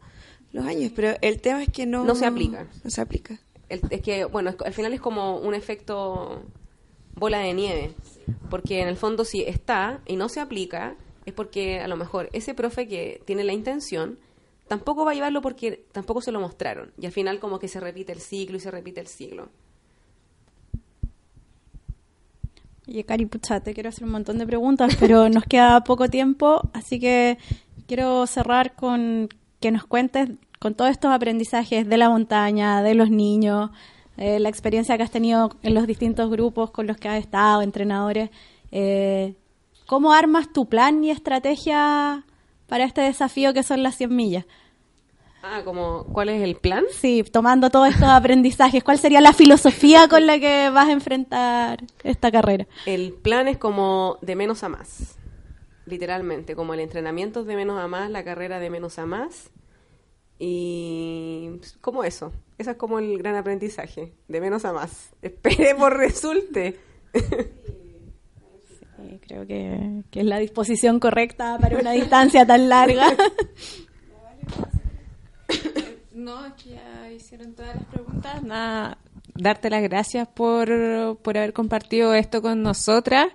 los, 0.52 0.64
años, 0.64 0.92
pero 0.94 1.16
el 1.20 1.40
tema 1.40 1.62
es 1.62 1.70
que 1.70 1.86
no, 1.86 2.04
no 2.04 2.14
se 2.14 2.26
aplica. 2.26 2.66
No 2.84 2.90
se 2.90 3.00
aplica. 3.00 3.38
El, 3.68 3.80
es 3.90 4.00
que, 4.02 4.24
bueno, 4.24 4.54
al 4.64 4.72
final 4.72 4.92
es 4.92 5.00
como 5.00 5.38
un 5.38 5.54
efecto 5.54 6.42
bola 7.14 7.38
de 7.38 7.52
nieve, 7.52 7.94
porque 8.50 8.80
en 8.80 8.88
el 8.88 8.96
fondo 8.96 9.24
si 9.24 9.42
está 9.42 10.00
y 10.06 10.16
no 10.16 10.28
se 10.28 10.40
aplica, 10.40 10.96
es 11.26 11.34
porque 11.34 11.80
a 11.80 11.88
lo 11.88 11.96
mejor 11.96 12.28
ese 12.32 12.54
profe 12.54 12.88
que 12.88 13.20
tiene 13.24 13.44
la 13.44 13.52
intención 13.52 14.18
tampoco 14.68 15.04
va 15.04 15.12
a 15.12 15.14
llevarlo 15.14 15.42
porque 15.42 15.84
tampoco 15.92 16.20
se 16.20 16.32
lo 16.32 16.40
mostraron. 16.40 16.92
Y 16.98 17.06
al 17.06 17.12
final 17.12 17.40
como 17.40 17.58
que 17.58 17.68
se 17.68 17.80
repite 17.80 18.12
el 18.12 18.20
ciclo 18.20 18.56
y 18.56 18.60
se 18.60 18.70
repite 18.70 19.00
el 19.00 19.08
ciclo. 19.08 19.48
Oye, 22.86 23.04
Cari, 23.04 23.26
pucha, 23.26 23.60
te 23.60 23.74
quiero 23.74 23.90
hacer 23.90 24.04
un 24.04 24.10
montón 24.10 24.38
de 24.38 24.46
preguntas, 24.46 24.96
pero 24.98 25.28
nos 25.28 25.44
queda 25.44 25.84
poco 25.84 26.08
tiempo, 26.08 26.62
así 26.72 26.98
que 26.98 27.36
quiero 27.88 28.24
cerrar 28.28 28.76
con 28.76 29.28
que 29.58 29.72
nos 29.72 29.84
cuentes 29.84 30.30
con 30.60 30.74
todos 30.74 30.92
estos 30.92 31.10
aprendizajes 31.10 31.88
de 31.88 31.96
la 31.96 32.08
montaña, 32.08 32.82
de 32.82 32.94
los 32.94 33.10
niños, 33.10 33.70
eh, 34.16 34.38
la 34.38 34.48
experiencia 34.48 34.96
que 34.96 35.02
has 35.02 35.10
tenido 35.10 35.50
en 35.64 35.74
los 35.74 35.88
distintos 35.88 36.30
grupos 36.30 36.70
con 36.70 36.86
los 36.86 36.96
que 36.96 37.08
has 37.08 37.18
estado, 37.18 37.62
entrenadores. 37.62 38.30
Eh, 38.70 39.34
¿Cómo 39.86 40.12
armas 40.12 40.52
tu 40.52 40.68
plan 40.68 41.02
y 41.02 41.10
estrategia 41.10 42.24
para 42.68 42.84
este 42.84 43.00
desafío 43.00 43.52
que 43.52 43.64
son 43.64 43.82
las 43.82 43.96
100 43.96 44.14
millas. 44.14 44.44
Ah, 45.42 45.62
como, 45.64 46.04
¿cuál 46.12 46.28
es 46.28 46.42
el 46.42 46.56
plan? 46.56 46.84
Sí, 46.92 47.22
tomando 47.22 47.70
todos 47.70 47.88
estos 47.88 48.08
aprendizajes, 48.08 48.84
¿cuál 48.84 48.98
sería 48.98 49.20
la 49.20 49.32
filosofía 49.32 50.08
con 50.08 50.26
la 50.26 50.38
que 50.38 50.68
vas 50.70 50.88
a 50.88 50.92
enfrentar 50.92 51.84
esta 52.02 52.30
carrera? 52.30 52.66
El 52.86 53.12
plan 53.12 53.48
es 53.48 53.56
como 53.56 54.18
de 54.20 54.36
menos 54.36 54.62
a 54.64 54.68
más, 54.68 55.16
literalmente, 55.88 56.54
como 56.54 56.74
el 56.74 56.80
entrenamiento 56.80 57.40
es 57.40 57.46
de 57.46 57.56
menos 57.56 57.78
a 57.80 57.88
más, 57.88 58.10
la 58.10 58.24
carrera 58.24 58.60
de 58.60 58.70
menos 58.70 58.98
a 58.98 59.06
más, 59.06 59.50
y 60.38 61.60
como 61.80 62.04
eso, 62.04 62.32
eso 62.58 62.70
es 62.70 62.76
como 62.76 62.98
el 62.98 63.18
gran 63.18 63.34
aprendizaje, 63.34 64.12
de 64.28 64.40
menos 64.40 64.64
a 64.64 64.72
más. 64.72 65.10
Esperemos 65.22 65.90
resulte. 65.90 66.78
Sí, 68.96 69.20
creo 69.26 69.46
que, 69.46 70.02
que, 70.10 70.20
es 70.20 70.26
la 70.26 70.38
disposición 70.38 71.00
correcta 71.00 71.58
para 71.60 71.78
una 71.78 71.92
distancia 71.92 72.46
tan 72.46 72.68
larga. 72.68 73.08
No, 76.18 76.44
es 76.44 76.52
que 76.54 76.70
ya 76.70 77.10
hicieron 77.12 77.54
todas 77.54 77.76
las 77.76 77.84
preguntas. 77.84 78.42
Nada, 78.42 78.98
darte 79.34 79.70
las 79.70 79.82
gracias 79.82 80.26
por, 80.26 80.68
por 81.22 81.38
haber 81.38 81.52
compartido 81.52 82.12
esto 82.12 82.42
con 82.42 82.60
nosotras. 82.60 83.28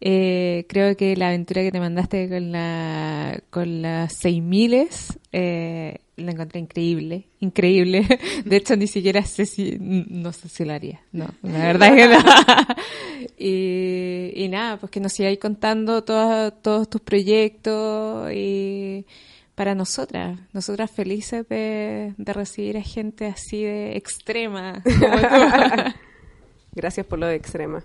Eh, 0.00 0.66
creo 0.68 0.94
que 0.96 1.16
la 1.16 1.28
aventura 1.28 1.62
que 1.62 1.72
te 1.72 1.80
mandaste 1.80 2.28
con 2.28 2.52
la 2.52 3.40
con 3.48 3.80
las 3.80 4.12
seis 4.12 4.42
miles 4.42 5.18
eh, 5.32 6.00
la 6.16 6.32
encontré 6.32 6.60
increíble, 6.60 7.28
increíble. 7.40 8.06
De 8.44 8.56
hecho, 8.56 8.76
ni 8.76 8.86
siquiera 8.86 9.22
sé 9.22 9.46
si, 9.46 9.78
no 9.80 10.32
sé 10.32 10.48
si 10.48 10.64
lo 10.64 10.74
haría. 10.74 11.00
No, 11.12 11.28
la 11.42 11.58
verdad 11.58 11.96
es 11.96 12.02
que 12.02 12.14
no. 12.14 12.24
y, 13.38 14.32
y 14.44 14.48
nada, 14.48 14.78
pues 14.78 14.90
que 14.90 15.00
nos 15.00 15.12
sigáis 15.12 15.38
contando 15.38 16.04
todos, 16.04 16.52
todos 16.62 16.90
tus 16.90 17.00
proyectos 17.00 18.30
y 18.34 19.06
para 19.54 19.74
nosotras, 19.74 20.38
nosotras 20.52 20.90
felices 20.90 21.48
de, 21.48 22.14
de 22.16 22.32
recibir 22.34 22.76
a 22.76 22.82
gente 22.82 23.26
así 23.26 23.62
de 23.62 23.96
extrema. 23.96 24.82
como 24.84 25.16
tú. 25.16 25.94
Gracias 26.72 27.06
por 27.06 27.18
lo 27.18 27.26
de 27.26 27.36
extrema. 27.36 27.82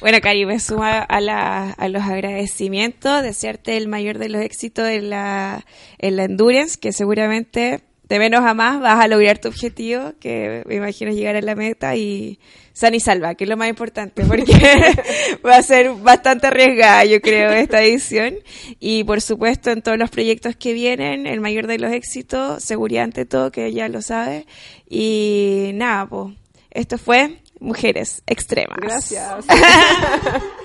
Bueno, 0.00 0.18
Cari, 0.22 0.46
me 0.46 0.58
suma 0.60 1.00
a, 1.00 1.20
la, 1.20 1.72
a 1.72 1.88
los 1.88 2.02
agradecimientos, 2.02 3.22
desearte 3.22 3.76
el 3.76 3.86
mayor 3.86 4.18
de 4.18 4.30
los 4.30 4.40
éxitos 4.42 4.88
en 4.88 5.10
la, 5.10 5.66
en 5.98 6.16
la 6.16 6.24
Endurance, 6.24 6.78
que 6.80 6.92
seguramente 6.92 7.82
de 8.10 8.18
menos 8.18 8.40
a 8.44 8.54
más 8.54 8.80
vas 8.80 8.98
a 8.98 9.06
lograr 9.06 9.38
tu 9.38 9.48
objetivo, 9.48 10.14
que 10.18 10.64
me 10.66 10.74
imagino 10.74 11.12
llegar 11.12 11.36
a 11.36 11.42
la 11.42 11.54
meta 11.54 11.94
y 11.94 12.40
san 12.72 12.92
y 12.94 12.98
salva, 12.98 13.36
que 13.36 13.44
es 13.44 13.50
lo 13.50 13.56
más 13.56 13.68
importante, 13.68 14.24
porque 14.24 14.52
va 15.46 15.56
a 15.56 15.62
ser 15.62 15.92
bastante 15.92 16.48
arriesgada, 16.48 17.04
yo 17.04 17.20
creo, 17.20 17.50
esta 17.52 17.80
edición. 17.82 18.34
Y 18.80 19.04
por 19.04 19.20
supuesto, 19.20 19.70
en 19.70 19.82
todos 19.82 19.96
los 19.96 20.10
proyectos 20.10 20.56
que 20.56 20.72
vienen, 20.72 21.28
el 21.28 21.40
mayor 21.40 21.68
de 21.68 21.78
los 21.78 21.92
éxitos, 21.92 22.64
seguridad 22.64 23.04
ante 23.04 23.26
todo, 23.26 23.52
que 23.52 23.70
ya 23.72 23.88
lo 23.88 24.02
sabe. 24.02 24.44
Y 24.88 25.70
nada, 25.74 26.06
pues, 26.06 26.34
esto 26.72 26.98
fue 26.98 27.36
Mujeres 27.60 28.22
Extremas. 28.26 28.78
Gracias. 28.80 29.46